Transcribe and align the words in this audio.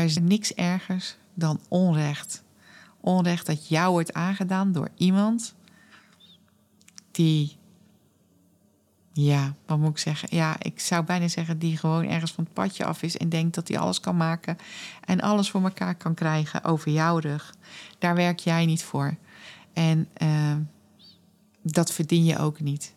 er 0.00 0.06
is 0.06 0.18
niks 0.18 0.54
ergers 0.54 1.16
dan 1.34 1.60
onrecht. 1.68 2.42
Onrecht 3.00 3.46
dat 3.46 3.68
jou 3.68 3.90
wordt 3.90 4.12
aangedaan 4.12 4.72
door 4.72 4.88
iemand 4.96 5.54
die, 7.10 7.56
ja, 9.12 9.54
wat 9.66 9.78
moet 9.78 9.90
ik 9.90 9.98
zeggen? 9.98 10.28
Ja, 10.32 10.56
ik 10.62 10.80
zou 10.80 11.04
bijna 11.04 11.28
zeggen 11.28 11.58
die 11.58 11.76
gewoon 11.76 12.04
ergens 12.04 12.32
van 12.32 12.44
het 12.44 12.52
padje 12.52 12.84
af 12.84 13.02
is 13.02 13.16
en 13.16 13.28
denkt 13.28 13.54
dat 13.54 13.68
hij 13.68 13.78
alles 13.78 14.00
kan 14.00 14.16
maken 14.16 14.56
en 15.04 15.20
alles 15.20 15.50
voor 15.50 15.62
elkaar 15.62 15.94
kan 15.94 16.14
krijgen 16.14 16.64
over 16.64 16.90
jouw 16.90 17.18
rug. 17.18 17.54
Daar 17.98 18.14
werk 18.14 18.38
jij 18.38 18.66
niet 18.66 18.84
voor. 18.84 19.16
En 19.72 20.08
uh, 20.22 20.56
dat 21.62 21.92
verdien 21.92 22.24
je 22.24 22.38
ook 22.38 22.60
niet. 22.60 22.94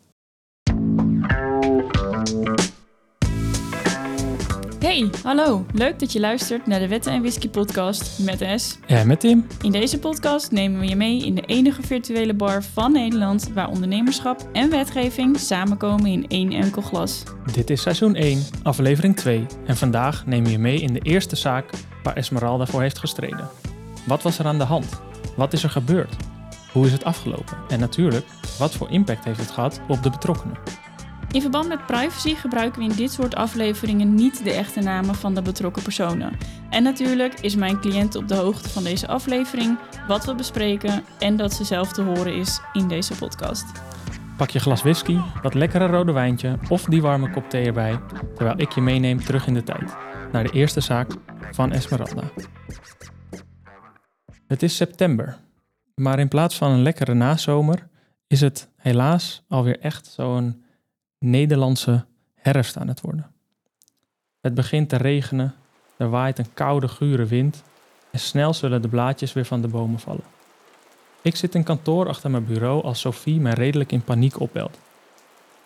Hey, 4.84 5.10
hallo. 5.22 5.66
Leuk 5.72 5.98
dat 5.98 6.12
je 6.12 6.20
luistert 6.20 6.66
naar 6.66 6.78
de 6.78 6.88
Wetten 6.88 7.12
en 7.12 7.20
Whisky 7.20 7.48
podcast 7.48 8.18
met 8.18 8.60
S. 8.60 8.78
Ja, 8.86 9.04
met 9.04 9.20
Tim. 9.20 9.46
In 9.62 9.72
deze 9.72 9.98
podcast 9.98 10.50
nemen 10.50 10.80
we 10.80 10.86
je 10.86 10.96
mee 10.96 11.24
in 11.24 11.34
de 11.34 11.40
enige 11.40 11.82
virtuele 11.82 12.34
bar 12.34 12.62
van 12.62 12.92
Nederland 12.92 13.50
waar 13.52 13.68
ondernemerschap 13.68 14.48
en 14.52 14.70
wetgeving 14.70 15.38
samenkomen 15.38 16.06
in 16.06 16.28
één 16.28 16.52
enkel 16.52 16.82
glas. 16.82 17.22
Dit 17.52 17.70
is 17.70 17.82
seizoen 17.82 18.14
1, 18.14 18.42
aflevering 18.62 19.16
2 19.16 19.46
en 19.66 19.76
vandaag 19.76 20.26
nemen 20.26 20.44
we 20.44 20.50
je 20.50 20.58
mee 20.58 20.80
in 20.80 20.92
de 20.92 21.00
eerste 21.00 21.36
zaak 21.36 21.70
waar 22.02 22.16
Esmeralda 22.16 22.66
voor 22.66 22.80
heeft 22.80 22.98
gestreden. 22.98 23.48
Wat 24.06 24.22
was 24.22 24.38
er 24.38 24.46
aan 24.46 24.58
de 24.58 24.64
hand? 24.64 25.00
Wat 25.36 25.52
is 25.52 25.62
er 25.62 25.70
gebeurd? 25.70 26.16
Hoe 26.72 26.86
is 26.86 26.92
het 26.92 27.04
afgelopen? 27.04 27.56
En 27.68 27.80
natuurlijk, 27.80 28.26
wat 28.58 28.74
voor 28.74 28.90
impact 28.90 29.24
heeft 29.24 29.40
het 29.40 29.50
gehad 29.50 29.80
op 29.88 30.02
de 30.02 30.10
betrokkenen? 30.10 30.83
In 31.34 31.40
verband 31.40 31.68
met 31.68 31.86
privacy 31.86 32.34
gebruiken 32.34 32.82
we 32.82 32.88
in 32.88 32.96
dit 32.96 33.12
soort 33.12 33.34
afleveringen 33.34 34.14
niet 34.14 34.44
de 34.44 34.52
echte 34.52 34.80
namen 34.80 35.14
van 35.14 35.34
de 35.34 35.42
betrokken 35.42 35.82
personen. 35.82 36.36
En 36.70 36.82
natuurlijk 36.82 37.40
is 37.40 37.54
mijn 37.54 37.80
cliënt 37.80 38.14
op 38.14 38.28
de 38.28 38.34
hoogte 38.34 38.68
van 38.68 38.84
deze 38.84 39.06
aflevering, 39.08 39.78
wat 40.08 40.24
we 40.24 40.34
bespreken 40.34 41.04
en 41.18 41.36
dat 41.36 41.52
ze 41.52 41.64
zelf 41.64 41.92
te 41.92 42.02
horen 42.02 42.34
is 42.34 42.60
in 42.72 42.88
deze 42.88 43.14
podcast. 43.14 43.64
Pak 44.36 44.50
je 44.50 44.58
glas 44.58 44.82
whisky, 44.82 45.18
dat 45.42 45.54
lekkere 45.54 45.86
rode 45.86 46.12
wijntje 46.12 46.58
of 46.68 46.84
die 46.84 47.02
warme 47.02 47.30
kop 47.30 47.50
thee 47.50 47.66
erbij, 47.66 48.00
terwijl 48.34 48.60
ik 48.60 48.72
je 48.72 48.80
meeneem 48.80 49.24
terug 49.24 49.46
in 49.46 49.54
de 49.54 49.62
tijd, 49.62 49.96
naar 50.32 50.44
de 50.44 50.52
eerste 50.52 50.80
zaak 50.80 51.10
van 51.50 51.72
Esmeralda. 51.72 52.30
Het 54.46 54.62
is 54.62 54.76
september, 54.76 55.38
maar 55.94 56.18
in 56.18 56.28
plaats 56.28 56.56
van 56.56 56.70
een 56.70 56.82
lekkere 56.82 57.14
nazomer 57.14 57.88
is 58.26 58.40
het 58.40 58.68
helaas 58.76 59.44
alweer 59.48 59.80
echt 59.80 60.06
zo'n 60.06 60.63
Nederlandse 61.24 62.04
herfst 62.34 62.76
aan 62.76 62.88
het 62.88 63.00
worden. 63.00 63.30
Het 64.40 64.54
begint 64.54 64.88
te 64.88 64.96
regenen, 64.96 65.54
er 65.96 66.10
waait 66.10 66.38
een 66.38 66.54
koude, 66.54 66.88
gure 66.88 67.24
wind 67.24 67.62
en 68.10 68.18
snel 68.18 68.54
zullen 68.54 68.82
de 68.82 68.88
blaadjes 68.88 69.32
weer 69.32 69.44
van 69.44 69.60
de 69.60 69.68
bomen 69.68 70.00
vallen. 70.00 70.24
Ik 71.22 71.36
zit 71.36 71.54
in 71.54 71.62
kantoor 71.62 72.08
achter 72.08 72.30
mijn 72.30 72.46
bureau 72.46 72.82
als 72.82 73.00
Sophie 73.00 73.40
mij 73.40 73.52
redelijk 73.52 73.92
in 73.92 74.02
paniek 74.02 74.40
opbelt. 74.40 74.78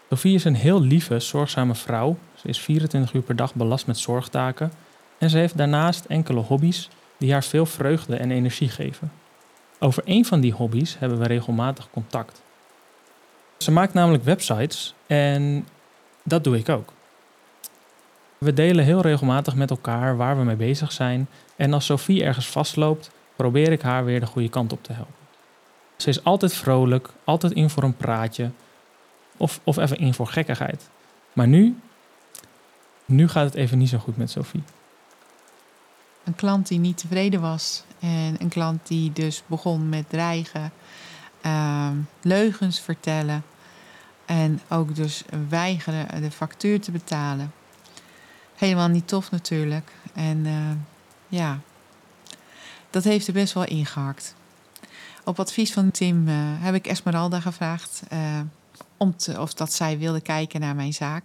Sophie 0.08 0.34
is 0.34 0.44
een 0.44 0.54
heel 0.54 0.80
lieve, 0.80 1.20
zorgzame 1.20 1.74
vrouw. 1.74 2.16
Ze 2.34 2.48
is 2.48 2.60
24 2.60 3.12
uur 3.12 3.22
per 3.22 3.36
dag 3.36 3.54
belast 3.54 3.86
met 3.86 3.98
zorgtaken 3.98 4.72
en 5.18 5.30
ze 5.30 5.38
heeft 5.38 5.56
daarnaast 5.56 6.04
enkele 6.04 6.40
hobby's 6.40 6.88
die 7.16 7.32
haar 7.32 7.44
veel 7.44 7.66
vreugde 7.66 8.16
en 8.16 8.30
energie 8.30 8.68
geven. 8.68 9.12
Over 9.78 10.02
een 10.06 10.24
van 10.24 10.40
die 10.40 10.52
hobby's 10.52 10.98
hebben 10.98 11.18
we 11.18 11.26
regelmatig 11.26 11.90
contact. 11.90 12.42
Ze 13.58 13.70
maakt 13.70 13.94
namelijk 13.94 14.24
websites 14.24 14.94
en 15.08 15.66
dat 16.22 16.44
doe 16.44 16.58
ik 16.58 16.68
ook. 16.68 16.92
We 18.38 18.52
delen 18.52 18.84
heel 18.84 19.00
regelmatig 19.00 19.54
met 19.54 19.70
elkaar 19.70 20.16
waar 20.16 20.38
we 20.38 20.44
mee 20.44 20.56
bezig 20.56 20.92
zijn 20.92 21.28
en 21.56 21.72
als 21.72 21.84
Sophie 21.84 22.24
ergens 22.24 22.48
vastloopt, 22.48 23.10
probeer 23.36 23.72
ik 23.72 23.82
haar 23.82 24.04
weer 24.04 24.20
de 24.20 24.26
goede 24.26 24.48
kant 24.48 24.72
op 24.72 24.84
te 24.84 24.92
helpen. 24.92 25.14
Ze 25.96 26.08
is 26.08 26.24
altijd 26.24 26.54
vrolijk, 26.54 27.08
altijd 27.24 27.52
in 27.52 27.70
voor 27.70 27.82
een 27.82 27.96
praatje 27.96 28.50
of, 29.36 29.60
of 29.64 29.76
even 29.76 29.98
in 29.98 30.14
voor 30.14 30.26
gekkigheid. 30.26 30.88
Maar 31.32 31.48
nu, 31.48 31.76
nu 33.04 33.28
gaat 33.28 33.44
het 33.44 33.54
even 33.54 33.78
niet 33.78 33.88
zo 33.88 33.98
goed 33.98 34.16
met 34.16 34.30
Sophie. 34.30 34.62
Een 36.24 36.34
klant 36.34 36.68
die 36.68 36.78
niet 36.78 36.98
tevreden 36.98 37.40
was 37.40 37.84
en 38.00 38.36
een 38.38 38.48
klant 38.48 38.86
die 38.86 39.12
dus 39.12 39.42
begon 39.46 39.88
met 39.88 40.08
dreigen 40.08 40.72
uh, 41.46 41.90
leugens 42.22 42.80
vertellen 42.80 43.42
en 44.28 44.60
ook 44.68 44.94
dus 44.94 45.24
weigeren 45.48 46.22
de 46.22 46.30
factuur 46.30 46.80
te 46.80 46.90
betalen. 46.90 47.52
Helemaal 48.56 48.88
niet 48.88 49.08
tof 49.08 49.30
natuurlijk. 49.30 49.92
En 50.14 50.38
uh, 50.44 50.70
ja, 51.28 51.60
dat 52.90 53.04
heeft 53.04 53.26
er 53.26 53.32
best 53.32 53.52
wel 53.52 53.64
ingehakt. 53.64 54.34
Op 55.24 55.40
advies 55.40 55.72
van 55.72 55.90
Tim 55.90 56.28
uh, 56.28 56.34
heb 56.36 56.74
ik 56.74 56.86
Esmeralda 56.86 57.40
gevraagd 57.40 58.02
uh, 58.12 58.40
om 58.96 59.16
te, 59.16 59.40
of 59.40 59.54
dat 59.54 59.72
zij 59.72 59.98
wilde 59.98 60.20
kijken 60.20 60.60
naar 60.60 60.74
mijn 60.74 60.92
zaak. 60.92 61.24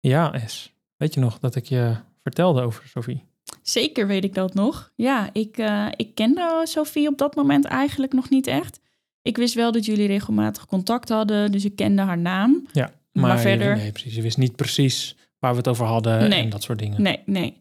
Ja, 0.00 0.32
Es. 0.32 0.74
Weet 0.96 1.14
je 1.14 1.20
nog 1.20 1.38
dat 1.38 1.54
ik 1.54 1.64
je 1.64 1.96
vertelde 2.22 2.62
over 2.62 2.88
Sophie? 2.88 3.24
Zeker 3.62 4.06
weet 4.06 4.24
ik 4.24 4.34
dat 4.34 4.54
nog. 4.54 4.92
Ja, 4.94 5.28
ik, 5.32 5.58
uh, 5.58 5.88
ik 5.96 6.14
kende 6.14 6.62
Sophie 6.64 7.08
op 7.08 7.18
dat 7.18 7.34
moment 7.34 7.64
eigenlijk 7.64 8.12
nog 8.12 8.28
niet 8.28 8.46
echt. 8.46 8.80
Ik 9.26 9.36
wist 9.36 9.54
wel 9.54 9.72
dat 9.72 9.84
jullie 9.84 10.06
regelmatig 10.06 10.66
contact 10.66 11.08
hadden, 11.08 11.52
dus 11.52 11.64
ik 11.64 11.76
kende 11.76 12.02
haar 12.02 12.18
naam. 12.18 12.66
Ja, 12.72 12.92
maar, 13.12 13.26
maar 13.26 13.40
verder. 13.40 13.76
Nee, 13.76 13.92
precies. 13.92 14.14
Je 14.14 14.22
wist 14.22 14.38
niet 14.38 14.56
precies 14.56 15.16
waar 15.38 15.50
we 15.50 15.56
het 15.56 15.68
over 15.68 15.86
hadden 15.86 16.28
nee, 16.28 16.42
en 16.42 16.48
dat 16.48 16.62
soort 16.62 16.78
dingen. 16.78 17.02
Nee, 17.02 17.20
nee. 17.24 17.60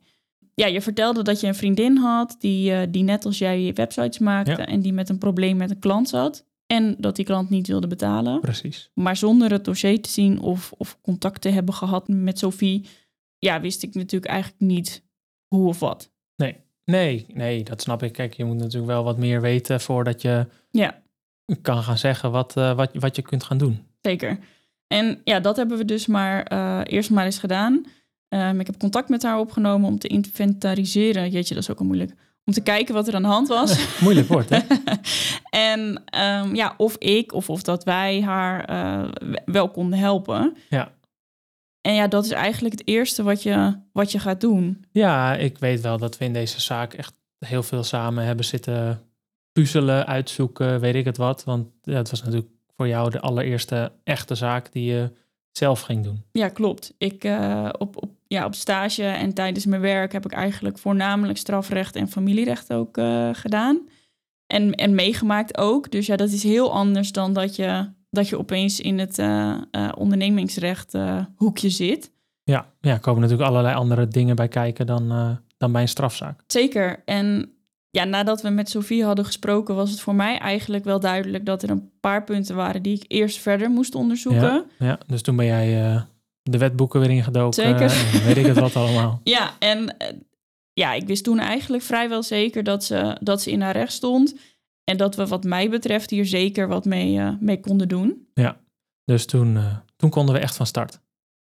Ja, 0.56 0.68
je 0.68 0.82
vertelde 0.82 1.24
dat 1.24 1.40
je 1.40 1.48
een 1.48 1.56
vriendin 1.56 1.98
had 1.98 2.36
die, 2.40 2.72
uh, 2.72 2.82
die 2.90 3.04
net 3.04 3.26
als 3.26 3.38
jij 3.38 3.72
websites 3.74 4.20
maakte 4.20 4.52
ja. 4.52 4.66
en 4.66 4.82
die 4.82 4.94
met 4.94 5.10
een 5.10 5.18
probleem 5.18 5.58
met 5.58 5.70
een 5.70 5.80
klant 5.80 6.10
zat. 6.10 6.46
En 6.66 6.96
dat 6.98 7.16
die 7.16 7.26
klant 7.26 7.50
niet 7.50 7.68
wilde 7.68 7.88
betalen. 7.88 8.40
Precies. 8.40 8.90
Maar 8.94 9.16
zonder 9.16 9.52
het 9.52 9.66
dossier 9.66 10.02
te 10.02 10.10
zien 10.10 10.40
of, 10.40 10.74
of 10.78 10.98
contact 11.02 11.42
te 11.42 11.50
hebben 11.50 11.74
gehad 11.74 12.08
met 12.08 12.40
Sophie, 12.40 12.86
ja, 13.40 13.62
wist 13.62 13.84
ik 13.84 13.94
natuurlijk 13.94 14.32
eigenlijk 14.32 14.62
niet 14.62 15.04
hoe 15.48 15.68
of 15.68 15.80
wat. 15.80 16.12
Nee, 16.36 16.56
nee, 16.86 17.26
nee, 17.34 17.64
dat 17.64 17.82
snap 17.82 18.04
ik. 18.04 18.12
Kijk, 18.12 18.34
je 18.34 18.46
moet 18.46 18.58
natuurlijk 18.58 18.92
wel 18.92 19.04
wat 19.04 19.18
meer 19.18 19.42
weten 19.42 19.82
voordat 19.82 20.22
je 20.22 20.48
ja. 20.72 21.04
Kan 21.62 21.84
gaan 21.84 21.98
zeggen 21.98 22.32
wat, 22.32 22.58
uh, 22.58 22.76
wat, 22.76 22.90
wat 22.94 23.16
je 23.16 23.22
kunt 23.22 23.44
gaan 23.44 23.58
doen. 23.58 23.88
Zeker. 24.02 24.40
En 24.88 25.22
ja, 25.24 25.40
dat 25.40 25.56
hebben 25.56 25.78
we 25.78 25.86
dus 25.86 26.06
maar 26.06 26.54
uh, 26.54 26.82
eerst 26.84 27.10
maar 27.10 27.26
eens 27.26 27.40
gedaan. 27.40 27.86
Um, 28.30 28.60
ik 28.60 28.66
heb 28.66 28.80
contact 28.80 29.10
met 29.10 29.24
haar 29.24 29.40
opgenomen 29.40 29.90
om 29.90 30.00
te 30.00 30.08
inventariseren. 30.08 31.30
Jeetje, 31.30 31.54
dat 31.54 31.64
is 31.64 31.70
ook 31.70 31.80
al 31.80 31.86
moeilijk. 31.86 32.14
Om 32.46 32.54
te 32.54 32.62
kijken 32.62 32.94
wat 32.94 33.08
er 33.08 33.16
aan 33.16 33.22
de 33.22 33.28
hand 33.28 33.48
was. 33.48 33.88
Moeilijk 34.02 34.28
woord, 34.28 34.50
hè? 34.50 34.60
en 35.74 36.04
um, 36.20 36.56
ja, 36.56 36.74
of 36.78 36.98
ik 36.98 37.34
of, 37.34 37.50
of 37.50 37.62
dat 37.62 37.84
wij 37.84 38.22
haar 38.22 38.70
uh, 38.70 39.12
wel 39.46 39.70
konden 39.70 40.00
helpen. 40.00 40.58
Ja. 40.70 40.94
En 41.82 41.94
ja, 41.94 42.08
dat 42.08 42.26
is 42.26 42.32
eigenlijk 42.32 42.78
het 42.78 42.88
eerste 42.88 43.24
wat 43.24 43.44
je, 43.44 43.80
wat 43.92 44.12
je 44.12 44.20
gaat 44.20 44.42
doen. 44.42 44.86
Ja, 44.92 45.36
ik 45.36 45.58
weet 45.58 45.82
wel 45.82 45.98
dat 45.98 46.18
we 46.18 46.26
in 46.26 46.34
deze 46.34 46.62
zaak 46.62 46.94
echt 46.94 47.14
heel 47.40 47.64
veel 47.64 47.84
samen 47.84 48.26
hebben 48.26 48.46
zitten 48.46 49.02
puzzelen, 49.56 50.06
uitzoeken, 50.06 50.80
weet 50.80 50.96
ik 50.96 51.06
het 51.06 51.18
wat. 51.18 51.44
Want 51.44 51.68
ja, 51.82 51.94
het 51.94 52.10
was 52.10 52.24
natuurlijk 52.24 52.52
voor 52.76 52.88
jou 52.88 53.10
de 53.10 53.20
allereerste 53.20 53.92
echte 54.04 54.36
zaak 54.36 54.72
die 54.72 54.84
je 54.84 55.12
zelf 55.52 55.82
ging 55.82 56.04
doen. 56.04 56.24
Ja, 56.32 56.50
klopt. 56.50 56.94
Ik 56.98 57.24
uh, 57.24 57.70
op, 57.78 58.04
op, 58.04 58.12
ja, 58.28 58.46
op 58.46 58.56
stage 58.56 59.04
en 59.04 59.34
tijdens 59.34 59.66
mijn 59.66 59.82
werk 59.82 60.12
heb 60.12 60.26
ik 60.26 60.32
eigenlijk 60.32 60.78
voornamelijk 60.78 61.38
strafrecht 61.38 61.96
en 61.96 62.08
familierecht 62.08 62.74
ook 62.74 62.98
uh, 62.98 63.30
gedaan. 63.34 63.80
En, 64.48 64.74
en 64.74 64.96
meegemaakt 64.96 65.58
ook. 65.58 65.92
Dus 65.92 66.06
ja, 66.06 66.16
dat 66.16 66.30
is 66.30 66.44
heel 66.44 66.74
anders 66.74 67.12
dan 67.12 67.34
dat 67.34 67.56
je 67.56 67.90
dat 68.10 68.30
je 68.30 68.38
opeens 68.38 68.80
in 68.80 69.00
het 69.00 69.18
uh, 69.18 69.62
ondernemingsrecht 69.96 70.94
hoekje 71.36 71.70
zit. 71.70 72.12
Ja, 72.44 72.72
ja, 72.82 72.98
komen 72.98 73.22
natuurlijk 73.22 73.50
allerlei 73.50 73.76
andere 73.76 74.08
dingen 74.08 74.36
bij 74.36 74.48
kijken 74.48 74.86
dan, 74.86 75.40
dan 75.58 75.72
bij 75.72 75.82
een 75.82 75.88
strafzaak. 75.88 76.44
Zeker. 76.48 77.02
En 77.06 77.55
ja, 77.96 78.04
nadat 78.04 78.42
we 78.42 78.50
met 78.50 78.70
Sofie 78.70 79.04
hadden 79.04 79.26
gesproken, 79.26 79.76
was 79.76 79.92
het 79.92 80.00
voor 80.00 80.16
mij 80.16 80.38
eigenlijk 80.38 80.84
wel 80.84 81.00
duidelijk 81.00 81.46
dat 81.46 81.64
er 81.64 81.70
een 81.70 81.92
paar 82.00 82.24
punten 82.24 82.56
waren 82.56 82.82
die 82.82 82.96
ik 82.96 83.06
eerst 83.08 83.38
verder 83.38 83.70
moest 83.70 83.96
onderzoeken. 83.96 84.42
Ja, 84.42 84.66
ja 84.80 85.00
dus 85.08 85.22
toen 85.22 85.36
ben 85.36 85.46
jij 85.46 86.04
de 86.42 86.58
wetboeken 86.58 87.00
weer 87.00 87.10
ingedoken. 87.10 87.64
Zeker. 87.64 88.22
weet 88.26 88.38
ik 88.38 88.46
het 88.46 88.60
wat 88.60 88.76
allemaal. 88.82 89.22
Ja, 89.24 89.54
en 89.60 89.96
ja, 90.74 90.94
ik 90.94 91.08
wist 91.08 91.24
toen 91.24 91.40
eigenlijk 91.40 91.84
vrijwel 91.84 92.24
zeker 92.24 92.64
dat 92.64 92.84
ze, 92.84 93.18
dat 93.20 93.42
ze 93.42 93.52
in 93.52 93.62
haar 93.62 93.76
recht 93.76 93.94
stond. 93.94 94.36
En 94.84 94.98
dat 94.98 95.16
we 95.16 95.28
wat 95.28 95.44
mij 95.44 95.70
betreft 95.70 96.10
hier 96.10 96.26
zeker 96.26 96.68
wat 96.68 96.86
mee, 96.86 97.16
uh, 97.16 97.34
mee 97.40 97.60
konden 97.60 97.88
doen. 97.88 98.28
Ja, 98.34 98.58
dus 99.06 99.26
toen, 99.26 99.60
toen 99.96 100.10
konden 100.10 100.36
we 100.36 100.42
echt 100.42 100.56
van 100.56 100.66
start. 100.66 101.00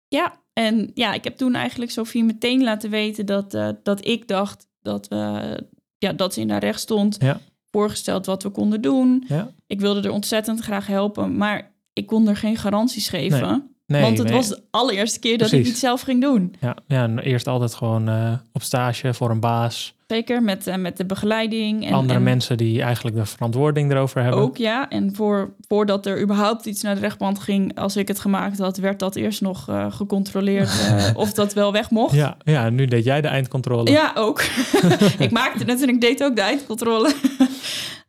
Ja, 0.07 0.39
en 0.53 0.91
ja, 0.93 1.13
ik 1.13 1.23
heb 1.23 1.37
toen 1.37 1.55
eigenlijk 1.55 1.91
Sofie 1.91 2.23
meteen 2.23 2.63
laten 2.63 2.89
weten 2.89 3.25
dat, 3.25 3.51
dat 3.83 4.07
ik 4.07 4.27
dacht 4.27 4.67
dat, 4.81 5.07
we, 5.07 5.67
ja, 6.01 6.13
dat 6.13 6.33
ze 6.33 6.39
in 6.39 6.49
haar 6.49 6.59
recht 6.59 6.79
stond. 6.79 7.17
Ja. 7.19 7.39
Voorgesteld 7.71 8.25
wat 8.25 8.43
we 8.43 8.49
konden 8.49 8.81
doen. 8.81 9.23
Ja. 9.27 9.51
Ik 9.67 9.79
wilde 9.79 10.01
er 10.01 10.13
ontzettend 10.13 10.59
graag 10.59 10.87
helpen, 10.87 11.37
maar 11.37 11.71
ik 11.93 12.07
kon 12.07 12.27
er 12.27 12.35
geen 12.35 12.57
garanties 12.57 13.09
geven. 13.09 13.49
Nee. 13.49 13.59
Nee, 13.91 14.01
Want 14.01 14.17
het 14.17 14.27
nee. 14.27 14.35
was 14.35 14.47
de 14.47 14.61
allereerste 14.71 15.19
keer 15.19 15.37
dat 15.37 15.51
ik 15.51 15.65
iets 15.65 15.79
zelf 15.79 16.01
ging 16.01 16.21
doen. 16.21 16.55
Ja, 16.59 16.75
ja, 16.87 17.03
en 17.03 17.19
eerst 17.19 17.47
altijd 17.47 17.73
gewoon 17.73 18.09
eh, 18.09 18.33
op 18.53 18.61
stage 18.61 19.13
voor 19.13 19.29
een 19.29 19.39
baas. 19.39 19.95
Zeker 20.07 20.43
met, 20.43 20.67
eh, 20.67 20.75
met 20.75 20.97
de 20.97 21.05
begeleiding. 21.05 21.85
En, 21.85 21.93
Andere 21.93 22.17
en 22.17 22.23
mensen 22.23 22.57
die 22.57 22.81
eigenlijk 22.81 23.15
de 23.15 23.25
verantwoording 23.25 23.91
erover 23.91 24.21
hebben. 24.21 24.41
Ook 24.41 24.57
ja. 24.57 24.89
En 24.89 25.15
voor, 25.15 25.53
voordat 25.67 26.05
er 26.05 26.21
überhaupt 26.21 26.65
iets 26.65 26.81
naar 26.81 26.95
de 26.95 27.01
rechtbank 27.01 27.39
ging, 27.39 27.77
als 27.77 27.95
ik 27.95 28.07
het 28.07 28.19
gemaakt 28.19 28.57
had, 28.57 28.77
werd 28.77 28.99
dat 28.99 29.15
eerst 29.15 29.41
nog 29.41 29.69
eh, 29.69 29.91
gecontroleerd 29.91 30.69
of 31.13 31.33
dat 31.33 31.53
wel 31.53 31.71
weg 31.71 31.89
mocht. 31.89 32.15
Ja, 32.15 32.37
ja, 32.43 32.69
nu 32.69 32.85
deed 32.85 33.03
jij 33.03 33.21
de 33.21 33.27
eindcontrole. 33.27 33.91
Ja, 33.91 34.11
ook. 34.15 34.41
ik 35.19 35.31
maakte 35.31 35.63
het 35.65 35.81
en 35.81 35.89
ik 35.89 36.01
deed 36.01 36.23
ook 36.23 36.35
de 36.35 36.41
eindcontrole. 36.41 37.13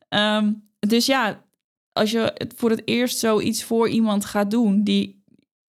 Ehm, 0.08 0.52
dus 0.78 1.06
ja, 1.06 1.40
als 1.92 2.10
je 2.10 2.32
het 2.34 2.54
voor 2.56 2.70
het 2.70 2.82
eerst 2.84 3.18
zoiets 3.18 3.64
voor 3.64 3.88
iemand 3.88 4.24
gaat 4.24 4.50
doen 4.50 4.82
die 4.82 5.21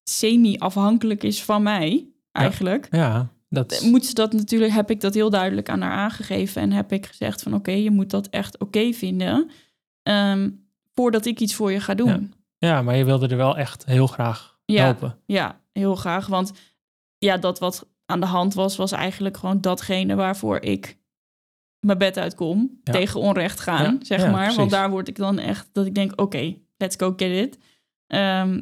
semi-afhankelijk 0.03 1.23
is 1.23 1.43
van 1.43 1.63
mij, 1.63 2.07
eigenlijk, 2.31 2.87
Ja, 2.91 3.27
dat 3.49 3.71
is- 3.71 3.81
moet 3.81 4.05
ze 4.05 4.13
dat 4.13 4.33
natuurlijk, 4.33 4.71
heb 4.71 4.89
ik 4.89 5.01
dat 5.01 5.13
heel 5.13 5.29
duidelijk 5.29 5.69
aan 5.69 5.81
haar 5.81 5.91
aangegeven 5.97 6.61
en 6.61 6.71
heb 6.71 6.91
ik 6.91 7.05
gezegd 7.05 7.41
van 7.41 7.53
oké, 7.53 7.71
je 7.71 7.91
moet 7.91 8.09
dat 8.09 8.27
echt 8.27 8.59
oké 8.59 8.91
vinden 8.93 9.49
ehm, 10.03 10.49
voordat 10.93 11.25
ik 11.25 11.39
iets 11.39 11.55
voor 11.55 11.71
je 11.71 11.79
ga 11.79 11.93
doen. 11.93 12.33
ja, 12.57 12.81
maar 12.81 12.95
je 12.95 13.05
wilde 13.05 13.27
er 13.27 13.37
wel 13.37 13.57
echt 13.57 13.85
heel 13.85 14.07
graag 14.07 14.57
Ja. 14.65 14.83
helpen. 14.83 15.17
Ja, 15.25 15.59
heel 15.73 15.95
graag. 15.95 16.27
Want 16.27 16.51
ja, 17.17 17.37
dat 17.37 17.59
wat 17.59 17.87
aan 18.05 18.19
de 18.19 18.25
hand 18.25 18.53
was, 18.53 18.75
was 18.75 18.91
eigenlijk 18.91 19.37
gewoon 19.37 19.61
datgene 19.61 20.15
waarvoor 20.15 20.61
ik 20.61 20.97
mijn 21.79 21.97
bed 21.97 22.17
uitkom. 22.17 22.79
Ja. 22.83 22.93
Tegen 22.93 23.19
onrecht 23.19 23.59
gaan, 23.59 23.99
zeg 24.01 24.19
maar. 24.25 24.33
precies. 24.39 24.55
Want 24.55 24.69
daar 24.69 24.89
word 24.89 25.07
ik 25.07 25.15
dan 25.15 25.39
echt, 25.39 25.69
dat 25.71 25.85
ik 25.85 25.95
denk, 25.95 26.21
oké, 26.21 26.55
let's 26.77 26.95
go 26.95 27.13
get 27.17 27.31
it. 27.31 27.57
Ehm, 28.07 28.61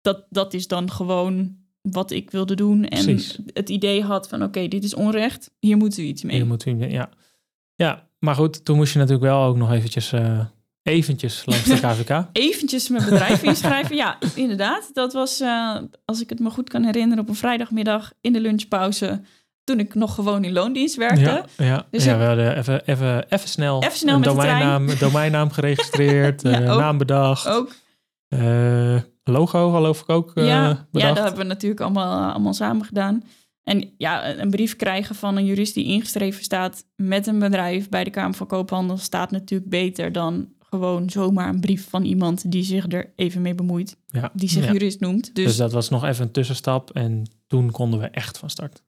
dat, 0.00 0.26
dat 0.30 0.54
is 0.54 0.66
dan 0.66 0.90
gewoon 0.90 1.58
wat 1.82 2.10
ik 2.10 2.30
wilde 2.30 2.54
doen. 2.54 2.84
En 2.84 3.04
Precies. 3.04 3.38
het 3.52 3.68
idee 3.68 4.02
had 4.02 4.28
van, 4.28 4.42
oké, 4.42 4.68
dit 4.68 4.84
is 4.84 4.94
onrecht. 4.94 5.50
Hier 5.58 5.76
moeten 5.76 6.00
we 6.00 6.06
iets 6.06 6.22
mee. 6.22 6.36
Je 6.36 6.44
moet, 6.44 6.64
ja. 6.78 7.08
ja, 7.74 8.08
maar 8.18 8.34
goed, 8.34 8.64
toen 8.64 8.76
moest 8.76 8.92
je 8.92 8.98
natuurlijk 8.98 9.24
wel 9.26 9.42
ook 9.42 9.56
nog 9.56 9.72
eventjes, 9.72 10.12
eh, 10.12 10.40
eventjes 10.82 11.42
langs 11.44 11.64
de 11.64 11.80
KVK. 11.86 12.28
Eventjes 12.32 12.88
mijn 12.88 13.04
bedrijf 13.04 13.42
inschrijven. 13.42 13.96
Ja, 13.96 14.18
inderdaad. 14.34 14.90
Dat 14.92 15.12
was, 15.12 15.40
eh, 15.40 15.76
als 16.04 16.20
ik 16.20 16.28
het 16.28 16.38
me 16.38 16.50
goed 16.50 16.68
kan 16.68 16.82
herinneren, 16.82 17.22
op 17.22 17.28
een 17.28 17.34
vrijdagmiddag 17.34 18.12
in 18.20 18.32
de 18.32 18.40
lunchpauze. 18.40 19.20
Toen 19.64 19.78
ik 19.78 19.94
nog 19.94 20.14
gewoon 20.14 20.44
in 20.44 20.52
loondienst 20.52 20.96
werkte. 20.96 21.20
Ja, 21.20 21.44
ja, 21.56 21.86
Dus 21.90 22.04
ja 22.04 22.18
we 22.18 22.24
hadden 22.24 22.56
even, 22.56 22.86
even, 22.86 23.24
even 23.28 23.48
snel, 23.48 23.82
Even 23.82 23.96
snel 23.96 24.16
een 24.16 24.22
domeinnaam, 24.22 24.98
domeinnaam 24.98 25.50
geregistreerd, 25.50 26.42
Ja, 26.44 26.50
eh, 26.50 26.76
naam 26.76 26.98
bedacht, 26.98 27.46
Ook. 27.46 27.72
Logo 29.24 29.70
geloof 29.70 30.00
ik 30.00 30.08
ook 30.08 30.34
eh, 30.34 30.46
ja, 30.46 30.88
ja, 30.92 31.08
dat 31.08 31.24
hebben 31.24 31.42
we 31.42 31.44
natuurlijk 31.44 31.80
allemaal, 31.80 32.30
allemaal 32.30 32.54
samen 32.54 32.84
gedaan. 32.84 33.24
En 33.62 33.94
ja, 33.96 34.38
een 34.38 34.50
brief 34.50 34.76
krijgen 34.76 35.14
van 35.14 35.36
een 35.36 35.44
jurist 35.44 35.74
die 35.74 35.84
ingeschreven 35.84 36.42
staat 36.42 36.84
met 36.96 37.26
een 37.26 37.38
bedrijf 37.38 37.88
bij 37.88 38.04
de 38.04 38.10
Kamer 38.10 38.34
van 38.34 38.46
Koophandel 38.46 38.96
staat 38.96 39.30
natuurlijk 39.30 39.70
beter 39.70 40.12
dan 40.12 40.48
gewoon 40.58 41.10
zomaar 41.10 41.48
een 41.48 41.60
brief 41.60 41.88
van 41.88 42.04
iemand 42.04 42.50
die 42.50 42.62
zich 42.62 42.92
er 42.92 43.12
even 43.16 43.42
mee 43.42 43.54
bemoeit. 43.54 43.96
ja. 44.06 44.30
Die 44.34 44.48
zich 44.48 44.64
ja. 44.64 44.72
jurist 44.72 45.00
noemt. 45.00 45.34
Dus, 45.34 45.44
Dus 45.44 45.56
dat 45.56 45.72
was 45.72 45.88
nog 45.88 46.04
even 46.04 46.24
een 46.24 46.32
tussenstap 46.32 46.90
en 46.90 47.30
toen 47.46 47.70
konden 47.70 48.00
we 48.00 48.06
echt 48.06 48.38
van 48.38 48.50
start. 48.50 48.82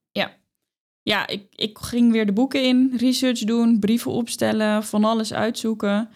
ja, 1.03 1.27
ik, 1.27 1.47
ik 1.51 1.79
ging 1.79 2.13
weer 2.13 2.27
de 2.27 2.33
boeken 2.33 2.65
in, 2.65 2.95
research 2.97 3.39
doen, 3.39 3.79
brieven 3.79 4.11
opstellen, 4.11 4.85
van 4.85 5.05
alles 5.05 5.33
uitzoeken. 5.33 6.09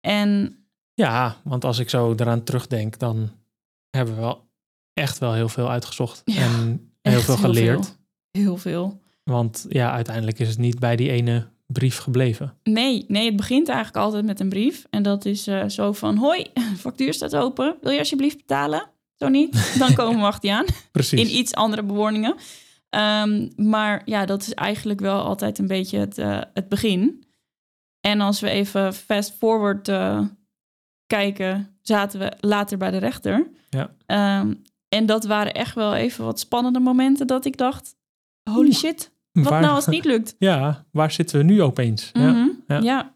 En 0.00 0.58
Ja, 0.94 1.36
want 1.44 1.64
als 1.64 1.78
ik 1.78 1.90
zo 1.90 2.12
eraan 2.16 2.44
terugdenk, 2.44 2.98
dan 2.98 3.30
hebben 3.96 4.14
we 4.14 4.20
wel 4.20 4.48
echt 4.92 5.18
wel 5.18 5.32
heel 5.32 5.48
veel 5.48 5.70
uitgezocht 5.70 6.22
Ja, 6.24 6.42
en 6.42 6.90
heel 7.02 7.20
veel 7.20 7.36
geleerd. 7.36 7.84
veel. 7.86 8.42
Heel 8.42 8.56
veel. 8.56 9.00
Want 9.24 9.66
ja, 9.68 9.92
uiteindelijk 9.92 10.38
is 10.38 10.48
het 10.48 10.58
niet 10.58 10.78
bij 10.78 10.96
die 10.96 11.10
ene 11.10 11.48
brief 11.66 11.98
gebleven. 11.98 12.54
Nee, 12.62 13.04
nee, 13.08 13.26
het 13.26 13.36
begint 13.36 13.68
eigenlijk 13.68 14.04
altijd 14.04 14.24
met 14.24 14.40
een 14.40 14.48
brief. 14.48 14.86
En 14.90 15.02
dat 15.02 15.24
is 15.24 15.46
eh, 15.46 15.68
zo 15.68 15.92
van, 15.92 16.16
hoi, 16.16 16.46
factuur 16.78 17.14
staat 17.14 17.36
open. 17.36 17.76
Wil 17.80 17.92
je 17.92 17.98
alsjeblieft 17.98 18.36
betalen? 18.36 18.90
Zo 19.16 19.28
niet, 19.28 19.78
dan 19.78 19.94
komen 20.00 20.20
we 20.20 20.26
achter 20.26 20.48
je 20.48 20.54
aan. 20.54 20.64
Precies. 20.92 21.20
In 21.20 21.36
iets 21.38 21.54
andere 21.54 21.82
bewoordingen. 21.82 22.34
Ehm, 22.90 23.48
maar 23.56 24.02
ja, 24.04 24.26
dat 24.26 24.42
is 24.42 24.54
eigenlijk 24.54 25.00
wel 25.00 25.22
altijd 25.22 25.58
een 25.58 25.66
beetje 25.66 25.98
het, 25.98 26.18
eh, 26.18 26.40
het 26.54 26.68
begin. 26.68 27.24
En 28.00 28.20
als 28.20 28.40
we 28.40 28.48
even 28.48 28.94
fast 28.94 29.34
forward 29.38 29.88
eh, 29.88 30.20
kijken, 31.06 31.75
zaten 31.88 32.20
we 32.20 32.32
later 32.40 32.78
bij 32.78 32.90
de 32.90 32.96
rechter. 32.96 33.46
Ja. 33.70 33.90
Ehm, 34.06 34.54
en 34.88 35.06
dat 35.06 35.24
waren 35.24 35.54
echt 35.54 35.74
wel 35.74 35.94
even 35.94 36.24
wat 36.24 36.40
spannende 36.40 36.80
momenten 36.80 37.26
dat 37.26 37.44
ik 37.44 37.56
dacht, 37.56 37.96
holy 38.50 38.72
shit, 38.72 39.12
wat 39.32 39.44
Waar- 39.48 39.60
nou 39.60 39.74
als 39.74 39.84
het 39.84 39.94
niet 39.94 40.04
lukt? 40.04 40.34
Ja, 40.48 40.84
waar 40.90 41.10
zitten 41.10 41.38
we 41.38 41.44
nu 41.44 41.62
opeens? 41.62 42.10
Ja. 42.12 42.30
Mhm, 42.30 42.48
ja. 42.66 42.78
ja. 42.78 43.14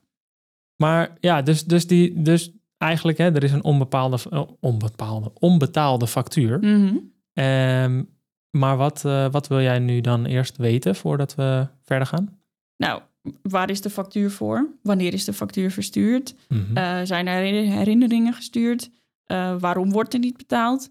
Maar 0.76 1.17
ja, 1.20 1.43
dus, 1.43 1.64
dus, 1.64 1.87
die, 1.87 2.22
dus 2.22 2.50
eigenlijk, 2.78 3.19
hè, 3.19 3.34
er 3.34 3.44
is 3.44 3.52
een 3.52 3.64
onbepaalde, 3.64 4.19
eh, 4.31 4.43
onbepaalde, 4.61 5.32
onbetaalde 5.34 6.06
factuur. 6.06 6.58
Mhm. 6.58 6.96
Ehm, 7.32 8.02
maar 8.50 8.76
wat, 8.76 9.05
eh, 9.05 9.26
wat 9.31 9.46
wil 9.49 9.61
jij 9.61 9.78
nu 9.78 10.00
dan 10.00 10.25
eerst 10.25 10.56
weten 10.56 10.96
voordat 10.96 11.34
we 11.34 11.66
verder 11.82 12.06
gaan? 12.06 12.38
Nou, 12.76 13.02
waar 13.43 13.70
is 13.70 13.81
de 13.81 13.90
factuur 13.90 14.31
voor? 14.31 14.69
Wanneer 14.82 15.12
is 15.12 15.25
de 15.25 15.32
factuur 15.32 15.70
verstuurd? 15.70 16.34
Mhm. 16.49 16.76
Eh, 16.76 17.00
zijn 17.05 17.26
er 17.26 17.34
herinner- 17.43 17.76
herinneringen 17.76 18.32
gestuurd? 18.34 18.90
Eh, 19.25 19.55
waarom 19.58 19.90
wordt 19.93 20.14
er 20.14 20.20
niet 20.20 20.37
betaald? 20.37 20.90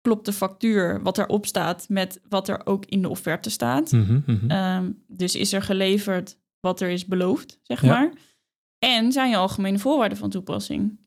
Klopt 0.00 0.24
de 0.26 0.32
factuur, 0.32 1.02
wat 1.02 1.18
erop 1.18 1.46
staat, 1.46 1.86
met 1.88 2.20
wat 2.28 2.48
er 2.48 2.66
ook 2.66 2.84
in 2.86 3.02
de 3.02 3.08
offerte 3.08 3.50
staat? 3.50 3.92
Mhm, 3.92 4.20
mhm. 4.26 4.50
Ehm, 4.50 4.90
dus 5.08 5.34
is 5.34 5.52
er 5.52 5.62
geleverd 5.62 6.38
wat 6.60 6.80
er 6.80 6.88
is 6.88 7.04
beloofd, 7.06 7.58
zeg 7.62 7.80
Ja. 7.82 7.88
maar? 7.88 8.12
En 8.78 9.12
zijn 9.12 9.30
je 9.30 9.36
algemene 9.36 9.78
voorwaarden 9.78 10.18
van 10.18 10.30
toepassing? 10.30 10.98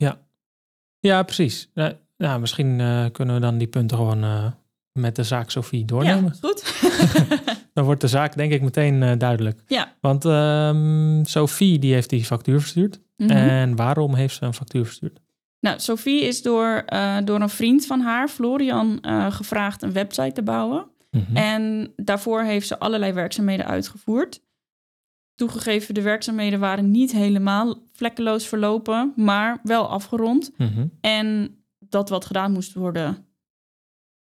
Ja, 0.99 1.23
precies. 1.23 1.69
Eh, 1.73 1.87
nou, 2.17 2.39
misschien 2.39 2.79
eh, 2.79 3.05
kunnen 3.11 3.35
we 3.35 3.41
dan 3.41 3.57
die 3.57 3.67
punten 3.67 3.97
gewoon 3.97 4.53
met 4.91 5.15
de 5.15 5.23
zaak 5.23 5.49
Sophie 5.51 5.85
doornemen. 5.85 6.35
Ja, 6.41 6.47
goed. 6.47 6.63
Dan 7.77 7.85
wordt 7.85 8.01
de 8.01 8.07
zaak 8.07 8.35
denk 8.35 8.51
ik 8.51 8.61
meteen 8.61 9.03
eh, 9.03 9.17
duidelijk. 9.17 9.61
ja. 9.67 9.93
Want 10.01 10.25
ehm, 10.25 11.23
Sophie 11.23 11.79
die 11.79 11.93
heeft 11.93 12.09
die 12.09 12.25
factuur 12.25 12.59
verstuurd. 12.59 12.99
Mhm. 13.17 13.31
En 13.31 13.75
waarom 13.75 14.15
heeft 14.15 14.35
ze 14.35 14.45
een 14.45 14.53
factuur 14.53 14.85
verstuurd? 14.85 15.19
Nou, 15.59 15.79
Sophie 15.79 16.21
is 16.21 16.41
door, 16.41 16.83
eh, 16.85 17.17
door 17.23 17.41
een 17.41 17.49
vriend 17.49 17.85
van 17.85 17.99
haar, 17.99 18.27
Florian, 18.27 19.01
eh, 19.01 19.31
gevraagd 19.31 19.81
een 19.81 19.91
website 19.91 20.31
te 20.31 20.43
bouwen. 20.43 20.85
Mhm. 21.11 21.35
En 21.35 21.93
daarvoor 21.95 22.41
heeft 22.41 22.67
ze 22.67 22.79
allerlei 22.79 23.13
werkzaamheden 23.13 23.65
uitgevoerd. 23.65 24.41
Toegegeven, 25.35 25.93
de 25.93 26.01
werkzaamheden 26.01 26.59
waren 26.59 26.91
niet 26.91 27.11
helemaal 27.11 27.75
vlekkeloos 27.93 28.47
verlopen, 28.47 29.13
maar 29.15 29.59
wel 29.63 29.89
afgerond. 29.89 30.51
Mhm. 30.57 30.85
En 31.01 31.55
dat 31.79 32.09
wat 32.09 32.25
gedaan 32.25 32.51
moest 32.51 32.73
worden, 32.73 33.25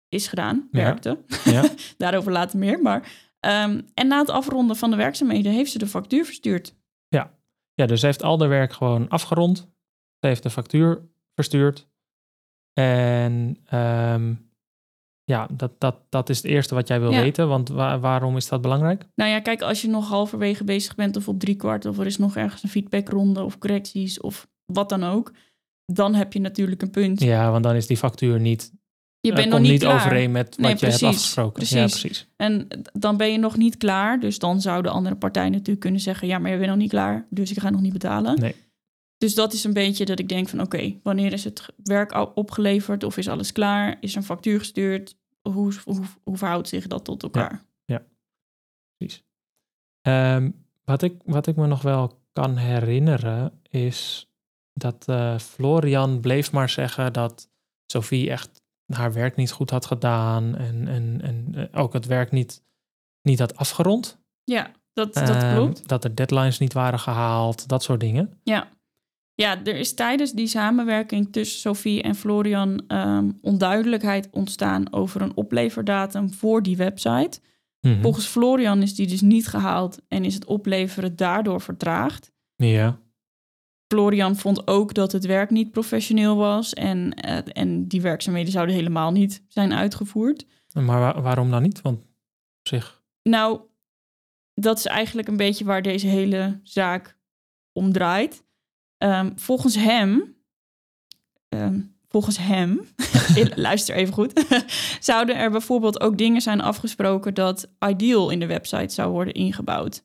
is 0.09 0.27
gedaan, 0.27 0.69
Ja. 0.71 0.83
werkte. 0.83 1.19
Ja. 1.45 1.65
Daarover 1.99 2.33
later 2.33 2.59
meer. 2.59 2.83
Maar, 2.83 3.23
ehm, 3.45 3.81
en 3.95 4.07
na 4.09 4.19
het 4.19 4.31
afronden 4.31 4.77
van 4.77 4.91
de 4.91 4.97
werkzaamheden 4.97 5.53
heeft 5.53 5.71
ze 5.71 5.79
de 5.79 5.87
factuur 5.87 6.25
verstuurd. 6.25 6.75
ja, 7.77 7.87
dus 7.87 8.01
ze 8.01 8.07
heeft 8.07 8.23
al 8.23 8.37
de 8.37 8.47
werk 8.47 8.73
gewoon 8.73 9.09
afgerond. 9.09 9.57
Ze 10.21 10.27
heeft 10.27 10.43
de 10.43 10.51
factuur 10.51 11.09
verstuurd. 11.35 11.89
En 12.73 13.57
ehm, 13.65 14.35
ja, 15.25 15.49
dat, 15.53 15.81
dat, 15.81 15.97
dat 16.09 16.29
is 16.29 16.37
het 16.37 16.47
eerste 16.47 16.75
wat 16.75 16.89
jij 16.89 17.01
wil 17.01 17.11
Ja. 17.13 17.21
weten. 17.21 17.49
Want 17.49 17.69
wa- 17.69 17.99
waarom 17.99 18.37
is 18.37 18.49
dat 18.49 18.61
belangrijk? 18.63 19.07
Nou 19.15 19.31
ja, 19.31 19.41
kijk, 19.41 19.63
als 19.63 19.83
je 19.83 19.89
nog 19.89 20.09
halverwege 20.09 20.65
bezig 20.65 20.95
bent 20.95 21.17
of 21.17 21.29
op 21.29 21.41
drie 21.41 21.57
kwart... 21.57 21.85
of 21.87 21.99
er 21.99 22.07
is 22.07 22.17
nog 22.19 22.37
ergens 22.37 22.63
een 22.63 22.69
feedbackronde 22.69 23.43
of 23.43 23.59
correcties 23.59 24.21
of 24.21 24.49
wat 24.73 24.89
dan 24.89 25.05
ook... 25.05 25.33
dan 25.93 26.15
heb 26.15 26.33
je 26.33 26.41
natuurlijk 26.41 26.83
een 26.83 26.91
punt. 26.91 27.21
Ja, 27.21 27.51
want 27.51 27.65
dan 27.65 27.75
is 27.75 27.87
die 27.87 27.97
factuur 27.97 28.41
niet, 28.41 28.73
je 29.27 29.33
bent 29.33 29.45
nog 29.45 29.55
komt 29.55 29.63
niet 29.63 29.71
niet 29.71 29.81
klaar. 29.81 29.95
overeen 29.95 30.33
met 30.33 30.49
wat 30.49 30.59
Nee, 30.59 30.67
je 30.67 30.77
hebt 30.77 30.81
precies, 30.81 31.03
afgesproken. 31.03 31.63
Ja, 31.67 31.69
precies. 31.69 32.01
precies. 32.01 32.27
En 32.37 32.69
dan 32.93 33.17
ben 33.17 33.33
je 33.33 33.39
nog 33.39 33.57
niet 33.57 33.77
klaar. 33.77 34.21
Dus 34.21 34.39
dan 34.39 34.61
zou 34.61 34.83
de 34.83 34.89
andere 34.89 35.17
partij 35.17 35.49
natuurlijk 35.49 35.81
kunnen 35.81 36.01
zeggen... 36.01 36.29
ja, 36.29 36.39
maar 36.39 36.51
je 36.51 36.57
bent 36.57 36.69
nog 36.69 36.79
niet 36.79 36.91
klaar, 36.91 37.27
dus 37.31 37.51
ik 37.51 37.61
ga 37.61 37.71
nog 37.71 37.81
niet 37.81 37.93
betalen. 37.93 38.41
Nee. 38.41 38.55
Dus 39.19 39.35
dat 39.35 39.53
is 39.53 39.65
een 39.65 39.73
beetje 39.73 40.05
dat 40.05 40.19
ik 40.19 40.29
denk 40.29 40.49
van... 40.49 40.61
oké, 40.61 40.95
wanneer 41.03 41.33
is 41.33 41.45
het 41.45 41.67
werk 41.85 42.13
al 42.13 42.33
opgeleverd 42.35 43.05
of 43.05 43.17
is 43.17 43.29
alles 43.29 43.53
klaar? 43.53 43.97
Is 44.01 44.13
er 44.13 44.17
een 44.17 44.25
factuur 44.25 44.59
gestuurd? 44.59 45.17
Hoe, 45.43 45.73
hoe, 45.85 46.01
hoe 46.23 46.37
verhoudt 46.37 46.69
zich 46.69 46.87
dat 46.87 47.05
tot 47.05 47.23
elkaar? 47.23 47.65
Ehm, 50.07 50.51
wat, 50.85 51.03
ik, 51.03 51.15
wat 51.25 51.47
ik 51.47 51.57
me 51.57 51.67
nog 51.67 51.83
wel 51.83 52.21
kan 52.33 52.57
herinneren 52.57 53.61
is 53.71 54.31
dat 54.73 55.09
eh, 55.09 55.39
Florian 55.39 56.21
bleef 56.21 56.53
maar 56.53 56.69
zeggen 56.69 57.13
dat 57.13 57.49
Sophie 57.87 58.31
echt 58.31 58.63
haar 58.87 59.13
werk 59.13 59.37
niet 59.37 59.51
goed 59.51 59.71
had 59.71 59.87
gedaan 59.87 60.57
en, 60.57 60.89
en, 60.89 61.21
en 61.23 61.49
eh, 61.55 61.81
ook 61.83 61.93
het 61.93 62.07
werk 62.07 62.31
niet, 62.31 62.63
niet 63.23 63.39
had 63.39 63.57
afgerond. 63.57 64.19
Ja, 64.45 64.71
dat, 64.93 65.15
dat 65.15 65.29
Ehm, 65.29 65.55
klopt. 65.55 65.89
Dat 65.89 66.05
er 66.05 66.15
deadlines 66.15 66.59
niet 66.59 66.73
waren 66.73 66.99
gehaald, 66.99 67.69
dat 67.69 67.83
soort 67.83 68.01
dingen. 68.01 68.41
Ja. 68.43 68.69
Ja, 69.35 69.65
er 69.65 69.77
is 69.77 69.95
tijdens 69.95 70.33
die 70.33 70.47
samenwerking 70.47 71.33
tussen 71.33 71.61
Sophie 71.61 72.03
en 72.03 72.15
Florian 72.15 72.85
ehm, 72.89 73.31
onduidelijkheid 73.41 74.29
ontstaan 74.31 74.93
over 74.93 75.23
een 75.23 75.37
opleverdatum 75.37 76.33
voor 76.33 76.63
die 76.63 76.77
website. 76.77 77.41
Mhm. 77.81 78.03
Volgens 78.03 78.27
Florian 78.27 78.83
is 78.83 78.95
die 78.95 79.07
dus 79.07 79.21
niet 79.21 79.47
gehaald 79.49 79.99
en 80.09 80.25
is 80.25 80.35
het 80.35 80.45
opleveren 80.45 81.17
daardoor 81.17 81.61
vertraagd. 81.61 82.33
Ja. 82.57 82.99
Florian 83.95 84.37
vond 84.37 84.67
ook 84.67 84.95
dat 84.95 85.13
het 85.13 85.27
werk 85.27 85.51
niet 85.51 85.71
professioneel 85.71 86.37
was 86.37 86.73
en, 86.75 87.15
eh, 87.15 87.39
en 87.53 87.89
die 87.89 88.01
werkzaamheden 88.01 88.53
zouden 88.53 88.75
helemaal 88.75 89.11
niet 89.13 89.43
zijn 89.49 89.73
uitgevoerd. 89.75 90.47
Maar 90.73 91.01
wa- 91.01 91.21
waarom 91.21 91.51
dan 91.51 91.63
niet? 91.63 91.81
Want 91.83 91.99
op 91.99 92.69
zich. 92.69 93.03
Nou, 93.23 93.61
dat 94.55 94.79
is 94.79 94.87
eigenlijk 94.87 95.29
een 95.29 95.37
beetje 95.37 95.65
waar 95.65 95.83
deze 95.83 96.07
hele 96.07 96.61
zaak 96.63 97.17
om 97.73 97.93
draait. 97.93 98.45
Ehm, 98.99 99.31
volgens 99.37 99.75
hem, 99.77 100.37
ehm, 101.49 101.81
volgens 102.09 102.39
hem, 102.39 102.81
luister 103.55 103.95
even 103.95 104.15
goed, 104.15 104.45
zouden 105.01 105.37
er 105.37 105.51
bijvoorbeeld 105.51 106.01
ook 106.01 106.19
dingen 106.19 106.41
zijn 106.41 106.61
afgesproken 106.61 107.35
dat 107.35 107.69
Ideal 107.89 108.31
in 108.31 108.41
de 108.41 108.47
website 108.47 108.95
zou 108.95 109.11
worden 109.13 109.35
ingebouwd. 109.35 110.05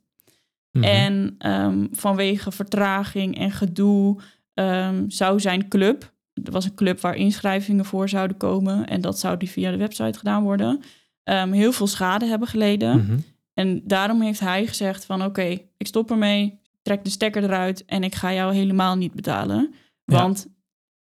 Mhm. 0.71 0.83
En 0.83 1.35
ehm, 1.37 1.87
vanwege 1.91 2.51
vertraging 2.51 3.37
en 3.37 3.51
gedoe 3.51 4.17
ehm, 4.53 5.09
zou 5.09 5.39
zijn 5.39 5.67
club, 5.67 6.13
er 6.43 6.51
was 6.51 6.65
een 6.65 6.75
club 6.75 6.99
waar 6.99 7.15
inschrijvingen 7.15 7.85
voor 7.85 8.09
zouden 8.09 8.37
komen 8.37 8.87
en 8.87 9.01
dat 9.01 9.19
zou 9.19 9.37
die 9.37 9.49
via 9.49 9.71
de 9.71 9.77
website 9.77 10.17
gedaan 10.17 10.43
worden, 10.43 10.81
ehm, 11.23 11.51
heel 11.51 11.71
veel 11.71 11.87
schade 11.87 12.25
hebben 12.25 12.47
geleden. 12.47 12.97
Mhm. 12.97 13.17
En 13.53 13.81
daarom 13.83 14.21
heeft 14.21 14.39
hij 14.39 14.67
gezegd 14.67 15.05
van 15.05 15.23
oké, 15.23 15.57
ik 15.77 15.87
stop 15.87 16.11
ermee, 16.11 16.59
trek 16.81 17.03
de 17.03 17.09
stekker 17.09 17.43
eruit 17.43 17.85
en 17.85 18.03
ik 18.03 18.15
ga 18.15 18.33
jou 18.33 18.53
helemaal 18.53 18.95
niet 18.95 19.13
betalen. 19.13 19.73
Ja. 20.03 20.21
Want 20.21 20.47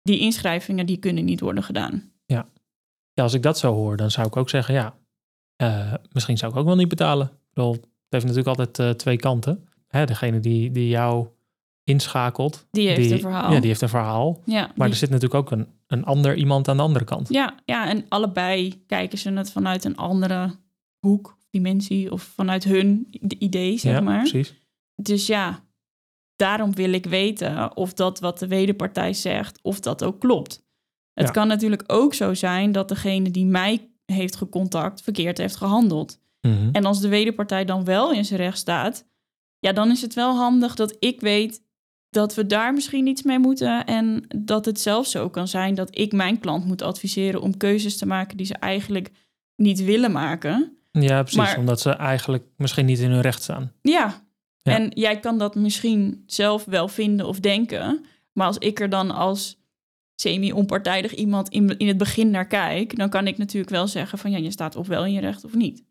die 0.02 0.20
inschrijvingen 0.20 0.86
die 0.86 0.98
kunnen 0.98 1.26
niet 1.26 1.40
worden 1.40 1.64
gedaan. 1.64 2.12
Ja, 3.14 3.24
als 3.24 3.34
ik 3.34 3.42
dat 3.42 3.58
zo 3.58 3.74
hoor, 3.74 3.98
dan 3.98 4.12
zou 4.12 4.28
ik 4.28 4.36
ook 4.38 4.50
zeggen, 4.50 4.74
ja, 4.74 4.96
eh, 5.56 5.94
misschien 6.12 6.38
zou 6.38 6.52
ik 6.52 6.58
ook 6.58 6.66
wel 6.66 6.76
niet 6.76 6.88
betalen. 6.88 7.28
Ik 7.28 7.54
bedoel, 7.54 7.78
het 8.10 8.24
heeft 8.24 8.26
natuurlijk 8.36 8.58
altijd 8.60 8.80
eh, 8.80 8.90
twee 8.96 9.18
kanten. 9.18 9.68
Hè, 9.88 10.06
degene 10.06 10.40
die, 10.40 10.72
die 10.72 10.88
jou 10.88 11.28
inschakelt, 11.84 12.68
Die 12.72 12.88
heeft 12.90 13.12
een 13.12 13.20
verhaal. 13.20 13.52
Ja, 13.52 13.60
die 13.60 13.68
heeft 13.68 13.82
een 13.82 13.90
verhaal. 13.90 14.42
Ja, 14.46 14.62
Maar 14.62 14.74
die- 14.76 14.86
er 14.86 14.96
zit 14.96 15.10
natuurlijk 15.10 15.40
ook 15.42 15.52
een, 15.52 15.68
een 15.88 16.04
ander 16.06 16.36
iemand 16.36 16.68
aan 16.68 16.78
de 16.78 16.84
andere 16.84 17.06
kant. 17.06 17.30
ja, 17.30 17.56
ja, 17.66 17.90
en 17.90 18.06
allebei 18.10 18.84
kijken 18.88 19.18
ze 19.18 19.32
het 19.32 19.52
vanuit 19.52 19.84
een 19.84 19.96
andere 19.98 20.56
hoek, 21.00 21.38
dimensie 21.50 22.12
of 22.12 22.22
vanuit 22.24 22.64
hun 22.64 23.08
idee, 23.40 23.78
zeg 23.78 23.94
ja, 23.94 24.02
maar. 24.02 24.20
precies. 24.20 24.54
Dus 24.96 25.28
ja, 25.28 25.64
daarom 26.36 26.74
wil 26.76 26.92
ik 26.94 27.06
weten 27.06 27.76
of 27.78 27.94
dat 27.94 28.20
wat 28.20 28.40
de 28.40 28.48
wederpartij 28.48 29.14
zegt, 29.14 29.60
of 29.62 29.80
dat 29.80 30.04
ook 30.04 30.20
klopt. 30.20 30.66
Het 31.14 31.26
Ja. 31.26 31.32
kan 31.32 31.48
natuurlijk 31.48 31.84
ook 31.88 32.14
zo 32.14 32.34
zijn 32.34 32.72
dat 32.72 32.90
degene 32.90 33.32
die 33.32 33.46
mij 33.46 33.90
heeft 34.06 34.36
gecontact 34.36 35.02
verkeerd 35.02 35.38
heeft 35.38 35.56
gehandeld. 35.56 36.20
Mhm. 36.42 36.70
En 36.72 36.86
als 36.86 37.02
de 37.02 37.08
wederpartij 37.08 37.66
dan 37.66 37.84
wel 37.86 38.12
in 38.12 38.26
zijn 38.26 38.40
recht 38.40 38.58
staat, 38.58 39.06
ja, 39.60 39.74
dan 39.74 39.92
is 39.92 40.02
het 40.02 40.14
wel 40.14 40.36
handig 40.36 40.76
dat 40.76 40.96
ik 41.00 41.22
weet 41.22 41.66
dat 42.10 42.36
we 42.36 42.46
daar 42.46 42.74
misschien 42.74 43.08
iets 43.08 43.24
mee 43.24 43.40
moeten. 43.40 43.86
En 43.86 44.26
dat 44.36 44.66
het 44.66 44.80
zelfs 44.80 45.12
zo 45.12 45.30
kan 45.30 45.48
zijn 45.48 45.76
dat 45.76 45.98
ik 45.98 46.12
mijn 46.12 46.40
klant 46.40 46.66
moet 46.66 46.82
adviseren 46.82 47.42
om 47.42 47.58
keuzes 47.58 47.98
te 47.98 48.06
maken 48.06 48.38
die 48.38 48.46
ze 48.46 48.54
eigenlijk 48.54 49.12
niet 49.56 49.84
willen 49.84 50.12
maken. 50.12 50.78
Ja, 50.92 51.20
precies. 51.22 51.38
Maar- 51.38 51.58
Omdat 51.58 51.80
ze 51.82 51.90
eigenlijk 51.90 52.44
misschien 52.58 52.86
niet 52.86 53.00
in 53.00 53.12
hun 53.12 53.22
recht 53.22 53.44
staan. 53.44 53.72
Ja. 53.82 54.26
Ja. 54.62 54.74
En 54.76 54.92
jij 54.94 55.20
kan 55.20 55.38
dat 55.38 55.56
misschien 55.56 56.24
zelf 56.26 56.66
wel 56.66 56.88
vinden 56.88 57.28
of 57.28 57.40
denken. 57.40 58.06
Maar 58.34 58.48
als 58.48 58.58
ik 58.58 58.80
er 58.80 58.90
dan 58.90 59.12
als 59.12 59.58
semi-onpartijdig 60.22 61.14
iemand 61.14 61.50
in, 61.50 61.78
in 61.78 61.88
het 61.88 61.98
begin 61.98 62.30
naar 62.30 62.48
kijk, 62.48 62.96
dan 62.98 63.10
kan 63.10 63.28
ik 63.28 63.38
natuurlijk 63.38 63.72
wel 63.72 63.88
zeggen 63.88 64.18
van 64.18 64.32
ja, 64.32 64.38
je 64.38 64.52
staat 64.52 64.76
of 64.76 64.88
wel 64.88 65.06
in 65.06 65.12
je 65.12 65.20
recht 65.20 65.44
of 65.46 65.54
niet. 65.56 65.84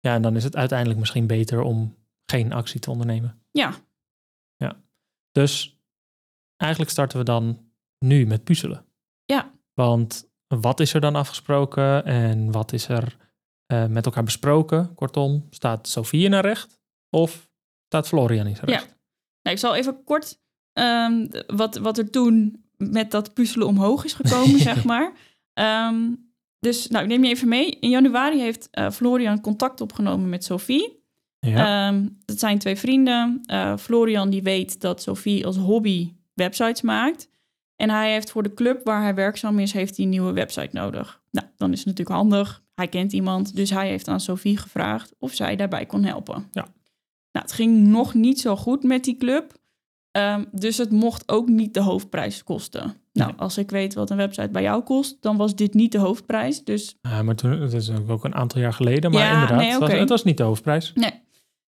Ja, 0.00 0.14
en 0.14 0.22
dan 0.22 0.36
is 0.36 0.44
het 0.44 0.56
uiteindelijk 0.56 0.98
misschien 0.98 1.26
beter 1.26 1.60
om 1.60 1.96
geen 2.30 2.52
actie 2.52 2.80
te 2.80 2.90
ondernemen. 2.90 3.42
Ja, 3.50 3.74
Dus 5.32 5.80
eigenlijk 6.56 6.90
starten 6.92 7.18
we 7.18 7.24
dan 7.24 7.70
nu 7.98 8.26
met 8.26 8.44
puzzelen. 8.44 8.84
Ja. 9.24 9.52
Want 9.74 10.30
wat 10.46 10.80
is 10.80 10.94
er 10.94 11.00
dan 11.00 11.14
afgesproken 11.16 12.04
en 12.04 12.52
wat 12.52 12.72
is 12.72 12.88
er 12.88 13.16
eh, 13.66 13.86
met 13.86 14.04
elkaar 14.06 14.24
besproken? 14.24 14.94
Kortom, 14.94 15.46
staat 15.50 15.88
Sofie 15.88 16.24
in 16.24 16.32
haar 16.32 16.44
recht 16.44 16.80
of 17.10 17.48
staat 17.86 18.08
Florian 18.08 18.46
in 18.46 18.56
zijn 18.56 18.70
Ja. 18.70 18.76
recht? 18.76 18.96
Nou, 19.42 19.56
ik 19.56 19.58
zal 19.58 19.74
even 19.74 20.04
kort 20.04 20.40
ehm, 20.72 21.26
wat, 21.46 21.76
wat 21.76 21.98
er 21.98 22.10
toen 22.10 22.65
met 22.76 23.10
dat 23.10 23.34
puzzelen 23.34 23.66
omhoog 23.66 24.04
is 24.04 24.12
gekomen, 24.12 24.60
zeg 24.70 24.84
maar. 24.84 25.12
Ehm, 25.52 25.96
dus 26.60 26.86
nou, 26.86 27.04
ik 27.04 27.10
neem 27.10 27.24
je 27.24 27.30
even 27.30 27.48
mee. 27.48 27.70
In 27.70 27.90
januari 27.90 28.40
heeft 28.40 28.68
eh, 28.70 28.90
Florian 28.90 29.40
contact 29.40 29.80
opgenomen 29.80 30.28
met 30.28 30.44
Sophie. 30.44 31.04
Ja. 31.40 31.88
Ehm, 31.88 32.08
dat 32.24 32.38
zijn 32.38 32.58
twee 32.58 32.76
vrienden. 32.76 33.40
Eh, 33.46 33.76
Florian 33.76 34.30
die 34.30 34.42
weet 34.42 34.80
dat 34.80 35.02
Sophie 35.02 35.46
als 35.46 35.56
hobby 35.56 36.12
websites 36.34 36.82
maakt. 36.82 37.28
En 37.76 37.90
hij 37.90 38.12
heeft 38.12 38.30
voor 38.30 38.42
de 38.42 38.54
club 38.54 38.84
waar 38.84 39.02
hij 39.02 39.14
werkzaam 39.14 39.58
is, 39.58 39.72
heeft 39.72 39.96
hij 39.96 40.04
een 40.04 40.10
nieuwe 40.10 40.32
website 40.32 40.68
nodig. 40.72 41.20
Nou, 41.30 41.46
dan 41.56 41.72
is 41.72 41.78
het 41.78 41.86
natuurlijk 41.86 42.16
handig. 42.16 42.62
Hij 42.74 42.88
kent 42.88 43.12
iemand, 43.12 43.56
dus 43.56 43.70
hij 43.70 43.88
heeft 43.88 44.08
aan 44.08 44.20
Sophie 44.20 44.56
gevraagd 44.56 45.14
of 45.18 45.34
zij 45.34 45.56
daarbij 45.56 45.86
kon 45.86 46.04
helpen. 46.04 46.48
Ja. 46.52 46.62
Nou, 47.32 47.44
het 47.44 47.52
ging 47.52 47.86
nog 47.86 48.14
niet 48.14 48.40
zo 48.40 48.56
goed 48.56 48.82
met 48.82 49.04
die 49.04 49.16
club. 49.16 49.55
Ehm, 50.16 50.44
dus 50.52 50.76
het 50.76 50.90
mocht 50.90 51.28
ook 51.28 51.48
niet 51.48 51.74
de 51.74 51.80
hoofdprijs 51.80 52.44
kosten. 52.44 52.94
Nou, 53.12 53.32
als 53.36 53.58
ik 53.58 53.70
weet 53.70 53.94
wat 53.94 54.10
een 54.10 54.16
website 54.16 54.48
bij 54.48 54.62
jou 54.62 54.82
kost, 54.82 55.16
dan 55.20 55.36
was 55.36 55.54
dit 55.54 55.74
niet 55.74 55.92
de 55.92 55.98
hoofdprijs. 55.98 56.64
Dus 56.64 56.96
Ja, 57.02 57.22
maar 57.22 57.34
toen, 57.34 57.60
dat 57.60 57.72
is 57.72 57.90
ook 58.08 58.24
een 58.24 58.34
aantal 58.34 58.60
jaar 58.60 58.72
geleden. 58.72 59.10
Maar 59.10 59.20
Ja, 59.20 59.32
inderdaad, 59.32 59.58
nee, 59.58 59.70
het, 59.70 59.78
was, 59.78 59.92
het 59.92 60.08
was 60.08 60.24
niet 60.24 60.36
de 60.36 60.42
hoofdprijs. 60.42 60.92
Nee. 60.94 61.10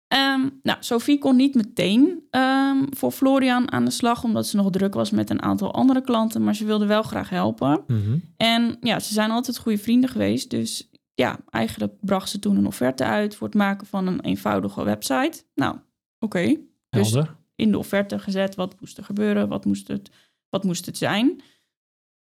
Ehm, 0.08 0.48
nou, 0.62 0.78
Sophie 0.80 1.18
kon 1.18 1.36
niet 1.36 1.54
meteen 1.54 2.22
ehm, 2.30 2.76
voor 2.90 3.10
Florian 3.10 3.72
aan 3.72 3.84
de 3.84 3.90
slag, 3.90 4.24
omdat 4.24 4.46
ze 4.46 4.56
nog 4.56 4.70
druk 4.70 4.94
was 4.94 5.10
met 5.10 5.30
een 5.30 5.42
aantal 5.42 5.74
andere 5.74 6.00
klanten, 6.00 6.44
maar 6.44 6.54
ze 6.54 6.64
wilde 6.64 6.86
wel 6.86 7.02
graag 7.02 7.30
helpen. 7.30 7.80
Mhm. 7.86 8.18
En 8.36 8.76
ja, 8.80 8.98
ze 8.98 9.12
zijn 9.12 9.30
altijd 9.30 9.58
goede 9.58 9.78
vrienden 9.78 10.10
geweest, 10.10 10.50
dus 10.50 10.90
ja, 11.14 11.38
eigenlijk 11.50 11.92
bracht 12.00 12.28
ze 12.28 12.38
toen 12.38 12.56
een 12.56 12.66
offerte 12.66 13.04
uit 13.04 13.36
voor 13.36 13.46
het 13.46 13.56
maken 13.56 13.86
van 13.86 14.06
een 14.06 14.20
eenvoudige 14.20 14.84
website. 14.84 15.42
Nou, 15.54 15.76
oké. 16.18 16.56
Dus 16.90 17.12
Helder. 17.12 17.38
In 17.60 17.70
de 17.70 17.78
offerte 17.78 18.18
gezet 18.18 18.54
wat 18.54 18.80
moest 18.80 18.98
er 18.98 19.04
gebeuren, 19.04 19.48
wat 19.48 19.64
moest 19.64 19.88
het, 19.88 20.10
wat 20.48 20.64
moest 20.64 20.86
het 20.86 20.96
zijn. 20.96 21.42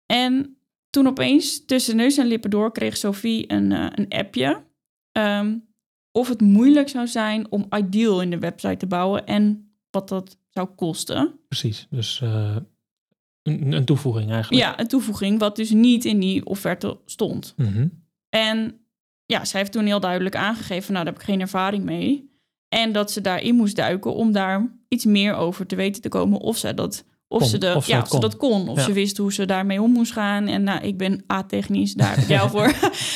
En 0.07 0.57
toen 0.91 1.07
opeens 1.07 1.65
tussen 1.65 1.97
neus 1.97 2.19
en 2.19 2.27
lippen 2.27 2.51
door 2.51 2.73
kreeg 2.73 2.97
Sophie 2.97 3.53
een, 3.53 3.73
eh, 3.73 3.87
een 3.91 4.09
appje. 4.09 4.65
ehm, 5.13 5.59
of 6.11 6.29
het 6.29 6.41
moeilijk 6.41 6.89
zou 6.89 7.07
zijn 7.07 7.51
om 7.51 7.67
Ideal 7.71 8.21
in 8.21 8.31
de 8.31 8.39
website 8.39 8.77
te 8.77 8.87
bouwen 8.87 9.27
en 9.27 9.75
wat 9.91 10.09
dat 10.09 10.39
zou 10.51 10.69
kosten. 10.69 11.41
Precies. 11.49 11.87
Dus 11.91 12.21
eh, 12.21 12.57
een, 13.43 13.73
een 13.73 13.85
toevoeging 13.85 14.31
eigenlijk. 14.31 14.63
Ja, 14.63 14.79
een 14.81 14.89
toevoeging 14.89 15.39
wat 15.39 15.57
dus 15.57 15.71
niet 15.71 16.05
in 16.05 16.21
die 16.21 16.47
offerte 16.47 16.99
stond. 17.05 17.55
Mhm. 17.57 17.89
En 18.29 18.87
ja, 19.27 19.45
zij 19.45 19.61
heeft 19.61 19.73
toen 19.73 19.87
heel 19.87 20.01
duidelijk 20.01 20.37
aangegeven, 20.37 20.93
nou 20.93 21.05
daar 21.05 21.13
heb 21.13 21.23
ik 21.23 21.29
geen 21.29 21.41
ervaring 21.41 21.85
mee. 21.85 22.32
En 22.81 22.93
dat 22.93 23.11
ze 23.11 23.21
daarin 23.21 23.55
moest 23.55 23.77
duiken 23.77 24.15
om 24.15 24.33
daar 24.33 24.69
iets 24.89 25.05
meer 25.05 25.35
over 25.35 25.67
te 25.67 25.77
weten 25.77 26.03
te 26.03 26.09
komen 26.09 26.41
of 26.41 26.57
ze 26.57 26.75
dat, 26.75 27.05
of 27.29 27.39
Kon, 27.41 27.49
ze, 27.49 27.59
de, 27.59 27.73
of 27.77 27.85
ze 27.85 27.91
ja, 27.91 28.01
of 28.01 28.09
ze 28.09 28.19
dat 28.21 28.37
kon. 28.37 28.69
Of 28.69 28.77
Ja. 28.77 28.83
ze 28.83 28.93
wist 28.93 29.17
hoe 29.17 29.33
ze 29.33 29.45
daarmee 29.47 29.83
om 29.83 29.91
moest 29.93 30.13
gaan. 30.13 30.47
En 30.47 30.63
nou, 30.63 30.81
ik 30.83 30.97
ben 30.97 31.25
A-technisch, 31.33 31.95
daar 31.95 32.09
heb 32.11 32.19
ik 32.19 32.29
jou 32.29 32.51
voor. 32.55 32.73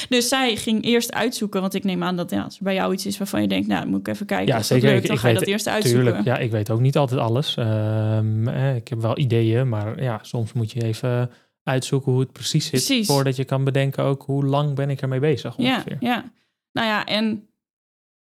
dus 0.08 0.28
zij 0.28 0.56
ging 0.56 0.84
eerst 0.84 1.12
uitzoeken, 1.12 1.60
want 1.60 1.74
ik 1.74 1.84
neem 1.84 2.02
aan 2.02 2.16
dat 2.16 2.30
ja, 2.30 2.42
als 2.42 2.56
er 2.58 2.64
bij 2.64 2.74
jou 2.74 2.92
iets 2.92 3.06
is 3.06 3.18
waarvan 3.18 3.42
je 3.42 3.48
denkt, 3.48 3.66
nou 3.68 3.86
moet 3.86 4.00
ik 4.00 4.08
even 4.08 4.26
kijken 4.26 4.46
Ja, 4.46 4.52
of 4.52 4.58
dat 4.58 4.66
zeker. 4.66 4.88
lukt, 4.94 5.06
dan 5.06 5.14
ik 5.14 5.20
ga 5.20 5.26
je 5.28 5.32
weet- 5.34 5.42
dat 5.42 5.52
eerst 5.52 5.68
uitzoeken. 5.68 6.04
Tuurlijk, 6.04 6.24
ja, 6.24 6.38
ik 6.38 6.50
weet 6.50 6.70
ook 6.70 6.80
niet 6.80 6.96
altijd 6.96 7.20
alles. 7.20 7.56
Ehm, 7.56 8.48
eh, 8.48 8.76
ik 8.76 8.88
heb 8.88 9.00
wel 9.00 9.18
ideeën, 9.18 9.68
maar 9.68 10.02
ja, 10.02 10.18
soms 10.22 10.52
moet 10.52 10.72
je 10.72 10.82
even 10.84 11.30
uitzoeken 11.62 12.12
hoe 12.12 12.20
het 12.20 12.32
precies 12.32 12.62
zit. 12.66 12.70
Precies. 12.84 13.06
Voordat 13.06 13.36
je 13.36 13.44
kan 13.44 13.64
bedenken 13.64 14.04
ook 14.04 14.22
hoe 14.22 14.44
lang 14.44 14.74
ben 14.74 14.90
ik 14.90 15.00
ermee 15.02 15.20
bezig 15.20 15.54
Ja, 15.56 15.72
ongeveer. 15.74 15.96
ja. 16.00 16.24
Nou 16.72 16.86
ja, 16.88 17.04
en 17.04 17.48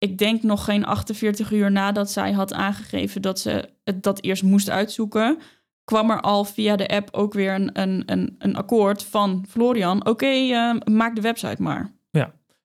ik 0.00 0.18
denk 0.18 0.42
nog 0.42 0.64
geen 0.64 0.84
48 0.84 1.52
uur 1.52 1.70
nadat 1.70 2.10
zij 2.10 2.32
had 2.32 2.52
aangegeven 2.52 3.22
dat 3.22 3.38
ze 3.38 3.68
het 3.84 4.02
dat 4.02 4.22
eerst 4.22 4.42
moest 4.42 4.70
uitzoeken, 4.70 5.38
kwam 5.84 6.10
er 6.10 6.20
al 6.20 6.44
via 6.44 6.76
de 6.76 6.88
app 6.88 7.08
ook 7.12 7.32
weer 7.32 7.54
een, 7.54 7.80
een, 7.80 8.02
een, 8.06 8.34
een 8.38 8.56
akkoord 8.56 9.04
van 9.04 9.44
Florian. 9.48 10.06
Oké, 10.06 10.26
eh, 10.26 10.74
maak 10.84 11.14
de 11.14 11.20
website 11.20 11.62
maar. 11.62 11.92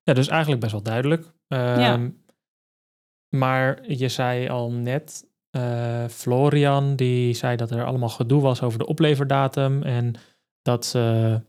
Ja, 0.04 0.14
dus 0.14 0.28
eigenlijk 0.28 0.62
best 0.62 0.72
wel 0.72 0.82
duidelijk. 0.82 1.32
Ehm, 1.48 1.80
Ja. 1.80 2.12
Maar 3.30 3.92
je 3.92 4.10
zei 4.10 4.50
al 4.50 4.72
net, 4.72 5.26
eh, 5.50 6.06
Florian, 6.10 6.96
die 6.96 7.34
zei 7.34 7.56
dat 7.56 7.72
er 7.72 7.86
allemaal 7.86 8.10
gedoe 8.10 8.42
was 8.42 8.62
over 8.62 8.80
de 8.80 8.86
opleverdatum 8.86 9.84
en 9.84 10.14
dat 10.62 10.86
ze 10.86 11.42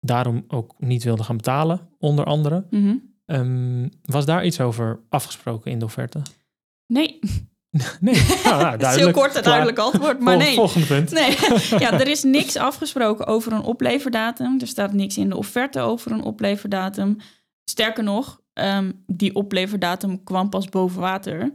daarom 0.00 0.44
ook 0.48 0.74
niet 0.78 1.04
wilde 1.04 1.22
gaan 1.22 1.36
betalen, 1.36 1.88
onder 1.98 2.24
andere. 2.24 2.64
Mhm. 2.70 2.94
Ehm, 3.26 3.88
was 4.02 4.24
daar 4.24 4.44
iets 4.44 4.60
over 4.60 5.00
afgesproken 5.08 5.70
in 5.70 5.78
de 5.78 5.84
offerte? 5.84 6.22
Nee, 6.86 7.18
Nee, 8.00 8.14
nou, 8.44 8.60
ja, 8.60 8.70
Het 8.70 8.82
is 8.82 8.94
heel 8.94 9.10
kort 9.10 9.34
en 9.34 9.42
duidelijk 9.42 9.78
antwoord, 9.78 10.20
maar 10.20 10.36
nee. 10.36 10.54
Volgende 10.54 10.86
punt. 10.86 11.10
Nee, 11.10 11.36
ja, 11.84 11.92
er 11.92 12.08
is 12.08 12.22
niks 12.22 12.56
afgesproken 12.56 13.26
over 13.26 13.52
een 13.52 13.62
opleverdatum. 13.62 14.60
Er 14.60 14.66
staat 14.66 14.92
niks 14.92 15.16
in 15.16 15.28
de 15.28 15.36
offerte 15.36 15.80
over 15.80 16.12
een 16.12 16.22
opleverdatum. 16.22 17.16
Sterker 17.64 18.04
nog, 18.04 18.40
ehm, 18.52 18.92
die 19.06 19.34
opleverdatum 19.34 20.24
kwam 20.24 20.48
pas 20.48 20.68
boven 20.68 21.00
water 21.00 21.52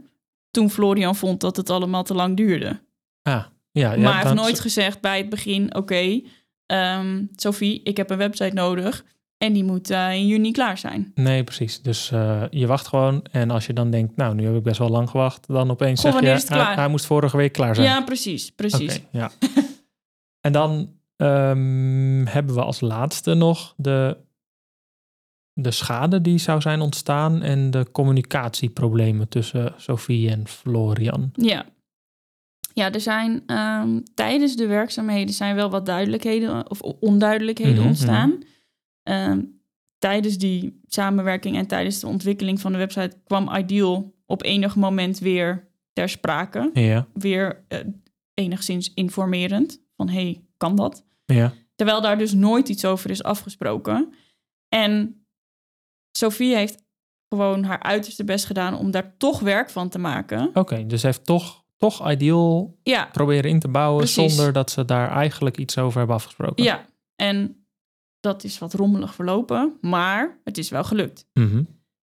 toen 0.52 0.70
Florian 0.70 1.16
vond 1.16 1.42
dat 1.42 1.58
het 1.58 1.70
allemaal 1.70 2.04
te 2.04 2.14
lang 2.14 2.38
duurde. 2.38 2.80
Ah, 3.22 3.44
ja, 3.72 3.94
ja, 3.94 3.98
maar 3.98 4.14
hij 4.14 4.24
heeft 4.24 4.42
nooit 4.42 4.60
gezegd 4.60 5.02
bij 5.02 5.18
het 5.18 5.30
begin: 5.30 5.76
Oké, 5.76 6.22
ehm, 6.66 7.26
Sophie, 7.36 7.84
ik 7.84 7.98
heb 7.98 8.10
een 8.10 8.18
website 8.18 8.54
nodig 8.54 9.06
en 9.38 9.54
die 9.54 9.64
moet 9.64 9.90
eh, 9.90 10.14
in 10.14 10.28
juni 10.28 10.52
klaar 10.52 10.78
zijn. 10.78 11.12
Nee, 11.16 11.44
precies. 11.44 11.82
Dus 11.82 12.12
eh, 12.12 12.44
je 12.50 12.68
wacht 12.68 12.88
gewoon. 12.88 13.24
En 13.32 13.50
als 13.50 13.66
je 13.66 13.74
dan 13.74 13.90
denkt, 13.92 14.16
nou, 14.16 14.36
nu 14.36 14.46
heb 14.46 14.56
ik 14.56 14.64
best 14.64 14.80
wel 14.80 14.90
lang 14.90 15.10
gewacht. 15.10 15.48
Dan 15.48 15.72
opeens 15.72 16.02
Goh, 16.02 16.12
zeg 16.12 16.22
je, 16.22 16.54
hij, 16.54 16.74
hij 16.76 16.88
moest 16.88 17.06
vorige 17.06 17.38
week 17.38 17.54
klaar 17.54 17.76
zijn. 17.76 17.88
Ja, 17.88 18.02
precies, 18.02 18.52
precies. 18.52 19.02
Ja. 19.12 19.32
en 20.48 20.52
dan 20.52 20.94
ehm, 21.16 22.26
hebben 22.26 22.56
we 22.56 22.62
als 22.62 22.80
laatste 22.82 23.34
nog 23.34 23.74
de, 23.78 24.18
de 25.54 25.72
schade 25.72 26.22
die 26.22 26.38
zou 26.38 26.62
zijn 26.62 26.82
ontstaan 26.82 27.42
en 27.42 27.72
de 27.72 27.92
communicatieproblemen 27.92 29.28
tussen 29.28 29.74
Sophie 29.78 30.30
en 30.30 30.48
Florian. 30.48 31.30
Ja. 31.34 31.66
Ja, 32.74 32.92
er 32.92 33.02
zijn 33.02 33.44
ehm, 33.46 34.00
tijdens 34.14 34.56
de 34.56 34.68
werkzaamheden 34.68 35.34
zijn 35.34 35.56
wel 35.56 35.70
wat 35.70 35.86
duidelijkheden 35.86 36.70
of 36.70 36.82
onduidelijkheden 36.82 37.78
Mhm, 37.78 37.88
ontstaan. 37.88 38.40
Ehm, 39.08 39.42
tijdens 39.98 40.38
die 40.38 40.80
samenwerking 40.88 41.56
en 41.58 41.68
tijdens 41.68 42.00
de 42.00 42.08
ontwikkeling 42.08 42.62
van 42.62 42.72
de 42.72 42.78
website 42.78 43.18
kwam 43.26 43.56
Ideal 43.56 44.14
op 44.26 44.44
enig 44.44 44.76
moment 44.76 45.20
weer 45.20 45.68
ter 45.94 46.10
sprake. 46.10 46.70
Ja, 46.74 47.08
Weer 47.14 47.66
eh, 47.68 47.80
enigszins 48.34 48.94
informerend 48.94 49.82
van 49.96 50.10
hey, 50.10 50.42
kan 50.58 50.76
dat? 50.76 51.06
ja. 51.26 51.54
Terwijl 51.76 52.02
daar 52.02 52.18
dus 52.18 52.34
nooit 52.34 52.70
iets 52.70 52.86
over 52.86 53.10
is 53.10 53.24
afgesproken. 53.24 54.14
En 54.70 55.26
Sophie 56.12 56.56
heeft 56.56 56.84
gewoon 57.30 57.64
haar 57.64 57.80
uiterste 57.84 58.24
best 58.24 58.46
gedaan 58.46 58.78
om 58.78 58.92
daar 58.92 59.18
toch 59.18 59.40
werk 59.40 59.70
van 59.70 59.90
te 59.90 60.00
maken. 60.00 60.50
Oké, 60.54 60.86
dus 60.86 61.02
heeft 61.04 61.26
toch, 61.26 61.64
toch 61.78 62.12
ideal 62.12 62.78
Ja, 62.84 63.10
proberen 63.12 63.50
in 63.50 63.60
te 63.60 63.68
bouwen 63.68 63.98
Precies. 64.04 64.36
zonder 64.36 64.54
dat 64.54 64.72
ze 64.72 64.86
daar 64.86 65.12
eigenlijk 65.12 65.58
iets 65.58 65.78
over 65.78 65.98
hebben 65.98 66.16
afgesproken. 66.16 66.64
Ja, 66.64 66.86
en 67.16 67.67
dat 68.20 68.44
is 68.44 68.58
wat 68.58 68.74
rommelig 68.74 69.16
verlopen, 69.16 69.78
maar 69.82 70.40
het 70.44 70.58
is 70.58 70.70
wel 70.70 70.84
gelukt. 70.84 71.28
Mhm. 71.34 71.64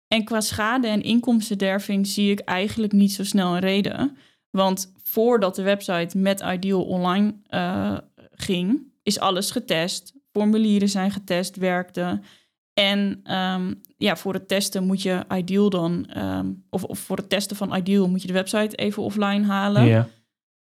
En 0.09 0.25
qua 0.25 0.41
schade 0.41 0.87
en 0.87 1.03
inkomstenderving 1.03 2.07
zie 2.07 2.31
ik 2.31 2.41
eigenlijk 2.41 2.93
niet 2.93 3.13
zo 3.13 3.25
snel 3.25 3.55
een 3.55 3.61
reden. 3.61 4.17
Want 4.51 4.93
voordat 5.03 5.55
de 5.55 5.63
website 5.63 6.19
met 6.19 6.41
Ideal 6.41 6.85
online 6.85 7.35
eh, 7.47 7.99
ging, 8.31 8.93
is 9.03 9.19
alles 9.21 9.51
getest. 9.51 10.15
Formulieren 10.33 10.89
zijn 10.89 11.11
getest, 11.11 11.57
werkten. 11.57 12.23
En 12.73 13.21
ehm, 13.25 13.75
ja, 13.97 14.17
voor 14.17 14.33
het 14.33 14.49
testen 14.49 14.85
moet 14.85 15.03
je 15.03 15.25
Ideal 15.35 15.71
dan, 15.71 16.07
ehm, 16.07 16.53
of, 16.71 16.85
of 16.85 16.99
voor 16.99 17.17
het 17.17 17.29
testen 17.29 17.57
van 17.57 17.77
Ideal 17.77 18.09
moet 18.09 18.21
je 18.21 18.27
de 18.27 18.33
website 18.33 18.77
even 18.77 19.03
offline 19.03 19.45
halen. 19.45 19.85
Ja. 19.85 20.09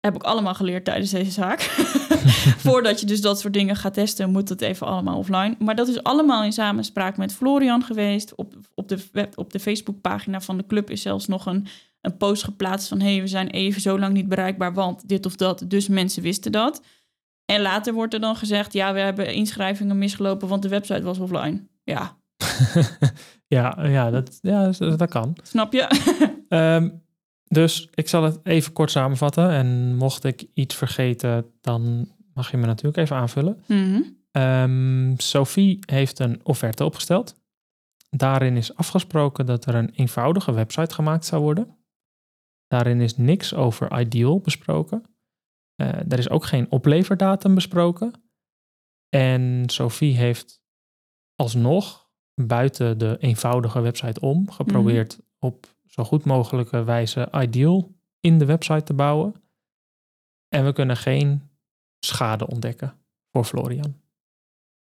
Heb 0.01 0.15
ik 0.15 0.23
allemaal 0.23 0.55
geleerd 0.55 0.85
tijdens 0.85 1.11
deze 1.11 1.31
zaak. 1.31 1.61
Voordat 2.67 3.01
je 3.01 3.07
dus 3.07 3.21
dat 3.21 3.41
soort 3.41 3.53
dingen 3.53 3.77
gaat 3.77 3.95
testen, 3.95 4.31
moet 4.31 4.49
het 4.49 4.61
even 4.61 4.87
allemaal 4.87 5.19
offline. 5.19 5.55
Maar 5.59 5.75
dat 5.75 5.89
is 5.89 6.03
allemaal 6.03 6.45
in 6.45 6.53
samenspraak 6.53 7.17
met 7.17 7.35
Florian 7.35 7.83
geweest. 7.83 8.35
Op, 8.35 8.55
op, 8.75 8.89
de, 8.89 9.05
web, 9.13 9.39
op 9.39 9.53
de 9.53 9.61
Facebookpagina 9.61 10.41
van 10.41 10.57
de 10.57 10.67
club 10.67 10.91
is 10.91 11.03
zelfs 11.03 11.27
nog 11.27 11.47
een, 11.47 11.67
een 12.01 12.17
post 12.17 12.45
geplaatst 12.45 12.89
van... 12.89 13.01
hé, 13.01 13.13
hey, 13.13 13.21
we 13.21 13.27
zijn 13.27 13.49
even 13.49 13.81
zo 13.81 13.99
lang 13.99 14.13
niet 14.13 14.29
bereikbaar, 14.29 14.75
want 14.75 15.09
dit 15.09 15.27
of 15.27 15.37
dat. 15.37 15.65
Dus 15.69 15.89
mensen 15.89 16.23
wisten 16.23 16.53
dat. 16.53 16.83
En 17.45 17.61
later 17.61 17.93
wordt 17.93 18.15
er 18.15 18.21
dan 18.21 18.37
gezegd... 18.37 18.73
ja, 18.73 18.93
we 18.93 19.01
hebben 19.01 19.35
inschrijvingen 19.35 19.99
misgelopen, 19.99 20.49
want 20.49 20.63
de 20.63 20.69
website 20.69 21.03
was 21.03 21.19
offline. 21.19 21.67
Ja, 21.85 22.17
ja, 23.57 23.87
ja, 23.87 24.11
dat, 24.11 24.39
ja, 24.43 24.71
dat 24.79 24.99
dat 24.99 25.11
kan. 25.11 25.37
snap 25.43 25.73
je? 25.73 25.87
Ehm, 26.49 26.89
dus 27.49 27.89
ik 27.95 28.09
zal 28.09 28.23
het 28.23 28.41
even 28.43 28.73
kort 28.73 28.91
samenvatten. 28.91 29.51
En 29.51 29.97
mocht 29.97 30.25
ik 30.25 30.47
iets 30.55 30.75
vergeten, 30.75 31.47
dan 31.61 32.09
mag 32.35 32.51
je 32.51 32.57
me 32.57 32.67
natuurlijk 32.67 32.97
even 32.97 33.17
aanvullen. 33.17 33.63
Mhm. 33.67 34.03
Ehm, 34.31 35.15
Sophie 35.17 35.79
heeft 35.87 36.19
een 36.19 36.41
offerte 36.43 36.85
opgesteld. 36.85 37.37
Daarin 38.11 38.57
is 38.57 38.75
afgesproken 38.75 39.47
dat 39.47 39.67
er 39.67 39.75
een 39.75 39.91
eenvoudige 39.91 40.53
website 40.53 40.95
gemaakt 40.95 41.25
zou 41.25 41.43
worden. 41.43 41.77
Daarin 42.67 43.01
is 43.01 43.17
niks 43.17 43.55
over 43.55 44.01
Ideal 44.01 44.41
besproken. 44.41 45.03
Eh, 45.75 46.13
er 46.13 46.19
is 46.19 46.31
ook 46.31 46.45
geen 46.45 46.71
opleverdatum 46.71 47.55
besproken. 47.55 48.13
En 49.09 49.63
Sophie 49.67 50.17
heeft 50.17 50.63
alsnog 51.35 52.11
buiten 52.35 52.99
de 52.99 53.17
eenvoudige 53.21 53.81
website 53.81 54.21
om 54.21 54.51
geprobeerd 54.51 55.21
op 55.39 55.67
zo 55.89 56.05
goed 56.05 56.25
mogelijke 56.25 56.85
wijze 56.85 57.29
Ideal 57.33 57.95
in 58.21 58.39
de 58.39 58.45
website 58.45 58.83
te 58.83 58.95
bouwen. 58.95 59.35
En 60.49 60.65
we 60.65 60.73
kunnen 60.73 60.97
geen 60.97 61.43
schade 62.01 62.47
ontdekken 62.47 62.95
voor 63.33 63.45
Florian. 63.45 63.97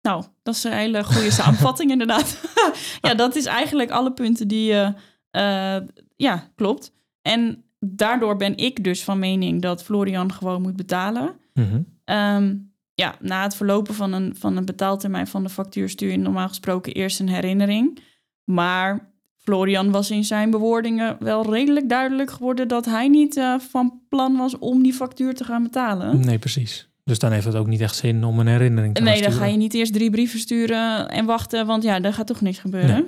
Nou, 0.01 0.23
dat 0.43 0.55
is 0.55 0.63
een 0.63 0.71
hele 0.73 1.03
goede 1.03 1.31
samenvatting 1.31 1.91
inderdaad. 1.97 2.41
ja, 3.01 3.13
dat 3.13 3.35
is 3.35 3.45
eigenlijk 3.45 3.91
alle 3.91 4.13
punten 4.13 4.47
die 4.47 4.65
je... 4.65 4.93
eh, 5.31 5.77
ja, 6.15 6.51
klopt. 6.55 6.93
En 7.21 7.63
daardoor 7.79 8.35
ben 8.35 8.57
ik 8.57 8.83
dus 8.83 9.03
van 9.03 9.19
mening 9.19 9.61
dat 9.61 9.83
Florian 9.83 10.33
gewoon 10.33 10.61
moet 10.61 10.75
betalen. 10.75 11.39
Mhm. 11.53 11.81
Ehm, 12.03 12.55
ja, 12.93 13.15
na 13.19 13.43
het 13.43 13.55
verlopen 13.55 13.93
van 13.93 14.13
een, 14.13 14.35
van 14.35 14.57
een 14.57 14.65
betaaltermijn 14.65 15.27
van 15.27 15.43
de 15.43 15.49
factuur 15.49 15.89
stuur 15.89 16.11
je 16.11 16.17
normaal 16.17 16.47
gesproken 16.47 16.93
eerst 16.93 17.19
een 17.19 17.29
herinnering. 17.29 17.99
Maar 18.43 19.10
Florian 19.41 19.91
was 19.91 20.11
in 20.11 20.23
zijn 20.23 20.49
bewoordingen 20.49 21.17
wel 21.19 21.51
redelijk 21.51 21.89
duidelijk 21.89 22.31
geworden 22.31 22.67
dat 22.67 22.85
hij 22.85 23.07
niet 23.07 23.37
eh, 23.37 23.59
van 23.59 24.01
plan 24.09 24.37
was 24.37 24.57
om 24.57 24.83
die 24.83 24.93
factuur 24.93 25.33
te 25.33 25.43
gaan 25.43 25.63
betalen. 25.63 26.19
Nee, 26.19 26.39
precies. 26.39 26.89
Dus 27.03 27.19
dan 27.19 27.31
heeft 27.31 27.45
het 27.45 27.55
ook 27.55 27.67
niet 27.67 27.81
echt 27.81 27.95
zin 27.95 28.23
om 28.23 28.39
een 28.39 28.47
herinnering 28.47 28.95
te 28.95 29.01
gaan 29.01 29.11
Nee, 29.11 29.21
dan 29.21 29.31
ga 29.31 29.45
je 29.45 29.57
niet 29.57 29.73
eerst 29.73 29.93
drie 29.93 30.09
brieven 30.09 30.39
sturen 30.39 31.09
en 31.09 31.25
wachten, 31.25 31.65
want 31.65 31.83
ja, 31.83 31.99
daar 31.99 32.13
gaat 32.13 32.27
toch 32.27 32.41
niks 32.41 32.59
gebeuren. 32.59 33.07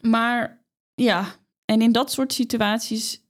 Maar 0.00 0.64
ja, 0.94 1.24
en 1.64 1.82
in 1.82 1.92
dat 1.92 2.12
soort 2.12 2.32
situaties, 2.32 3.24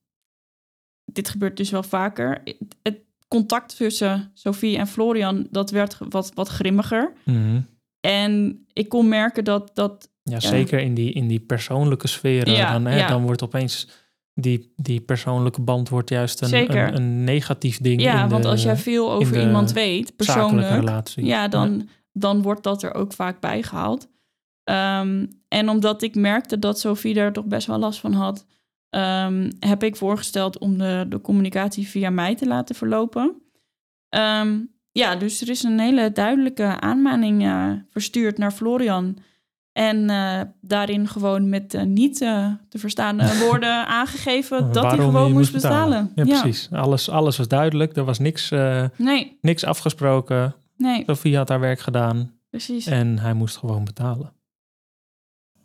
dit 1.05 1.29
gebeurt 1.29 1.57
dus 1.57 1.70
wel 1.70 1.83
vaker, 1.83 2.42
het 2.83 3.01
contact 3.29 3.77
tussen 3.77 4.31
Sophie 4.35 4.79
en 4.79 4.87
Florian, 4.87 5.46
dat 5.51 5.70
werd 5.70 5.96
wat, 6.09 6.31
wat 6.35 6.48
grimmiger. 6.48 7.12
Mhm. 7.25 7.61
En 8.01 8.64
ik 8.72 8.88
kon 8.88 9.09
merken 9.09 9.44
dat, 9.44 9.70
dat 9.75 10.12
Ja, 10.22 10.40
zeker 10.40 10.80
in 10.80 10.94
die, 10.94 11.12
in 11.12 11.28
die 11.28 11.40
persoonlijke 11.40 12.08
sferen. 12.08 12.52
Ja, 12.52 12.72
dan, 12.72 12.85
hè, 12.85 12.98
ja. 12.98 13.08
dan 13.08 13.22
wordt 13.22 13.42
opeens 13.42 13.88
die, 14.35 14.72
die 14.76 15.00
persoonlijke 15.00 15.61
band 15.61 15.88
wordt 15.88 16.11
juist 16.11 16.42
een, 16.42 16.54
een, 16.54 16.94
een 16.94 17.24
negatief 17.24 17.78
ding. 17.78 18.02
ja, 18.02 18.22
in 18.22 18.28
want 18.28 18.42
de 18.42 18.48
als 18.48 18.62
jij 18.62 18.76
veel 18.76 19.12
over 19.12 19.40
iemand 19.40 19.72
weet, 19.72 20.16
persoonlijk, 20.16 20.68
relatie. 20.68 21.24
ja, 21.24 21.48
dan, 21.48 21.88
dan 22.12 22.42
wordt 22.42 22.62
dat 22.62 22.82
er 22.82 22.94
ook 22.94 23.12
vaak 23.12 23.40
bijgehaald. 23.40 24.08
Ehm, 24.64 25.26
en 25.48 25.68
omdat 25.68 26.02
ik 26.02 26.14
merkte 26.14 26.58
dat 26.58 26.80
Sophie 26.80 27.14
daar 27.14 27.32
toch 27.32 27.44
best 27.44 27.66
wel 27.66 27.78
last 27.78 28.00
van 28.00 28.12
had, 28.12 28.46
ehm, 28.90 29.50
heb 29.58 29.82
ik 29.82 29.96
voorgesteld 29.96 30.58
om 30.58 30.78
de, 30.78 31.06
de 31.08 31.20
communicatie 31.20 31.88
via 31.88 32.11
mij 32.11 32.35
te 32.35 32.46
laten 32.46 32.74
verlopen. 32.74 33.42
Ehm, 34.08 34.58
ja, 34.92 35.16
dus 35.16 35.40
er 35.40 35.48
is 35.48 35.62
een 35.62 35.80
hele 35.80 36.12
duidelijke 36.12 36.80
aanmaning 36.80 37.42
eh, 37.42 37.70
verstuurd 37.90 38.38
naar 38.38 38.52
Florian. 38.52 39.18
En 39.72 40.11
eh, 40.11 40.40
daarin 40.61 41.08
gewoon 41.08 41.48
met 41.48 41.74
eh, 41.74 41.82
niet 41.82 42.20
eh, 42.20 42.46
te 42.68 42.78
verstaande 42.78 43.38
woorden 43.44 43.87
aangegeven 43.87 44.72
dat 44.72 44.85
hij 44.85 44.96
gewoon 44.96 45.32
moest 45.32 45.52
betalen. 45.52 46.12
Ja, 46.14 46.24
precies. 46.24 46.68
Alles, 46.72 47.08
alles 47.08 47.37
was 47.37 47.48
duidelijk. 47.48 47.96
Er 47.96 48.04
was 48.04 48.18
niks, 48.18 48.50
eh, 48.50 48.85
Nee, 48.96 49.38
niks 49.40 49.64
afgesproken. 49.64 50.54
nee, 50.76 51.02
Sophie 51.06 51.37
had 51.37 51.48
haar 51.48 51.61
werk 51.61 51.80
gedaan 51.80 52.32
precies. 52.50 52.87
en 52.87 53.18
hij 53.18 53.32
moest 53.35 53.56
gewoon 53.56 53.85
betalen. 53.85 54.32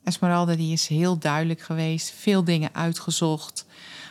Esmeralda 0.03 0.55
die 0.55 0.73
is 0.73 0.87
heel 0.87 1.17
duidelijk 1.19 1.61
geweest, 1.61 2.11
veel 2.11 2.43
dingen 2.43 2.69
uitgezocht, 2.73 3.65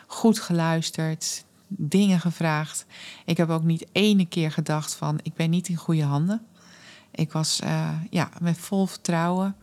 goed 0.06 0.40
geluisterd, 0.40 1.44
dingen 1.68 2.20
gevraagd. 2.20 2.87
Ik 3.24 3.37
heb 3.37 3.48
ook 3.50 3.62
niet 3.64 3.87
ene 3.92 4.26
keer 4.26 4.50
gedacht 4.50 4.94
van 4.94 5.18
ik 5.22 5.35
ben 5.35 5.50
niet 5.50 5.68
in 5.68 5.76
goede 5.76 6.02
handen. 6.02 6.46
Ik 7.11 7.32
was 7.32 7.61
eh, 7.61 7.88
ja, 8.11 8.30
met 8.40 8.59
vol 8.59 8.87
vertrouwen. 8.87 9.56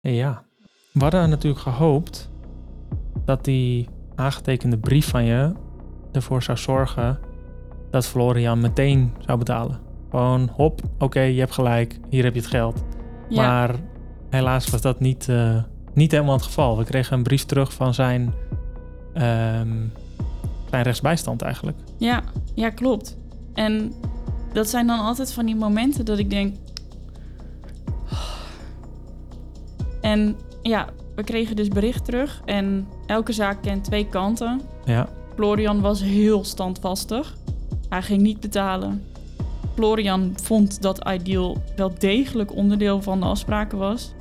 Ja, 0.00 0.44
we 0.92 1.00
hadden 1.00 1.30
natuurlijk 1.30 1.62
gehoopt 1.62 2.30
dat 3.24 3.44
die 3.44 3.88
aangetekende 4.14 4.78
brief 4.78 5.08
van 5.08 5.24
je 5.24 5.52
ervoor 6.12 6.42
zou 6.42 6.58
zorgen 6.58 7.18
dat 7.90 8.06
Florian 8.06 8.60
meteen 8.60 9.12
zou 9.26 9.38
betalen. 9.38 9.80
Gewoon, 10.10 10.50
hop, 10.52 10.80
oké, 10.98 11.20
je 11.20 11.40
hebt 11.40 11.52
gelijk, 11.52 11.98
hier 12.08 12.24
heb 12.24 12.34
je 12.34 12.40
het 12.40 12.50
geld. 12.50 12.84
Ja. 13.28 13.42
Maar 13.42 13.74
helaas 14.30 14.70
was 14.70 14.80
dat 14.80 15.00
niet, 15.00 15.28
eh, 15.28 15.62
niet 15.94 16.12
helemaal 16.12 16.34
het 16.34 16.42
geval. 16.42 16.78
We 16.78 16.84
kregen 16.84 17.16
een 17.16 17.22
brief 17.22 17.44
terug 17.44 17.72
van 17.72 17.94
zijn, 17.94 18.34
ehm, 19.14 19.76
klein 20.68 20.84
rechtsbijstand 20.84 21.42
eigenlijk. 21.42 21.78
Ja, 21.96 22.22
ja, 22.54 22.70
klopt. 22.70 23.16
En 23.54 23.92
dat 24.52 24.68
zijn 24.68 24.86
dan 24.86 24.98
altijd 25.00 25.32
van 25.32 25.46
die 25.46 25.56
momenten 25.56 26.04
dat 26.04 26.18
ik 26.18 26.30
denk. 26.30 26.56
En 30.08 30.36
ja, 30.62 30.88
we 31.14 31.22
kregen 31.22 31.56
dus 31.56 31.68
bericht 31.68 32.04
terug. 32.04 32.42
En 32.44 32.88
elke 33.06 33.32
zaak 33.32 33.62
kent 33.62 33.84
twee 33.84 34.08
kanten. 34.08 34.60
Ja, 34.84 35.08
Florian 35.34 35.80
was 35.80 36.02
heel 36.02 36.44
standvastig. 36.44 37.36
Hij 37.88 38.02
ging 38.02 38.22
niet 38.22 38.40
betalen. 38.40 39.04
Florian 39.74 40.32
vond 40.42 40.82
dat 40.82 41.08
Ideal 41.08 41.62
wel 41.76 41.92
degelijk 41.98 42.54
onderdeel 42.54 43.02
van 43.02 43.20
de 43.20 43.26
afspraken 43.26 43.78
was. 43.78 44.12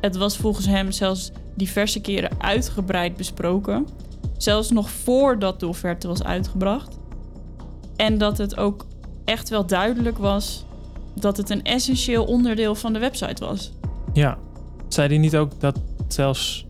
Het 0.00 0.16
was 0.16 0.36
volgens 0.36 0.66
hem 0.66 0.90
zelfs 0.90 1.30
diverse 1.54 2.00
keren 2.00 2.30
uitgebreid 2.38 3.16
besproken. 3.16 3.86
Zelfs 4.36 4.70
nog 4.70 4.90
voordat 4.90 5.60
de 5.60 5.66
offerte 5.66 6.08
was 6.08 6.22
uitgebracht. 6.22 6.98
En 7.96 8.18
dat 8.18 8.38
het 8.38 8.56
ook 8.56 8.86
echt 9.24 9.48
wel 9.48 9.66
duidelijk 9.66 10.18
was 10.18 10.64
dat 11.14 11.36
het 11.36 11.50
een 11.50 11.64
essentieel 11.64 12.24
onderdeel 12.24 12.74
van 12.74 12.92
de 12.92 12.98
website 12.98 13.44
was. 13.44 13.72
ja. 14.12 14.38
Zei 14.92 15.08
hij 15.08 15.18
niet 15.18 15.36
ook 15.36 15.60
dat 15.60 15.78
zelfs 16.08 16.66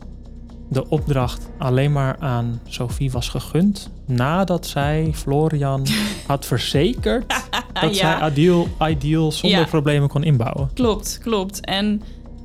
de 0.68 0.88
opdracht 0.88 1.48
alleen 1.58 1.92
maar 1.92 2.16
aan 2.18 2.60
Sophie 2.64 3.10
was 3.10 3.28
gegund 3.28 3.90
nadat 4.06 4.66
zij 4.66 5.10
Florian 5.14 5.86
had 6.26 6.46
verzekerd 6.46 7.24
dat 7.80 7.96
zij 7.96 8.28
Ideal, 8.30 8.66
ideal 8.88 9.32
zonder 9.32 9.58
Ja. 9.58 9.64
problemen 9.66 10.08
kon 10.08 10.22
inbouwen? 10.24 10.70
klopt, 10.74 11.18
klopt. 11.22 11.64
En 11.64 12.02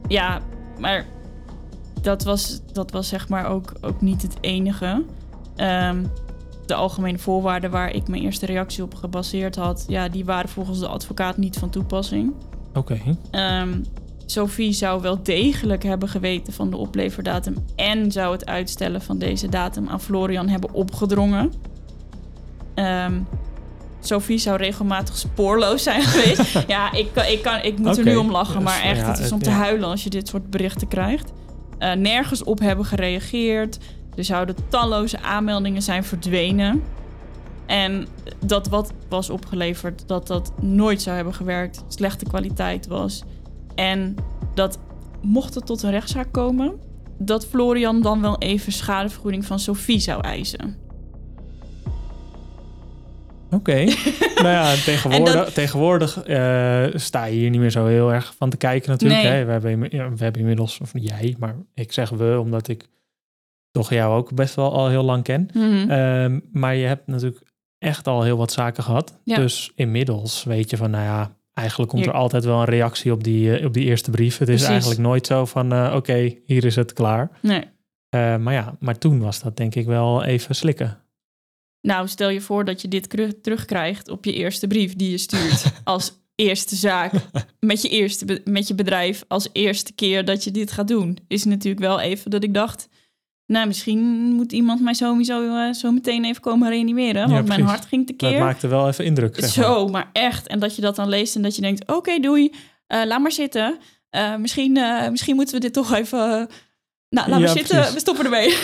ja, 0.08 0.40
maar 0.80 1.06
dat 2.02 2.24
was, 2.24 2.62
dat 2.74 2.92
was 2.92 3.08
zeg 3.08 3.30
maar 3.30 3.46
ook, 3.46 3.74
ook 3.82 4.02
niet 4.02 4.22
het 4.22 4.38
enige. 4.42 5.04
Ehm, 5.56 6.04
de 6.66 6.74
algemene 6.74 7.18
voorwaarden 7.18 7.72
waar 7.72 7.92
ik 7.92 8.08
mijn 8.08 8.22
eerste 8.24 8.46
reactie 8.46 8.84
op 8.84 8.96
gebaseerd 8.96 9.56
had, 9.56 9.86
ja, 9.88 10.10
die 10.10 10.26
waren 10.26 10.50
volgens 10.50 10.80
de 10.80 10.88
advocaat 10.88 11.38
niet 11.38 11.58
van 11.58 11.70
toepassing. 11.70 12.34
Oké, 12.74 13.00
Ehm, 13.32 13.70
Sophie 14.30 14.72
zou 14.72 15.02
wel 15.02 15.24
degelijk 15.24 15.84
hebben 15.84 16.10
geweten 16.10 16.54
van 16.54 16.70
de 16.70 16.78
opleverdatum 16.78 17.56
en 17.76 18.12
zou 18.12 18.32
het 18.32 18.46
uitstellen 18.46 19.02
van 19.02 19.18
deze 19.18 19.50
datum 19.50 19.88
aan 19.90 20.02
Florian 20.02 20.48
hebben 20.48 20.74
opgedrongen. 20.74 21.54
Ehm, 22.74 23.20
Sophie 24.00 24.38
zou 24.38 24.58
regelmatig 24.58 25.18
spoorloos 25.18 25.84
zijn 25.84 26.02
geweest. 26.12 26.68
ja, 26.68 26.92
ik, 26.92 27.08
ik, 27.30 27.42
kan, 27.42 27.62
ik 27.62 27.78
moet 27.78 27.98
er 27.98 28.06
nu 28.06 28.16
om 28.16 28.32
lachen, 28.32 28.64
maar 28.64 28.82
echt, 28.82 29.00
ja, 29.00 29.08
het 29.08 29.20
is 29.20 29.32
om 29.32 29.42
te 29.42 29.50
huilen 29.50 29.90
als 29.90 30.04
je 30.04 30.10
dit 30.10 30.28
soort 30.28 30.50
berichten 30.50 30.88
krijgt. 30.88 31.32
Eh, 31.78 31.94
nergens 31.94 32.44
op 32.44 32.60
hebben 32.60 32.86
gereageerd. 32.86 33.78
Er 34.16 34.24
zouden 34.24 34.56
talloze 34.68 35.22
aanmeldingen 35.22 35.82
zijn 35.82 36.04
verdwenen. 36.04 36.84
En 37.66 38.08
dat 38.46 38.68
wat 38.68 38.94
was 39.10 39.30
opgeleverd, 39.30 40.08
dat 40.08 40.28
dat 40.28 40.52
nooit 40.62 41.02
zou 41.02 41.16
hebben 41.16 41.34
gewerkt, 41.34 41.84
slechte 41.88 42.26
kwaliteit 42.26 42.88
was. 42.88 43.24
En 43.78 44.16
dat 44.54 44.80
mocht 45.22 45.56
het 45.56 45.66
tot 45.66 45.84
een 45.84 45.92
rechtszaak 45.92 46.32
komen, 46.32 46.80
dat 47.20 47.46
Florian 47.48 48.02
dan 48.02 48.22
wel 48.22 48.38
even 48.38 48.72
schadevergoeding 48.72 49.46
van 49.46 49.60
Sophie 49.60 50.00
zou 50.00 50.22
eisen. 50.22 50.76
Oké. 53.52 53.84
nou 54.44 54.48
ja, 54.48 54.74
tegenwoordig, 54.74 55.34
dat- 55.34 55.54
tegenwoordig 55.54 56.24
eh, 56.24 56.86
sta 56.94 57.26
je 57.26 57.36
hier 57.38 57.50
niet 57.50 57.60
meer 57.60 57.70
zo 57.72 57.86
heel 57.86 58.14
erg 58.14 58.34
van 58.38 58.50
te 58.50 58.58
kijken 58.58 58.90
natuurlijk. 58.90 59.22
Nee. 59.22 59.32
Hè? 59.32 59.46
We, 59.46 59.52
hebben, 59.52 59.80
we 60.16 60.24
hebben 60.24 60.42
inmiddels, 60.42 60.80
of 60.82 60.92
jij, 60.94 61.36
maar 61.40 61.56
ik 61.74 61.92
zeg 61.92 62.10
we, 62.10 62.38
omdat 62.42 62.68
ik 62.68 62.88
toch 63.72 63.90
jou 63.90 64.16
ook 64.18 64.34
best 64.36 64.56
wel 64.56 64.74
al 64.74 64.88
heel 64.88 65.04
lang 65.04 65.24
ken. 65.24 65.50
Ehm, 65.90 66.40
maar 66.52 66.76
je 66.76 66.86
hebt 66.86 67.08
natuurlijk 67.08 67.42
echt 67.78 68.08
al 68.08 68.24
heel 68.24 68.38
wat 68.38 68.52
zaken 68.52 68.84
gehad. 68.84 69.20
Ja. 69.24 69.36
Dus 69.36 69.72
inmiddels 69.76 70.44
weet 70.44 70.70
je 70.70 70.78
van, 70.78 70.90
nou 70.92 71.04
ja, 71.04 71.32
eigenlijk 71.58 71.90
komt 71.90 72.06
er 72.06 72.12
altijd 72.12 72.46
wel 72.46 72.60
een 72.60 72.66
reactie 72.66 73.12
op 73.12 73.24
die, 73.24 73.58
eh, 73.58 73.66
op 73.66 73.74
die 73.74 73.86
eerste 73.86 74.12
brief. 74.12 74.38
Het 74.38 74.48
is 74.48 74.54
Precies. 74.54 74.70
eigenlijk 74.70 75.00
nooit 75.00 75.28
zo 75.28 75.46
van, 75.46 75.74
eh, 75.74 75.94
oké, 75.96 76.36
hier 76.46 76.66
is 76.66 76.76
het 76.76 76.94
klaar. 76.94 77.32
Nee. 77.42 77.64
Eh, 78.10 78.38
maar 78.38 78.54
ja, 78.54 78.76
maar 78.80 78.98
toen 78.98 79.20
was 79.20 79.42
dat 79.42 79.58
denk 79.58 79.76
ik 79.76 79.86
wel 79.86 80.24
even 80.24 80.56
slikken. 80.56 80.98
Nou, 81.82 82.08
stel 82.08 82.30
je 82.30 82.42
voor 82.42 82.66
dat 82.66 82.82
je 82.82 82.88
dit 82.88 83.10
terugkrijgt 83.44 84.10
op 84.10 84.26
je 84.26 84.34
eerste 84.34 84.68
brief 84.68 84.96
die 84.96 85.12
je 85.12 85.18
stuurt 85.18 85.72
als 85.84 86.14
eerste 86.36 86.76
zaak 86.76 87.12
met 87.60 87.82
je, 87.82 87.90
eerste 87.90 88.42
met 88.46 88.68
je 88.68 88.76
bedrijf 88.76 89.24
als 89.28 89.50
eerste 89.54 89.94
keer 89.94 90.26
dat 90.26 90.44
je 90.44 90.52
dit 90.52 90.72
gaat 90.72 90.88
doen. 90.88 91.18
Is 91.28 91.44
natuurlijk 91.44 91.86
wel 91.86 92.00
even 92.00 92.32
dat 92.32 92.44
ik 92.44 92.54
dacht, 92.54 92.90
nou, 93.48 93.68
misschien 93.68 94.00
moet 94.36 94.52
iemand 94.52 94.82
mij 94.82 94.94
sowieso 94.94 95.56
eh, 95.56 95.74
zo 95.74 95.92
meteen 95.92 96.26
even 96.26 96.42
komen 96.42 96.70
reanimeren, 96.70 97.30
want 97.30 97.48
mijn 97.48 97.62
hart 97.62 97.86
ging 97.86 98.06
tekeer. 98.08 98.30
het 98.30 98.40
maakte 98.40 98.68
wel 98.68 98.88
even 98.88 99.06
indruk, 99.06 99.36
zeg 99.36 99.56
maar. 99.56 99.66
Zo, 99.66 99.88
maar 99.88 100.10
echt. 100.14 100.48
En 100.48 100.60
dat 100.60 100.76
je 100.76 100.82
dat 100.82 100.96
dan 100.96 101.10
leest 101.10 101.36
en 101.36 101.42
dat 101.42 101.56
je 101.56 101.62
denkt, 101.62 101.88
oké, 101.92 102.20
doei, 102.20 102.54
Eh, 102.88 103.06
laat 103.06 103.22
maar 103.22 103.32
zitten. 103.32 103.78
Eh, 104.10 104.36
misschien, 104.36 104.72
misschien 105.12 105.36
moeten 105.36 105.56
we 105.56 105.62
dit 105.62 105.74
toch 105.74 105.94
even... 105.94 106.20
nou, 106.20 106.48
laat 107.10 107.28
Ja, 107.28 107.38
maar 107.40 107.48
zitten, 107.48 107.76
precies. 107.76 107.94
we 107.94 108.00
stoppen 108.00 108.26
ermee. 108.26 108.50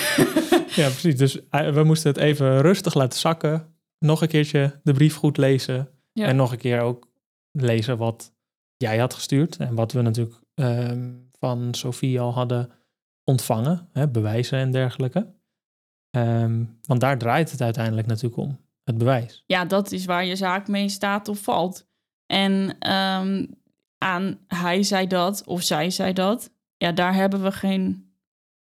Ja, 0.76 0.89
precies. 0.89 1.15
Dus 1.17 1.39
we 1.74 1.84
moesten 1.84 2.12
het 2.12 2.19
even 2.19 2.62
rustig 2.62 2.93
laten 2.93 3.19
zakken. 3.19 3.76
Nog 4.00 4.22
een 4.22 4.28
keertje 4.28 4.80
de 4.84 4.93
brief 4.93 5.15
goed 5.15 5.38
lezen. 5.38 5.89
Ja. 6.13 6.26
En 6.28 6.36
nog 6.36 6.52
een 6.52 6.58
keer 6.58 6.80
ook 6.82 7.08
lezen 7.52 7.98
wat 7.98 8.34
jij 8.78 8.98
had 8.98 9.13
gestuurd. 9.13 9.58
En 9.58 9.76
wat 9.76 9.91
we 9.91 10.02
natuurlijk 10.02 10.36
ehm, 10.56 11.12
van 11.39 11.67
Sophie 11.72 12.19
al 12.19 12.34
hadden 12.34 12.72
ontvangen. 13.23 13.89
Hè, 13.91 14.07
bewijzen 14.09 14.59
en 14.59 14.71
dergelijke. 14.71 15.33
Ehm, 16.09 16.63
want 16.81 16.99
daar 17.01 17.17
draait 17.17 17.51
het 17.51 17.62
uiteindelijk 17.62 18.07
natuurlijk 18.07 18.38
om. 18.41 18.62
Het 18.83 18.97
bewijs. 18.97 19.43
ja, 19.47 19.65
dat 19.65 19.91
is 19.91 20.05
waar 20.05 20.25
je 20.25 20.36
zaak 20.36 20.67
mee 20.67 20.89
staat 20.89 21.27
of 21.27 21.39
valt. 21.39 21.88
En 22.25 22.75
ehm, 22.79 23.45
aan 23.97 24.38
hij 24.47 24.83
zei 24.83 25.07
dat 25.07 25.43
of 25.45 25.62
zij 25.62 25.89
zei 25.89 26.13
dat. 26.13 26.51
Ja, 26.77 26.91
daar 26.91 27.13
hebben 27.13 27.43
we 27.43 27.51
geen, 27.51 28.13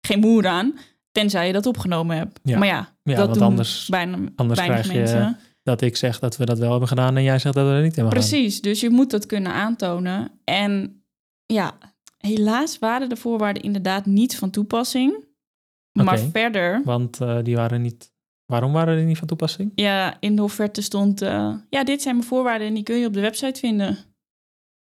geen 0.08 0.20
moer 0.20 0.48
aan. 0.48 0.74
Tenzij 1.12 1.48
je 1.48 1.54
dat 1.54 1.66
opgenomen 1.66 2.18
hebt. 2.18 2.40
Ja. 2.44 2.58
Maar 2.58 2.68
ja, 2.68 2.96
Ja, 3.04 3.16
dat 3.16 3.28
want 3.28 3.42
anders- 3.42 3.88
bijna 3.90 4.18
anders 4.36 4.60
krijg 4.60 4.92
je-. 4.92 5.36
Dat 5.64 5.82
ik 5.82 5.96
zeg 5.98 6.20
dat 6.20 6.38
we 6.38 6.46
dat 6.46 6.60
wel 6.60 6.70
hebben 6.72 6.88
gedaan 6.88 7.18
en 7.18 7.24
jij 7.24 7.40
zegt 7.40 7.56
dat 7.56 7.66
we 7.68 7.72
dat 7.74 7.84
niet 7.84 7.96
hebben 7.96 8.14
gedaan. 8.14 8.30
Precies, 8.30 8.62
dus 8.62 8.80
je 8.80 8.90
moet 8.90 9.12
dat 9.12 9.26
kunnen 9.26 9.52
aantonen. 9.54 10.32
En 10.44 11.04
ja, 11.46 11.78
helaas 12.22 12.80
waren 12.80 13.10
de 13.10 13.16
voorwaarden 13.16 13.64
inderdaad 13.64 14.06
niet 14.06 14.36
van 14.38 14.50
toepassing. 14.50 15.26
Maar 15.92 16.20
verder, 16.20 16.82
Want 16.84 17.22
eh, 17.22 17.38
die 17.44 17.56
waren 17.56 17.82
niet... 17.82 18.12
Waarom 18.46 18.72
waren 18.72 18.96
die 18.98 19.06
niet 19.06 19.18
van 19.18 19.28
toepassing? 19.28 19.72
ja, 19.76 20.18
in 20.20 20.36
de 20.36 20.44
offerte 20.44 20.82
stond... 20.82 21.22
eh, 21.22 21.54
ja, 21.70 21.84
dit 21.84 22.02
zijn 22.02 22.16
mijn 22.16 22.28
voorwaarden 22.28 22.68
en 22.68 22.74
die 22.74 22.84
kun 22.84 22.96
je 22.98 23.06
op 23.08 23.14
de 23.14 23.22
website 23.22 23.60
vinden. 23.60 23.98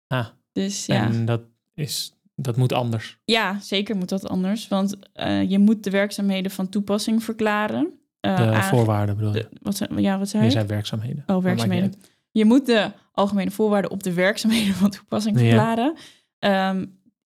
Ah, 0.06 0.26
Dus 0.52 0.86
ja, 0.86 1.06
En 1.06 1.24
dat, 1.24 1.40
is, 1.74 2.14
dat 2.34 2.56
moet 2.56 2.72
anders. 2.72 3.18
ja 3.24 3.58
zeker 3.60 3.96
moet 3.96 4.08
dat 4.08 4.28
anders. 4.28 4.68
Want 4.68 4.96
eh, 5.12 5.50
je 5.50 5.58
moet 5.58 5.84
de 5.84 5.90
werkzaamheden 5.90 6.50
van 6.50 6.68
toepassing 6.68 7.22
verklaren. 7.24 7.98
De 8.20 8.58
voorwaarden 8.62 9.16
bedoel 9.16 9.34
je. 9.34 9.48
de- 9.50 9.58
wat, 9.62 9.86
ja, 9.96 10.18
wat 10.18 10.28
zei 10.28 10.44
Je 10.44 10.50
zijn 10.50 10.66
werkzaamheden. 10.66 11.24
Oh, 11.26 11.42
werkzaamheden. 11.42 11.92
Je 12.30 12.44
moet 12.44 12.66
de 12.66 12.90
algemene 13.12 13.50
voorwaarden 13.50 13.90
op 13.90 14.02
de 14.02 14.12
werkzaamheden 14.12 14.74
van 14.74 14.90
toepassing 14.90 15.40
Ja. 15.40 15.44
verklaren. 15.46 15.94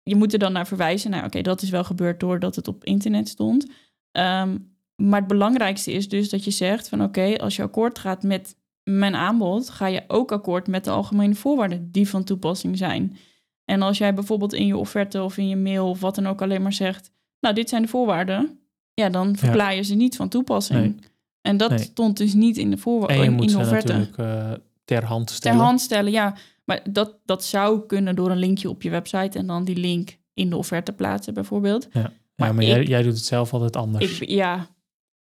Je 0.09 0.17
moet 0.17 0.33
er 0.33 0.39
dan 0.39 0.53
naar 0.53 0.67
verwijzen. 0.67 1.11
Nou, 1.11 1.25
oké, 1.25 1.43
dat 1.43 1.63
is 1.63 1.71
wel 1.71 1.85
gebeurd 1.85 2.21
doordat 2.21 2.57
het 2.57 2.69
op 2.69 2.85
internet 2.85 3.29
stond. 3.29 3.67
Ehm, 4.13 4.57
maar 4.97 5.19
het 5.19 5.29
belangrijkste 5.29 5.93
is 5.93 6.09
dus 6.09 6.31
dat 6.31 6.45
je 6.45 6.51
zegt 6.51 6.89
van 6.89 7.03
oké, 7.03 7.37
als 7.39 7.57
je 7.57 7.63
akkoord 7.63 7.99
gaat 7.99 8.23
met 8.23 8.57
mijn 8.83 9.15
aanbod, 9.15 9.71
ga 9.71 9.87
je 9.87 10.05
ook 10.09 10.33
akkoord 10.33 10.67
met 10.67 10.85
de 10.85 10.91
algemene 10.91 11.35
voorwaarden 11.35 11.89
die 11.93 12.09
van 12.09 12.25
toepassing 12.25 12.79
zijn. 12.79 13.17
En 13.65 13.83
als 13.83 13.99
jij 13.99 14.15
bijvoorbeeld 14.15 14.53
in 14.53 14.67
je 14.67 14.77
offerte 14.77 15.23
of 15.23 15.37
in 15.37 15.49
je 15.49 15.57
mail 15.57 15.89
of 15.91 16.01
wat 16.01 16.15
dan 16.15 16.27
ook 16.27 16.43
alleen 16.43 16.63
maar 16.63 16.73
zegt, 16.73 17.11
nou, 17.41 17.55
dit 17.55 17.69
zijn 17.69 17.83
de 17.83 17.89
voorwaarden, 17.89 18.59
ja, 18.95 19.09
dan 19.09 19.37
verklaar 19.37 19.75
je 19.75 19.83
ze 19.83 19.95
niet 19.95 20.17
van 20.17 20.29
toepassing. 20.29 20.81
Nee. 20.81 20.95
En 21.41 21.57
dat 21.57 21.71
Nee. 21.71 21.79
stond 21.79 22.17
dus 22.17 22.35
niet 22.35 22.57
in 22.57 22.71
de 22.71 22.77
En 22.77 22.83
voorwaarden, 22.83 23.19
je 23.19 23.25
in, 23.25 23.33
moet 23.33 23.41
in 23.41 23.47
de 23.47 23.53
ze 23.53 23.59
offerte. 23.59 23.93
natuurlijk 23.93 24.19
eh, 24.19 24.53
ter 24.85 25.05
hand 25.05 25.27
Ter 25.27 25.37
stellen. 25.37 25.59
hand 25.59 25.81
stellen, 25.81 26.13
ja. 26.13 26.35
Maar 26.69 26.81
dat, 26.91 27.17
dat 27.25 27.45
zou 27.45 27.87
kunnen 27.87 28.17
door 28.17 28.31
een 28.31 28.39
linkje 28.39 28.69
op 28.69 28.83
je 28.83 28.91
website 28.91 29.39
en 29.39 29.47
dan 29.47 29.65
die 29.65 29.77
link 29.77 30.17
in 30.35 30.51
de 30.51 30.57
offerte 30.57 30.93
plaatsen, 30.93 31.35
bijvoorbeeld. 31.35 31.89
ja, 31.93 32.13
maar 32.37 32.55
maar 32.55 32.65
jij, 32.65 32.81
ik- 32.81 32.89
jij 32.89 33.03
doet 33.03 33.13
het 33.15 33.25
zelf 33.25 33.53
altijd 33.53 33.77
anders. 33.77 34.21
Ik, 34.21 34.29
ja, 34.29 34.67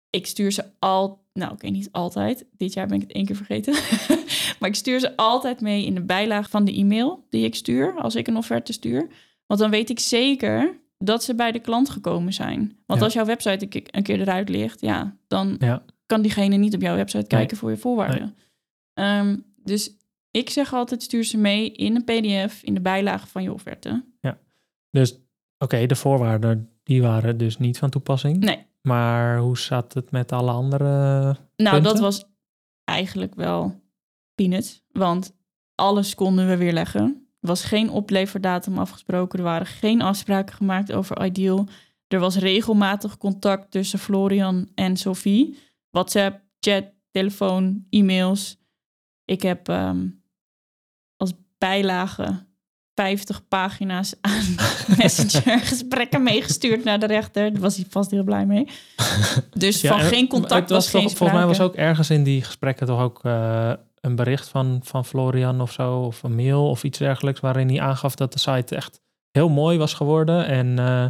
ik 0.10 0.26
stuur 0.28 0.52
ze 0.52 0.64
al, 0.80 1.26
nou 1.34 1.52
oké, 1.52 1.68
niet 1.68 1.90
altijd. 1.92 2.46
Dit 2.58 2.74
jaar 2.74 2.88
ben 2.88 2.96
ik 2.96 3.02
het 3.02 3.12
één 3.12 3.26
keer 3.26 3.36
vergeten. 3.36 3.74
maar 4.60 4.70
ik 4.70 4.76
stuur 4.76 5.00
ze 5.00 5.16
altijd 5.18 5.62
mee 5.62 5.86
in 5.86 5.94
de 5.96 6.02
bijlage 6.02 6.50
van 6.50 6.66
de 6.66 6.74
e-mail 6.74 7.26
die 7.30 7.44
ik 7.46 7.56
stuur, 7.56 7.94
als 8.02 8.16
ik 8.16 8.28
een 8.28 8.38
offerte 8.38 8.74
stuur. 8.74 9.08
Want 9.48 9.60
dan 9.60 9.70
weet 9.70 9.90
ik 9.90 10.00
zeker 10.00 10.80
dat 10.98 11.24
ze 11.24 11.36
bij 11.36 11.52
de 11.52 11.60
klant 11.60 11.90
gekomen 11.90 12.34
zijn. 12.34 12.78
Want 12.86 13.00
Ja. 13.00 13.06
als 13.06 13.14
jouw 13.14 13.26
website 13.26 13.68
een 13.92 14.04
keer, 14.04 14.20
eruit 14.22 14.50
ligt, 14.50 14.82
ja, 14.82 15.18
dan 15.28 15.56
Ja. 15.60 15.84
kan 16.06 16.22
diegene 16.22 16.56
niet 16.56 16.76
op 16.76 16.82
jouw 16.82 16.96
website 16.96 17.28
kijken 17.28 17.58
voor 17.58 17.70
je 17.70 17.78
voorwaarden. 17.78 18.36
Nee. 18.94 19.06
Ehm, 19.08 19.38
dus 19.64 19.98
ik 20.32 20.50
zeg 20.50 20.74
altijd, 20.74 21.04
stuur 21.04 21.24
ze 21.24 21.38
mee 21.38 21.72
in 21.72 21.96
een 21.96 22.04
pdf 22.04 22.64
in 22.64 22.74
de 22.74 22.82
bijlage 22.82 23.28
van 23.28 23.44
je 23.44 23.54
offerte. 23.54 24.04
Dus 24.92 25.20
oké, 25.58 25.86
de 25.86 25.96
voorwaarden 25.96 26.70
die 26.84 27.02
waren 27.02 27.38
dus 27.38 27.58
niet 27.58 27.78
van 27.78 27.90
toepassing. 27.90 28.38
Nee. 28.38 28.66
Maar 28.82 29.38
hoe 29.38 29.58
zat 29.58 29.94
het 29.94 30.12
met 30.12 30.32
alle 30.32 30.52
andere... 30.52 30.86
Nou, 30.86 31.36
punten? 31.56 31.82
dat 31.82 32.00
was 32.00 32.26
eigenlijk 32.84 33.36
wel 33.36 33.82
peanuts. 34.36 34.84
Want 34.92 35.36
alles 35.76 36.16
konden 36.16 36.48
we 36.48 36.58
weer 36.58 36.74
leggen. 36.74 37.28
Er 37.40 37.48
was 37.48 37.64
geen 37.64 37.90
opleverdatum 37.90 38.78
afgesproken. 38.78 39.40
Er 39.40 39.46
waren 39.46 39.68
geen 39.68 40.02
afspraken 40.02 40.56
gemaakt 40.56 40.92
over 40.92 41.26
Ideal. 41.26 41.68
Er 42.08 42.20
was 42.20 42.38
regelmatig 42.38 43.18
contact 43.18 43.72
tussen 43.72 44.00
Florian 44.00 44.70
en 44.76 44.98
Sophie. 44.98 45.58
WhatsApp, 45.90 46.42
chat, 46.60 46.86
telefoon, 47.12 47.86
e-mails. 47.90 48.58
Ik 49.26 49.42
heb 49.42 49.68
ehm, 49.70 50.08
bijlage 51.60 52.48
50 52.96 53.48
pagina's 53.48 54.16
aan 54.22 54.56
Messenger 54.98 55.60
gesprekken 55.60 56.24
meegestuurd 56.24 56.84
naar 56.84 57.00
de 57.00 57.06
rechter. 57.06 57.52
Daar 57.52 57.62
was 57.62 57.76
hij 57.76 57.86
vast 57.90 58.12
heel 58.12 58.24
blij 58.24 58.46
mee. 58.46 58.68
Dus 59.54 59.82
Ja, 59.82 59.90
van 59.92 60.00
en 60.00 60.06
geen 60.06 60.28
contact 60.28 60.62
het 60.62 60.70
was 60.70 60.92
was, 60.92 60.94
geen 60.94 61.08
toch, 61.08 61.18
Volgens 61.18 61.40
mij 61.40 61.48
was 61.48 61.60
ook 61.60 61.76
ergens 61.76 62.10
in 62.10 62.24
die 62.24 62.44
gesprekken 62.44 62.88
toch 62.88 63.02
ook 63.02 63.20
eh, 63.24 63.74
een 64.00 64.16
bericht 64.16 64.48
van, 64.50 64.80
van 64.84 65.06
Florian 65.06 65.62
of 65.62 65.72
zo, 65.72 66.00
of 66.00 66.24
een 66.24 66.36
mail 66.36 66.70
of 66.70 66.84
iets 66.84 66.98
dergelijks, 66.98 67.40
waarin 67.40 67.68
hij 67.70 67.82
aangaf 67.82 68.16
dat 68.16 68.34
de 68.34 68.40
site 68.40 68.76
echt 68.76 69.02
heel 69.32 69.50
mooi 69.50 69.78
was 69.78 69.94
geworden. 69.94 70.46
En, 70.46 70.80
eh, 70.80 71.04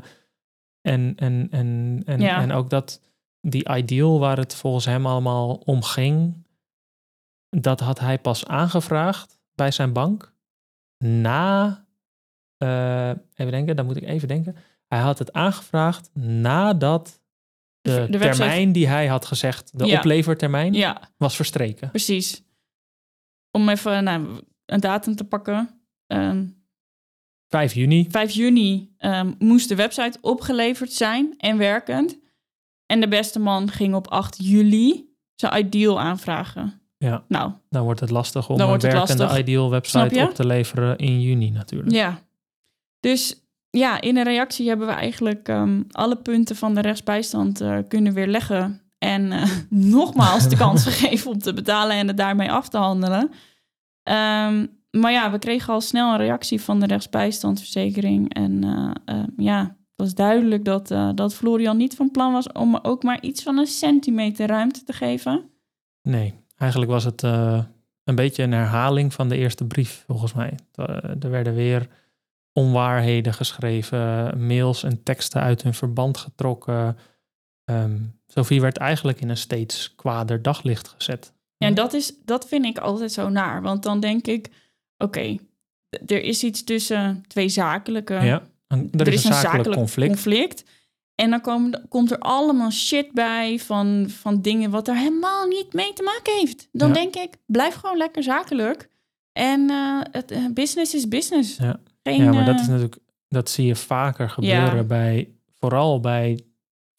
en, 0.82 1.14
en, 1.16 1.48
en, 1.52 2.02
en, 2.06 2.20
Ja. 2.20 2.42
en 2.42 2.52
ook 2.52 2.70
dat 2.70 3.02
die 3.42 3.76
ideal 3.76 4.20
waar 4.20 4.38
het 4.38 4.56
volgens 4.56 4.86
hem 4.86 5.06
allemaal 5.06 5.54
om 5.66 5.84
ging, 5.84 6.46
dat 7.50 7.80
had 7.80 8.00
hij 8.00 8.20
pas 8.20 8.46
aangevraagd 8.46 9.40
bij 9.56 9.72
zijn 9.72 9.94
bank 9.94 10.34
na, 11.04 11.86
eh, 12.58 13.10
even 13.10 13.52
denken, 13.52 13.76
dan 13.76 13.86
moet 13.86 13.96
ik 13.98 14.04
even 14.04 14.28
denken. 14.28 14.56
Hij 14.88 15.00
had 15.00 15.20
het 15.20 15.34
aangevraagd 15.34 16.10
nadat 16.14 17.22
de, 17.82 18.08
De 18.10 18.18
website- 18.18 18.38
termijn 18.38 18.72
die 18.72 18.88
hij 18.88 19.08
had 19.08 19.26
gezegd, 19.26 19.78
de 19.80 19.86
Ja. 19.86 19.98
oplevertermijn, 19.98 20.74
Ja, 20.74 21.10
was 21.18 21.36
verstreken. 21.36 21.90
precies. 21.90 22.44
Om 23.52 23.70
even 23.70 24.04
nou, 24.04 24.42
een 24.66 24.80
datum 24.80 25.16
te 25.16 25.24
pakken. 25.24 25.82
Ehm 26.08 26.48
5 27.48 27.74
juni. 27.74 28.08
5 28.10 28.32
juni 28.32 28.94
ehm, 28.98 29.34
moest 29.40 29.70
de 29.70 29.76
website 29.76 30.18
opgeleverd 30.22 30.92
zijn 30.94 31.34
en 31.38 31.58
werkend. 31.58 32.20
En 32.86 33.00
de 33.00 33.08
beste 33.08 33.40
man 33.40 33.70
ging 33.72 33.96
op 33.96 34.08
8 34.08 34.38
juli 34.46 35.14
zijn 35.36 35.66
ideal 35.66 36.00
aanvragen. 36.00 36.82
Ja, 37.06 37.24
Nou, 37.28 37.52
dan 37.70 37.84
wordt 37.84 38.00
het 38.00 38.10
lastig 38.10 38.50
om 38.50 38.58
Dan 38.58 38.70
een 38.74 38.80
werkende 38.80 39.24
lastig. 39.24 39.40
ideal 39.40 39.70
website 39.70 40.22
op 40.28 40.34
te 40.34 40.46
leveren 40.46 40.98
in 40.98 41.22
juni 41.22 41.50
natuurlijk. 41.50 41.92
ja. 41.96 42.20
Dus 43.00 43.44
ja, 43.70 44.02
in 44.02 44.18
een 44.18 44.24
reactie 44.24 44.68
hebben 44.68 44.88
we 44.88 44.94
eigenlijk 44.94 45.48
ehm, 45.48 45.84
alle 45.92 46.16
punten 46.16 46.56
van 46.56 46.76
de 46.76 46.82
rechtsbijstand 46.82 47.62
eh, 47.62 47.78
kunnen 47.88 48.14
weerleggen. 48.14 48.82
En 48.98 49.32
eh, 49.32 49.50
nogmaals 49.96 50.50
de 50.50 50.58
kans 50.58 50.84
gegeven 50.90 51.32
om 51.32 51.40
te 51.40 51.54
betalen 51.54 51.96
en 51.96 52.08
het 52.08 52.18
daarmee 52.18 52.52
af 52.52 52.70
te 52.70 52.78
handelen. 52.78 53.32
Ehm, 54.04 54.66
maar 54.92 55.12
ja, 55.12 55.32
we 55.32 55.40
kregen 55.40 55.74
al 55.74 55.82
snel 55.82 56.12
een 56.12 56.18
reactie 56.18 56.62
van 56.62 56.80
de 56.80 56.86
rechtsbijstandverzekering. 56.86 58.34
En 58.34 58.64
eh, 58.64 59.16
eh, 59.16 59.24
ja, 59.38 59.62
het 59.62 59.78
was 59.96 60.14
duidelijk 60.14 60.66
dat, 60.66 60.88
dat 61.16 61.34
Florian 61.36 61.78
niet 61.78 61.96
van 61.96 62.12
plan 62.12 62.34
was 62.34 62.52
om 62.52 62.80
ook 62.82 63.04
maar 63.04 63.22
iets 63.22 63.44
van 63.44 63.58
een 63.58 63.68
centimeter 63.68 64.48
ruimte 64.48 64.84
te 64.84 64.94
geven. 64.94 65.50
Nee, 66.02 66.34
eigenlijk 66.60 66.92
was 66.92 67.04
het 67.04 67.24
eh, 67.24 67.64
een 68.04 68.16
beetje 68.16 68.44
een 68.44 68.52
herhaling 68.52 69.14
van 69.14 69.30
de 69.30 69.38
eerste 69.38 69.66
brief, 69.66 70.04
volgens 70.08 70.34
mij. 70.34 70.54
Er 71.20 71.30
werden 71.30 71.56
weer 71.56 71.88
onwaarheden 72.54 73.34
geschreven, 73.34 74.34
mails 74.48 74.84
en 74.84 75.04
teksten 75.04 75.42
uit 75.42 75.64
hun 75.64 75.74
verband 75.74 76.18
getrokken. 76.18 76.98
Ehm 77.64 77.98
Sophie 78.28 78.62
werd 78.62 78.78
eigenlijk 78.78 79.22
in 79.22 79.30
een 79.30 79.38
steeds 79.38 79.96
kwader 79.96 80.42
daglicht 80.42 80.88
gezet. 80.88 81.34
Ja, 81.58 81.68
en 81.68 81.74
dat, 81.74 81.94
is, 81.94 82.14
dat 82.26 82.48
vind 82.48 82.66
ik 82.66 82.78
altijd 82.78 83.12
zo 83.12 83.30
naar. 83.30 83.62
Want 83.62 83.84
dan 83.84 84.00
denk 84.00 84.28
ik, 84.28 84.50
oké, 84.98 85.36
er 86.06 86.22
is 86.22 86.44
iets 86.44 86.64
tussen 86.64 87.24
twee 87.28 87.50
zakelijke... 87.50 88.14
Ja, 88.14 88.44
een- 88.68 88.90
er, 88.92 89.08
is 89.08 89.24
een 89.24 89.34
zakelijk, 89.34 89.76
conflict. 89.76 90.12
conflict. 90.12 90.64
En 91.20 91.30
dan 91.30 91.42
komen, 91.42 91.86
komt 91.90 92.12
er 92.12 92.18
allemaal 92.20 92.72
shit 92.72 93.12
bij 93.12 93.60
van, 93.60 94.06
van 94.10 94.42
dingen 94.42 94.70
wat 94.70 94.88
er 94.88 94.96
helemaal 94.96 95.48
niet 95.48 95.74
mee 95.74 95.94
te 95.94 96.04
maken 96.04 96.34
heeft. 96.34 96.68
Dan 96.72 96.88
Ja. 96.88 96.94
denk 96.94 97.16
ik, 97.16 97.38
blijf 97.46 97.76
gewoon 97.76 97.98
lekker 97.98 98.24
zakelijk. 98.24 98.90
En 99.32 99.70
eh, 99.70 100.00
het, 100.12 100.32
eh, 100.32 100.46
business 100.54 100.94
is 100.94 101.08
business. 101.08 101.58
Ja. 101.58 101.80
Geen, 102.04 102.24
Ja, 102.24 102.32
maar 102.32 102.46
dat 102.46 102.56
eh, 102.56 102.62
is 102.62 102.68
natuurlijk, 102.68 102.98
dat 103.28 103.50
zie 103.50 103.66
je 103.66 103.76
vaker 103.76 104.30
gebeuren 104.30 104.76
Ja. 104.76 104.84
bij, 104.84 105.36
vooral 105.60 106.00
bij 106.00 106.40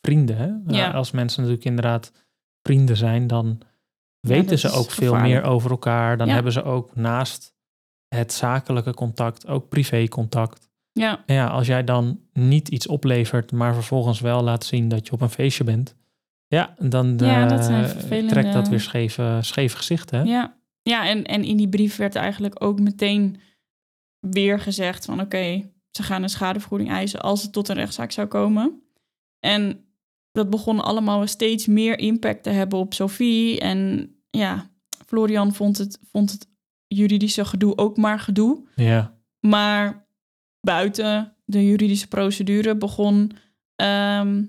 vrienden. 0.01 0.37
Hè? 0.37 0.77
Ja. 0.77 0.91
Als 0.91 1.11
mensen 1.11 1.41
natuurlijk 1.41 1.69
inderdaad 1.69 2.13
vrienden 2.63 2.97
zijn, 2.97 3.27
dan 3.27 3.61
weten 4.21 4.59
ze 4.59 4.71
ook 4.71 4.91
veel 4.91 5.15
meer 5.15 5.43
over 5.43 5.71
elkaar. 5.71 6.17
Dan 6.17 6.29
hebben 6.29 6.53
ze 6.53 6.63
ook 6.63 6.95
naast 6.97 7.55
het 8.09 8.33
zakelijke 8.33 8.95
contact 8.95 9.47
ook 9.47 9.69
privécontact. 9.69 10.70
Ja, 10.93 11.23
En 11.27 11.35
ja, 11.35 11.47
als 11.47 11.67
jij 11.67 11.85
dan 11.85 12.21
niet 12.33 12.69
iets 12.69 12.87
oplevert, 12.87 13.53
maar 13.53 13.75
vervolgens 13.75 14.21
wel 14.21 14.43
laat 14.43 14.65
zien 14.65 14.89
dat 14.89 15.07
je 15.07 15.13
op 15.13 15.21
een 15.21 15.31
feestje 15.31 15.65
bent. 15.65 15.97
Ja, 16.47 16.75
dan 16.79 17.19
Ja, 17.19 17.47
dat 17.47 17.69
eh, 17.69 18.27
trekt 18.29 18.53
dat 18.53 18.69
weer 18.69 18.81
scheef, 18.81 19.19
scheef 19.41 19.73
gezicht. 19.73 20.11
Hè? 20.11 20.23
ja. 20.23 20.57
ja 20.83 21.09
en, 21.09 21.25
en 21.25 21.45
in 21.45 21.57
die 21.57 21.69
brief 21.69 21.97
werd 21.97 22.15
eigenlijk 22.15 22.65
ook 22.65 22.81
meteen 22.81 23.41
weer 24.21 24.61
gezegd 24.61 25.05
van 25.05 25.21
oké, 25.21 25.71
ze 25.91 26.03
gaan 26.03 26.23
een 26.23 26.29
schadevergoeding 26.29 26.91
eisen 26.91 27.21
als 27.21 27.43
het 27.43 27.53
tot 27.53 27.69
een 27.69 27.75
rechtszaak 27.75 28.13
zou 28.13 28.27
komen. 28.27 28.83
En 29.39 29.85
dat 30.33 30.51
begon 30.51 30.81
allemaal 30.81 31.27
steeds 31.27 31.67
meer 31.67 31.99
impact 31.99 32.43
te 32.43 32.51
hebben 32.51 32.79
op 32.79 32.95
Sophie. 32.95 33.61
En 33.61 34.11
ja, 34.31 34.71
Florian 35.07 35.55
vond 35.55 35.79
het, 35.79 35.99
vond 36.11 36.31
het 36.31 36.49
juridische 36.87 37.45
gedoe 37.45 37.77
ook 37.77 37.97
maar 37.97 38.19
gedoe. 38.21 38.63
ja. 38.75 39.19
Maar 39.41 40.09
buiten 40.61 41.35
de 41.45 41.67
juridische 41.67 42.09
procedure 42.09 42.77
begon 42.77 43.33
ehm, 43.77 44.45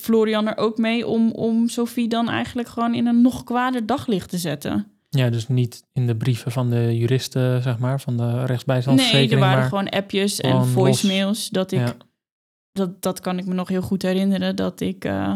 Florian 0.00 0.46
er 0.48 0.56
ook 0.56 0.78
mee 0.78 1.06
om, 1.06 1.30
om 1.30 1.68
Sophie 1.68 2.08
dan 2.08 2.28
eigenlijk 2.28 2.68
gewoon 2.68 2.94
in 2.94 3.06
een 3.06 3.20
nog 3.22 3.44
kwader 3.44 3.86
daglicht 3.86 4.30
te 4.30 4.38
zetten. 4.38 4.86
Ja, 5.08 5.30
dus 5.30 5.48
niet 5.48 5.84
in 5.92 6.06
de 6.06 6.16
brieven 6.16 6.52
van 6.52 6.70
de 6.70 6.96
juristen, 6.98 7.62
zeg 7.62 7.78
maar, 7.78 8.00
van 8.00 8.16
de 8.16 8.22
Nee, 8.22 8.44
rechtsbijstandsverzekering. 8.46 9.32
er 9.32 9.38
waren 9.38 9.58
maar, 9.58 9.68
gewoon 9.68 9.88
appjes 9.88 10.40
en 10.40 10.52
los. 10.52 10.68
voicemails. 10.68 11.48
Dat 11.48 11.72
ik, 11.72 11.78
Ja. 11.78 11.96
dat, 12.72 13.02
dat 13.02 13.20
kan 13.20 13.38
ik 13.38 13.46
me 13.46 13.54
nog 13.54 13.68
heel 13.68 13.82
goed 13.82 14.02
herinneren. 14.02 14.56
Dat 14.56 14.80
ik, 14.80 15.04
eh, 15.04 15.34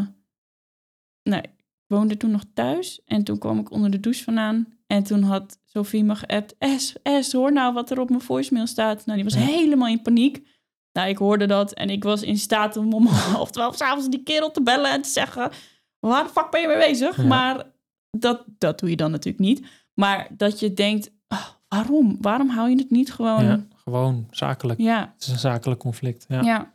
nee, 1.23 1.41
ik 1.41 1.51
woonde 1.95 2.17
toen 2.17 2.31
nog 2.31 2.45
thuis. 2.55 3.01
En 3.07 3.25
toen 3.25 3.39
kwam 3.39 3.59
ik 3.59 3.71
onder 3.71 3.91
de 3.91 4.01
douche 4.01 4.25
vandaan. 4.25 4.67
En 4.87 5.03
toen 5.03 5.23
had 5.23 5.59
Sophie 5.65 6.05
me 6.05 6.15
geappt. 6.17 6.55
S, 6.77 6.95
S, 7.21 7.33
hoor 7.33 7.53
nou 7.53 7.75
wat 7.75 7.91
er 7.91 8.01
op 8.01 8.09
mijn 8.09 8.21
voicemail 8.21 8.67
staat. 8.67 9.07
Nou, 9.07 9.23
die 9.23 9.25
was 9.31 9.35
Ja. 9.35 9.41
helemaal 9.41 9.89
in 9.89 10.03
paniek. 10.03 10.47
Nou, 10.93 11.09
ik 11.09 11.19
hoorde 11.19 11.47
dat 11.47 11.73
en 11.73 11.91
ik 11.91 12.05
was 12.05 12.23
in 12.23 12.39
staat 12.39 12.77
om 12.77 12.93
om 12.93 13.07
half 13.37 13.51
twaalf 13.51 13.77
s'avonds 13.77 14.09
die 14.09 14.23
kerel 14.23 14.51
te 14.51 14.63
bellen 14.63 14.91
en 14.93 15.03
te 15.03 15.09
zeggen... 15.09 15.51
Waar 15.99 16.23
de 16.25 16.29
fuck 16.31 16.51
ben 16.51 16.61
je 16.61 16.67
mee 16.67 16.77
bezig? 16.89 17.17
Ja. 17.17 17.23
Maar 17.25 17.63
dat, 18.11 18.45
dat 18.59 18.79
doe 18.79 18.91
je 18.91 18.97
dan 18.97 19.11
natuurlijk 19.11 19.45
niet. 19.45 19.67
Maar 19.95 20.29
dat 20.37 20.61
je 20.61 20.73
denkt, 20.75 21.11
ah, 21.29 21.47
waarom? 21.69 22.17
Waarom 22.21 22.49
hou 22.49 22.71
je 22.71 22.77
het 22.77 22.91
niet 22.91 23.13
gewoon... 23.13 23.45
ja, 23.45 23.67
gewoon 23.85 24.27
zakelijk. 24.31 24.81
ja 24.81 25.13
Het 25.15 25.23
is 25.23 25.29
een 25.29 25.39
zakelijk 25.39 25.81
conflict. 25.81 26.25
Ja. 26.29 26.41
ja. 26.41 26.73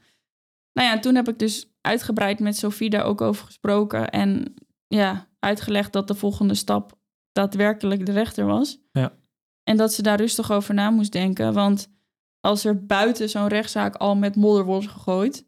Nou 0.73 0.87
ja, 0.89 0.99
toen 0.99 1.15
heb 1.15 1.27
ik 1.29 1.39
dus 1.39 1.71
uitgebreid 1.81 2.39
met 2.39 2.57
Sophie 2.57 2.89
daar 2.89 3.03
ook 3.03 3.21
over 3.21 3.45
gesproken. 3.45 4.09
En 4.09 4.53
ja, 4.89 5.27
uitgelegd 5.39 5.93
dat 5.93 6.07
de 6.07 6.15
volgende 6.15 6.53
stap 6.53 6.97
daadwerkelijk 7.31 8.05
de 8.05 8.11
rechter 8.11 8.45
was. 8.45 8.79
Ja. 8.91 9.11
En 9.63 9.77
dat 9.77 9.93
ze 9.93 10.01
daar 10.01 10.17
rustig 10.17 10.51
over 10.51 10.73
na 10.73 10.89
moest 10.89 11.11
denken. 11.11 11.53
Want 11.53 11.89
als 12.39 12.65
er 12.65 12.85
buiten 12.85 13.29
zo'n 13.29 13.47
rechtszaak 13.47 13.95
al 13.95 14.15
met 14.15 14.35
modder 14.35 14.65
wordt 14.65 14.87
gegooid, 14.87 15.47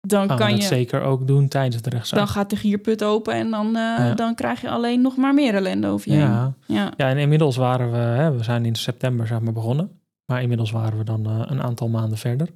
dan 0.00 0.28
Gaan 0.28 0.36
we 0.36 0.42
kan 0.42 0.50
dat 0.52 0.60
je. 0.62 0.66
zeker 0.68 1.02
ook 1.02 1.26
doen 1.26 1.48
tijdens 1.48 1.82
de 1.82 1.90
rechtszaak. 1.90 2.18
Dan 2.18 2.28
gaat 2.28 2.50
de 2.50 2.56
gierput 2.56 3.04
open 3.04 3.34
en 3.34 3.50
dan, 3.50 3.66
eh, 3.66 3.72
Ja. 3.72 4.14
dan 4.14 4.34
krijg 4.34 4.60
je 4.60 4.70
alleen 4.70 5.00
nog 5.00 5.16
maar 5.16 5.34
meer 5.34 5.54
ellende 5.54 5.86
over 5.86 6.10
je 6.10 6.16
heen. 6.16 6.26
ja. 6.26 6.54
Ja. 6.66 6.92
ja, 6.96 7.08
en 7.08 7.18
inmiddels 7.18 7.56
waren 7.56 7.90
we, 7.90 7.96
hè, 7.98 8.36
we 8.36 8.42
zijn 8.42 8.64
in 8.64 8.74
september 8.74 9.26
zeg 9.26 9.40
maar 9.40 9.52
begonnen. 9.52 10.00
Maar 10.26 10.42
inmiddels 10.42 10.70
waren 10.70 10.98
we 10.98 11.04
dan 11.04 11.26
eh, 11.26 11.42
een 11.46 11.62
aantal 11.62 11.88
maanden 11.88 12.18
verder. 12.18 12.48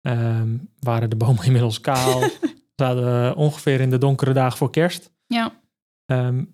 Ehm, 0.00 0.56
waren 0.80 1.10
de 1.10 1.16
bomen 1.16 1.44
inmiddels 1.50 1.80
kaal. 1.80 2.22
Zaten 2.76 3.04
we 3.04 3.34
ongeveer 3.36 3.80
in 3.80 3.90
de 3.90 3.98
donkere 3.98 4.32
dagen 4.32 4.58
voor 4.58 4.70
kerst. 4.70 5.12
Ja. 5.26 5.52
Ehm, 6.06 6.44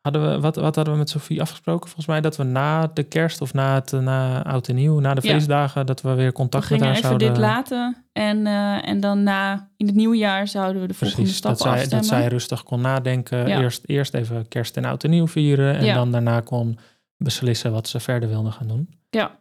hadden 0.00 0.30
we, 0.30 0.40
wat, 0.40 0.56
wat 0.56 0.74
hadden 0.76 0.94
we 0.94 0.98
met 1.00 1.10
Sofie 1.10 1.40
afgesproken? 1.40 1.84
Volgens 1.86 2.06
mij 2.06 2.20
dat 2.20 2.36
we 2.36 2.42
na 2.42 2.86
de 2.86 3.02
kerst 3.02 3.40
of 3.40 3.52
na, 3.54 3.74
het, 3.74 3.92
na 3.92 4.44
oud 4.44 4.68
en 4.68 4.74
nieuw, 4.74 4.98
na 5.00 5.14
de 5.14 5.26
Ja. 5.26 5.32
feestdagen, 5.32 5.86
dat 5.86 6.00
we 6.00 6.14
weer 6.14 6.26
We 6.26 6.32
contact 6.32 6.62
met 6.70 6.72
gingen 6.72 6.86
haar 6.86 6.96
even 6.96 7.06
zouden... 7.08 7.28
dit 7.28 7.38
laten. 7.38 8.04
En, 8.12 8.46
eh, 8.46 8.88
en 8.88 9.00
dan 9.00 9.22
na, 9.22 9.70
in 9.76 9.86
het 9.86 9.94
nieuwe 9.94 10.16
jaar 10.16 10.48
zouden 10.48 10.82
we 10.82 10.88
de 10.88 10.94
volgende 10.94 11.22
Precies, 11.22 11.38
stappen 11.38 11.64
dat 11.64 11.72
zij, 11.72 11.80
afstemmen. 11.82 12.08
dat 12.08 12.18
zij 12.18 12.28
rustig 12.28 12.62
kon 12.62 12.80
nadenken. 12.80 13.46
Ja. 13.48 13.60
Eerst, 13.60 13.82
eerst 13.86 14.14
even 14.14 14.48
kerst 14.48 14.76
en 14.76 14.84
oud 14.84 15.04
en 15.04 15.10
nieuw 15.10 15.26
vieren. 15.28 15.76
En 15.76 15.84
Ja. 15.84 15.94
dan 15.94 16.10
daarna 16.12 16.40
kon 16.40 16.78
beslissen 17.16 17.72
wat 17.72 17.88
ze 17.88 18.00
verder 18.00 18.28
wilde 18.28 18.50
gaan 18.50 18.68
doen. 18.68 18.88
Ja. 19.10 19.38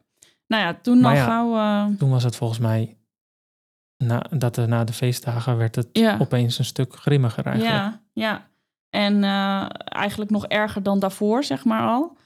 Nou 0.47 0.63
ja, 0.63 0.73
toen 0.81 0.99
Maar 0.99 1.19
al 1.19 1.25
gauw... 1.25 1.55
eh, 1.89 1.97
Toen 1.97 2.09
was 2.09 2.23
het 2.23 2.35
volgens 2.35 2.59
mij 2.59 2.97
na, 4.03 4.23
dat 4.29 4.57
er 4.57 4.67
na 4.67 4.83
de 4.83 4.93
feestdagen 4.93 5.57
werd 5.57 5.75
het 5.75 5.87
Ja. 5.91 6.17
opeens 6.19 6.59
een 6.59 6.65
stuk 6.65 6.95
grimmiger 6.95 7.45
eigenlijk. 7.45 7.75
Ja, 7.75 8.01
ja. 8.13 8.47
En 8.89 9.23
eh, 9.23 9.65
eigenlijk 9.83 10.31
nog 10.31 10.45
erger 10.45 10.83
dan 10.83 10.99
daarvoor, 10.99 11.43
zeg 11.43 11.65
maar 11.65 11.81
al. 11.81 12.17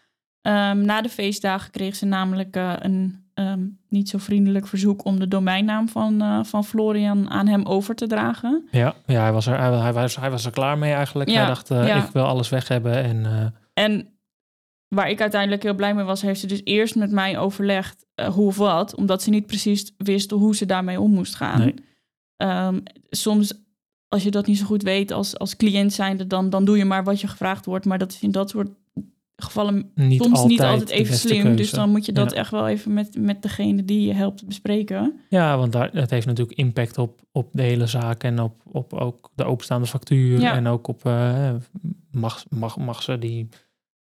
Ehm, 0.42 0.82
na 0.82 1.02
de 1.02 1.10
feestdagen 1.10 1.72
kreeg 1.72 1.96
ze 1.96 2.06
namelijk 2.06 2.56
eh, 2.56 2.74
een 2.80 3.22
ehm, 3.34 3.62
niet 3.90 4.10
zo 4.10 4.18
vriendelijk 4.18 4.68
verzoek 4.68 5.06
om 5.06 5.20
de 5.20 5.28
domeinnaam 5.28 5.90
van, 5.90 6.22
eh, 6.22 6.44
van 6.44 6.66
Florian 6.66 7.30
aan 7.30 7.48
hem 7.48 7.66
over 7.66 7.96
te 7.96 8.08
dragen. 8.08 8.68
Ja, 8.72 8.94
ja 9.06 9.22
hij, 9.22 9.32
was 9.32 9.46
er, 9.46 9.60
hij, 9.60 9.72
hij 9.72 9.94
was, 9.94 10.16
hij 10.16 10.32
was 10.32 10.46
er 10.46 10.52
klaar 10.52 10.78
mee 10.78 10.94
eigenlijk. 10.94 11.30
Ja, 11.30 11.36
hij 11.36 11.46
dacht, 11.48 11.68
ja. 11.68 11.96
ik 12.06 12.10
wil 12.14 12.26
alles 12.26 12.50
weg 12.50 12.68
hebben. 12.68 13.04
En 13.04 13.54
En 13.74 14.08
waar 14.93 15.10
ik 15.10 15.21
uiteindelijk 15.21 15.63
heel 15.63 15.73
blij 15.75 15.93
mee 15.95 16.03
was, 16.03 16.21
heeft 16.21 16.39
ze 16.39 16.47
dus 16.47 16.62
eerst 16.63 16.95
met 16.95 17.12
mij 17.12 17.38
overlegd 17.38 18.06
eh, 18.15 18.27
hoe 18.27 18.45
of 18.47 18.58
wat, 18.58 18.95
omdat 18.95 19.21
ze 19.23 19.29
niet 19.29 19.45
precies 19.45 19.93
wist 19.97 20.32
hoe 20.32 20.56
ze 20.56 20.65
daarmee 20.65 20.99
om 20.99 21.12
moest 21.12 21.36
gaan. 21.36 21.60
Nee. 21.60 21.73
Ehm, 22.38 22.79
soms, 23.10 23.53
als 24.08 24.23
je 24.23 24.32
dat 24.32 24.47
niet 24.47 24.58
zo 24.58 24.65
goed 24.65 24.84
weet 24.84 25.12
als, 25.12 25.38
als 25.38 25.56
cliënt 25.56 25.93
zijnde, 25.93 26.27
dan, 26.27 26.49
dan 26.49 26.65
doe 26.65 26.77
je 26.77 26.86
maar 26.86 27.03
wat 27.03 27.21
je 27.21 27.27
gevraagd 27.27 27.65
wordt. 27.65 27.86
Maar 27.86 27.97
dat 27.97 28.12
is 28.12 28.21
in 28.21 28.32
dat 28.32 28.49
soort 28.49 28.69
gevallen 29.36 29.91
niet 29.95 30.21
soms 30.23 30.34
altijd 30.39 30.49
niet 30.49 30.62
altijd 30.62 30.89
even 30.89 31.15
slim. 31.15 31.41
keuze. 31.41 31.58
Dus 31.58 31.71
dan 31.71 31.89
moet 31.89 32.06
je 32.06 32.12
dat 32.12 32.32
Ja. 32.32 32.38
echt 32.38 32.51
wel 32.51 32.67
even 32.67 32.93
met, 32.93 33.15
met 33.17 33.41
degene 33.41 33.86
die 33.86 34.08
je 34.08 34.13
helpt 34.13 34.45
bespreken. 34.47 35.19
Ja, 35.29 35.58
want 35.58 35.71
daar, 35.71 35.89
het 35.93 36.10
heeft 36.10 36.25
natuurlijk 36.25 36.58
impact 36.58 36.97
op, 36.97 37.21
op 37.32 37.49
de 37.51 37.62
hele 37.62 37.88
zaak 37.88 38.23
en 38.23 38.39
op, 38.39 38.62
op 38.71 38.93
ook 38.93 39.32
de 39.36 39.43
openstaande 39.43 39.88
factuur. 39.88 40.39
Ja. 40.39 40.56
En 40.56 40.67
ook 40.67 40.88
op, 40.88 41.06
eh, 41.06 41.53
mag, 42.12 42.45
mag, 42.49 42.77
mag 42.77 43.03
ze 43.03 43.19
die 43.19 43.49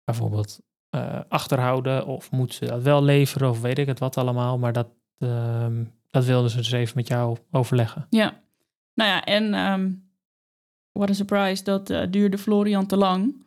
bijvoorbeeld 0.05 0.61
eh, 0.95 1.21
achterhouden 1.29 2.07
of 2.07 2.31
moet 2.31 2.55
ze 2.55 2.67
dat 2.67 2.83
wel 2.83 3.03
leveren 3.03 3.51
of 3.51 3.61
weet 3.61 3.79
ik 3.79 3.87
het 3.87 3.99
wat 3.99 4.17
allemaal. 4.17 4.59
Maar 4.59 4.73
dat, 4.73 4.89
ehm, 5.19 5.85
dat 6.11 6.25
wilden 6.25 6.51
ze 6.51 6.57
dus 6.57 6.73
even 6.73 6.97
met 6.97 7.09
jou 7.09 7.37
overleggen. 7.51 8.07
Ja. 8.11 8.43
Nou 8.95 9.11
ja, 9.11 9.25
en 9.25 9.55
ehm 9.55 9.91
what 10.93 11.11
a 11.11 11.13
surprise, 11.13 11.65
dat 11.65 11.91
eh, 11.91 12.03
duurde 12.11 12.39
Florian 12.39 12.87
te 12.87 12.97
lang. 12.97 13.43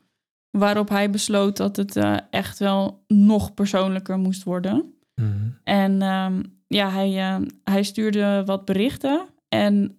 Waarop 0.50 0.90
hij 0.90 1.10
besloot 1.10 1.58
dat 1.58 1.76
het 1.76 1.96
eh, 1.96 2.18
echt 2.30 2.60
wel 2.60 3.04
nog 3.08 3.54
persoonlijker 3.54 4.18
moest 4.18 4.44
worden. 4.44 4.94
Mhm. 5.16 5.50
En 5.64 6.02
ehm, 6.02 6.44
ja, 6.68 6.90
hij, 6.90 7.42
hij 7.64 7.84
stuurde 7.84 8.44
wat 8.46 8.66
berichten. 8.66 9.28
En 9.50 9.98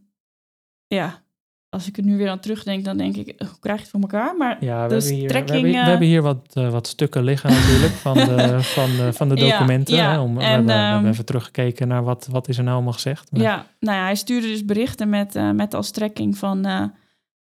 ja, 0.86 1.22
als 1.70 1.88
ik 1.88 1.96
er 1.96 2.04
nu 2.04 2.16
weer 2.16 2.28
aan 2.28 2.40
terugdenk, 2.40 2.84
dan 2.84 2.96
denk 2.96 3.16
ik, 3.16 3.34
hoe 3.38 3.58
krijg 3.60 3.76
je 3.76 3.82
het 3.82 3.90
voor 3.90 4.00
elkaar? 4.00 4.36
Maar 4.36 4.64
Ja, 4.64 4.82
we, 4.82 4.88
Dus 4.88 5.04
hebben 5.04 5.18
hier, 5.20 5.28
we, 5.28 5.34
trekking, 5.34 5.62
hebben, 5.62 5.72
we 5.72 5.78
eh, 5.78 5.86
hebben 5.86 6.06
hier 6.08 6.22
wat, 6.22 6.46
eh, 6.52 6.70
wat 6.70 6.86
stukken 6.86 7.24
liggen 7.24 7.50
natuurlijk 7.50 7.92
van 7.92 8.14
de, 8.14 8.58
van 8.78 8.90
de, 8.96 9.12
van 9.12 9.28
de 9.28 9.34
documenten. 9.34 9.96
ja. 9.96 10.10
hè, 10.12 10.18
om, 10.18 10.34
we, 10.34 10.40
En, 10.40 10.46
hebben, 10.48 10.66
we 10.66 10.72
hebben 10.72 10.98
ehm, 11.00 11.06
even 11.12 11.24
teruggekeken 11.24 11.88
naar 11.88 12.02
wat, 12.04 12.28
wat 12.30 12.48
is 12.48 12.56
er 12.56 12.62
nou 12.62 12.74
allemaal 12.74 12.92
gezegd. 12.92 13.32
Maar- 13.32 13.40
ja, 13.40 13.66
nou 13.80 13.96
ja, 13.98 14.02
hij 14.04 14.14
stuurde 14.16 14.46
dus 14.46 14.64
berichten 14.64 15.08
met, 15.08 15.34
eh, 15.36 15.50
met 15.50 15.74
als 15.74 15.90
trekking 15.90 16.38
van... 16.38 16.64
eh, 16.64 16.84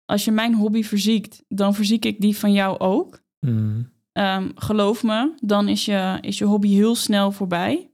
als 0.05 0.25
je 0.25 0.31
mijn 0.31 0.55
hobby 0.55 0.83
verziekt, 0.83 1.43
dan 1.49 1.75
verziek 1.75 2.05
ik 2.05 2.21
die 2.21 2.37
van 2.39 2.53
jou 2.53 2.79
ook. 2.79 3.23
Mhm. 3.41 3.83
Ehm, 4.13 4.49
geloof 4.55 5.03
me, 5.03 5.33
dan 5.43 5.69
is 5.69 5.85
je, 5.85 6.19
is 6.21 6.39
je 6.39 6.45
hobby 6.45 6.69
heel 6.69 6.95
snel 6.95 7.33
voorbij. 7.33 7.91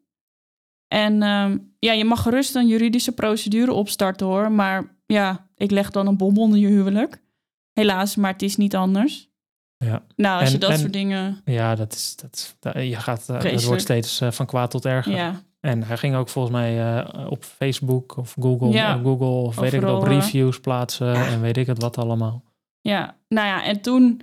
En 0.88 1.22
ehm, 1.22 1.58
ja, 1.78 1.92
je 1.92 2.04
mag 2.04 2.22
gerust 2.22 2.54
een 2.54 2.66
juridische 2.66 3.12
procedure 3.12 3.72
opstarten 3.72 4.26
hoor. 4.26 4.52
Maar 4.52 4.95
ja, 5.06 5.46
ik 5.54 5.70
leg 5.70 5.90
dan 5.90 6.06
een 6.06 6.16
bom 6.16 6.38
onder 6.38 6.58
je 6.58 6.66
huwelijk. 6.66 7.22
Helaas, 7.72 8.16
maar 8.16 8.32
het 8.32 8.42
is 8.42 8.56
niet 8.56 8.76
anders. 8.76 9.28
Ja. 9.76 10.02
Nou, 10.16 10.38
als 10.40 10.46
En- 10.48 10.52
je 10.54 10.58
dat 10.60 10.70
en- 10.70 10.78
soort 10.78 10.92
dingen... 10.92 11.40
Ja, 11.44 11.74
dat 11.74 11.92
is, 11.92 12.16
dat, 12.16 12.56
je 12.74 12.96
gaat, 12.96 13.20
eh, 13.20 13.26
het 13.26 13.36
Vreselijk. 13.40 13.66
wordt 13.66 13.82
steeds 13.82 14.20
eh, 14.20 14.30
van 14.30 14.46
kwaad 14.46 14.70
tot 14.70 14.84
erger. 14.84 15.12
Ja, 15.14 15.42
En 15.60 15.82
hij 15.82 15.96
ging 15.96 16.14
ook 16.16 16.28
volgens 16.28 16.54
mij 16.54 16.96
eh, 16.98 17.30
op 17.30 17.44
Facebook 17.44 18.16
of 18.16 18.34
Google, 18.40 18.68
Ja, 18.68 18.94
eh, 18.96 19.02
Google 19.02 19.26
of 19.26 19.56
weet 19.56 19.72
ik 19.72 19.82
eh, 19.82 20.00
reviews 20.04 20.60
plaatsen 20.60 21.14
en 21.14 21.40
weet 21.40 21.56
ik 21.56 21.66
het 21.66 21.80
wat 21.82 21.98
allemaal. 21.98 22.42
ja, 22.80 23.16
nou 23.28 23.46
ja, 23.46 23.64
en 23.64 23.80
toen 23.80 24.20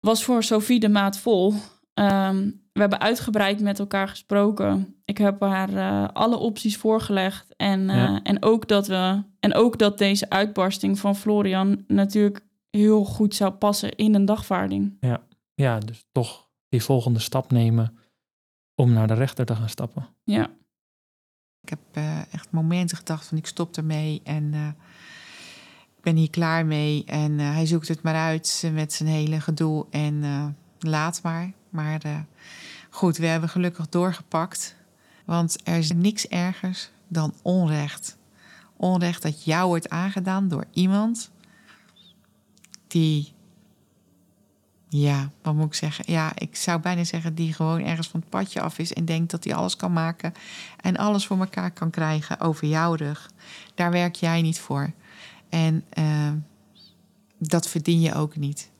was 0.00 0.24
voor 0.24 0.42
Sophie 0.42 0.80
de 0.80 0.88
maat 0.88 1.18
vol. 1.18 1.54
Ehm, 1.94 2.50
we 2.76 2.82
hebben 2.82 3.00
uitgebreid 3.00 3.60
met 3.60 3.78
elkaar 3.78 4.08
gesproken. 4.08 4.94
Ik 5.04 5.18
heb 5.18 5.40
haar 5.40 5.74
eh, 5.74 6.08
alle 6.12 6.36
opties 6.36 6.76
voorgelegd. 6.76 7.54
En, 7.56 7.90
eh, 7.90 7.96
Ja. 7.96 8.20
en, 8.22 8.42
ook 8.42 8.68
dat 8.68 8.86
we, 8.86 9.22
en 9.40 9.54
ook 9.54 9.78
dat 9.78 9.98
deze 9.98 10.30
uitbarsting 10.30 10.98
van 10.98 11.16
Florian 11.16 11.84
natuurlijk 11.86 12.40
heel 12.70 13.04
goed 13.04 13.34
zou 13.34 13.52
passen 13.52 13.96
in 13.96 14.14
een 14.14 14.24
dagvaarding. 14.24 14.96
Ja, 15.54 15.78
dus 15.78 16.04
toch 16.12 16.48
die 16.68 16.82
volgende 16.82 17.18
stap 17.18 17.50
nemen 17.50 17.98
om 18.74 18.92
naar 18.92 19.06
de 19.06 19.14
rechter 19.14 19.46
te 19.46 19.56
gaan 19.56 19.68
stappen. 19.68 20.06
Ja, 20.24 20.50
Ik 21.62 21.68
heb 21.68 21.78
eh, 21.92 22.32
echt 22.34 22.50
momenten 22.50 22.96
gedacht 22.96 23.26
van 23.26 23.38
ik 23.38 23.46
stop 23.46 23.76
ermee 23.76 24.20
en 24.24 24.54
eh, 24.54 24.68
ik 25.96 26.02
ben 26.02 26.16
hier 26.16 26.30
klaar 26.30 26.66
mee. 26.66 27.04
En 27.04 27.40
eh, 27.40 27.50
hij 27.52 27.66
zoekt 27.66 27.88
het 27.88 28.02
maar 28.02 28.14
uit 28.14 28.70
met 28.72 28.92
zijn 28.92 29.08
hele 29.08 29.40
gedoe 29.40 29.86
en 29.90 30.22
eh, 30.24 30.46
laat 30.78 31.20
maar. 31.22 31.52
Maar 31.70 32.00
goed, 32.96 33.16
we 33.16 33.26
hebben 33.26 33.48
gelukkig 33.48 33.88
doorgepakt. 33.88 34.74
Want 35.24 35.56
er 35.64 35.76
is 35.76 35.92
niks 35.92 36.28
ergers 36.28 36.90
dan 37.08 37.34
onrecht. 37.42 38.16
Onrecht 38.76 39.22
dat 39.22 39.44
jou 39.44 39.66
wordt 39.66 39.88
aangedaan 39.88 40.48
door 40.48 40.64
iemand 40.70 41.30
die, 42.86 43.32
ja, 44.88 45.30
wat 45.42 45.54
moet 45.54 45.66
ik 45.66 45.74
zeggen? 45.74 46.04
Ja, 46.12 46.32
ik 46.34 46.56
zou 46.56 46.80
bijna 46.80 47.04
zeggen 47.04 47.34
die 47.34 47.52
gewoon 47.52 47.84
ergens 47.84 48.08
van 48.08 48.20
het 48.20 48.28
padje 48.28 48.60
af 48.60 48.78
is 48.78 48.92
en 48.92 49.04
denkt 49.04 49.30
dat 49.30 49.44
hij 49.44 49.54
alles 49.54 49.76
kan 49.76 49.92
maken 49.92 50.32
en 50.80 50.96
alles 50.96 51.26
voor 51.26 51.38
elkaar 51.38 51.70
kan 51.70 51.90
krijgen 51.90 52.40
over 52.40 52.66
jouw 52.66 52.94
rug. 52.94 53.30
Daar 53.74 53.90
werk 53.90 54.14
jij 54.14 54.42
niet 54.42 54.60
voor. 54.60 54.92
En 55.48 55.84
eh, 55.88 56.32
dat 57.38 57.68
verdien 57.68 58.00
je 58.00 58.14
ook 58.14 58.36
niet. 58.36 58.70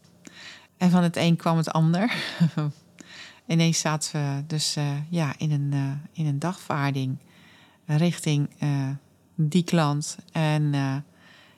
En 0.77 0.91
van 0.91 1.03
het 1.03 1.17
een 1.17 1.37
kwam 1.37 1.57
het 1.57 1.71
ander. 1.71 2.15
Ineens 3.47 3.79
zaten 3.79 4.13
we 4.13 4.47
dus 4.47 4.77
eh, 4.77 5.11
ja, 5.11 5.35
in, 5.39 5.51
een, 5.51 5.73
eh, 5.73 6.19
in 6.19 6.27
een 6.27 6.39
dagvaarding 6.39 7.19
richting 7.87 8.49
eh, 8.59 8.89
die 9.35 9.65
klant. 9.65 10.19
En 10.33 10.75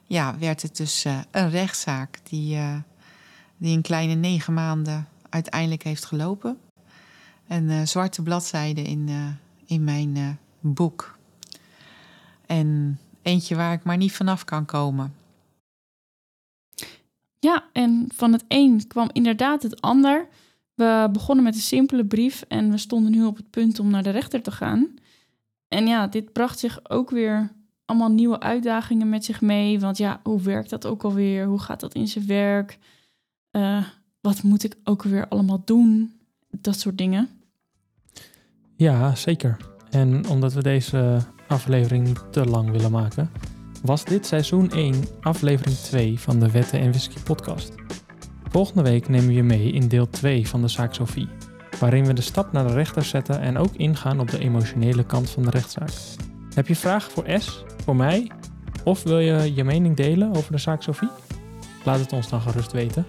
ja, 0.05 0.39
werd 0.39 0.63
het 0.63 0.77
dus 0.77 1.05
een 1.31 1.51
rechtszaak 1.51 2.21
die, 2.23 2.59
die 3.57 3.77
een 3.77 3.83
kleine 3.83 4.15
negen 4.15 4.55
maanden 4.55 5.09
uiteindelijk 5.29 5.83
heeft 5.83 6.05
gelopen. 6.05 6.59
Eh, 7.47 7.83
zwarte 7.85 8.23
bladzijde 8.23 8.83
in, 8.83 9.09
in 9.67 9.85
mijn 9.85 10.39
boek. 10.61 11.19
En 12.47 12.99
eentje 13.23 13.57
waar 13.57 13.73
ik 13.73 13.85
maar 13.85 13.97
niet 13.97 14.13
vanaf 14.13 14.45
kan 14.45 14.65
komen. 14.65 15.15
Ja, 17.39 17.65
en 17.73 18.09
van 18.15 18.33
het 18.33 18.45
een 18.49 18.87
kwam 18.87 19.11
inderdaad 19.13 19.63
het 19.63 19.81
ander. 19.81 20.29
We 20.79 21.09
begonnen 21.13 21.45
met 21.45 21.55
een 21.55 21.61
simpele 21.61 22.05
brief 22.05 22.45
en 22.49 22.71
we 22.71 22.79
stonden 22.79 23.11
nu 23.13 23.25
op 23.25 23.37
het 23.37 23.51
punt 23.51 23.79
om 23.79 23.91
naar 23.91 24.03
de 24.03 24.11
rechter 24.11 24.43
te 24.43 24.51
gaan. 24.51 24.95
En 25.69 25.87
ja, 25.87 26.07
dit 26.07 26.33
bracht 26.33 26.59
zich 26.59 26.91
ook 26.91 27.11
weer 27.11 27.53
allemaal 27.85 28.11
nieuwe 28.11 28.41
uitdagingen 28.41 29.09
met 29.09 29.25
zich 29.25 29.41
mee. 29.41 29.81
Want 29.81 29.99
ja, 29.99 30.21
hoe 30.23 30.41
werkt 30.41 30.71
dat 30.71 30.87
ook 30.87 31.03
alweer? 31.03 31.47
Hoe 31.47 31.59
gaat 31.59 31.81
dat 31.81 31.95
in 31.95 32.09
zijn 32.09 32.27
werk? 32.27 32.79
Eh, 33.51 33.85
wat 34.21 34.43
moet 34.43 34.65
ik 34.65 34.77
ook 34.85 35.03
alweer 35.05 35.29
allemaal 35.29 35.63
doen? 35.65 36.13
Dat 36.51 36.79
soort 36.79 36.99
dingen. 36.99 37.29
Ja, 38.77 39.15
zeker. 39.15 39.57
En 39.91 40.29
omdat 40.29 40.53
we 40.53 40.63
deze 40.63 41.19
aflevering 41.49 42.19
te 42.31 42.45
lang 42.45 42.71
willen 42.71 42.91
maken, 42.91 43.31
was 43.83 44.05
dit 44.05 44.27
seizoen 44.27 44.71
1, 44.71 44.95
aflevering 45.21 45.77
2 45.77 46.19
van 46.19 46.39
de 46.41 46.51
Wetten 46.51 46.81
en 46.81 46.91
Whisky 46.91 47.21
podcast. 47.21 47.73
Volgende 48.51 48.83
week 48.83 49.09
nemen 49.09 49.27
we 49.27 49.35
je 49.35 49.43
mee 49.43 49.73
in 49.73 49.89
deel 49.89 50.11
2 50.11 50.49
van 50.49 50.61
de 50.61 50.69
zaak 50.69 50.95
Sophie, 50.95 51.29
waarin 51.81 52.07
we 52.07 52.13
de 52.13 52.21
stap 52.21 52.53
naar 52.53 52.67
de 52.67 52.73
rechter 52.73 53.05
zetten 53.05 53.41
en 53.41 53.59
ook 53.59 53.75
ingaan 53.75 54.21
op 54.21 54.31
de 54.31 54.39
emotionele 54.39 55.05
kant 55.05 55.31
van 55.31 55.43
de 55.43 55.51
rechtszaak. 55.51 55.91
Heb 56.55 56.69
je 56.69 56.77
vragen 56.77 57.13
voor 57.13 57.25
S, 57.39 57.65
voor 57.85 57.97
mij, 57.97 58.31
of 58.85 59.03
wil 59.03 59.19
je 59.19 59.55
je 59.55 59.65
mening 59.65 59.97
delen 59.97 60.37
over 60.37 60.53
de 60.53 60.59
zaak 60.59 60.83
Sophie? 60.83 61.09
Laat 61.85 62.01
het 62.01 62.13
ons 62.13 62.29
dan 62.29 62.41
gerust 62.41 62.73
weten. 62.73 63.07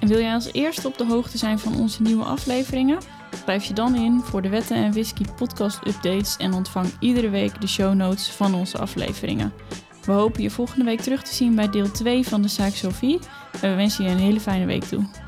En 0.00 0.08
wil 0.08 0.18
jij 0.18 0.34
als 0.34 0.52
eerste 0.52 0.88
op 0.88 0.98
de 0.98 1.06
hoogte 1.06 1.38
zijn 1.38 1.58
van 1.58 1.76
onze 1.76 2.02
nieuwe 2.02 2.24
afleveringen? 2.24 2.98
Schrijf 3.42 3.64
je 3.64 3.74
dan 3.74 3.94
in 3.94 4.20
voor 4.20 4.42
de 4.42 4.48
Wetten 4.48 4.76
en 4.76 4.92
Whisky 4.92 5.24
podcast 5.36 5.86
updates 5.86 6.36
en 6.36 6.52
ontvang 6.52 6.86
iedere 7.00 7.28
week 7.28 7.60
de 7.60 7.66
show 7.66 7.94
notes 7.94 8.28
van 8.28 8.54
onze 8.54 8.78
afleveringen. 8.78 9.52
We 10.04 10.12
hopen 10.12 10.42
je 10.42 10.50
volgende 10.50 10.84
week 10.84 11.00
terug 11.00 11.22
te 11.22 11.34
zien 11.34 11.54
bij 11.54 11.70
deel 11.70 11.90
2 11.90 12.26
van 12.26 12.42
de 12.42 12.48
zaak 12.48 12.72
Sophie 12.72 13.18
en 13.62 13.70
we 13.70 13.76
wensen 13.76 14.04
je 14.04 14.10
een 14.10 14.18
hele 14.18 14.40
fijne 14.40 14.66
week 14.66 14.84
toe. 14.84 15.25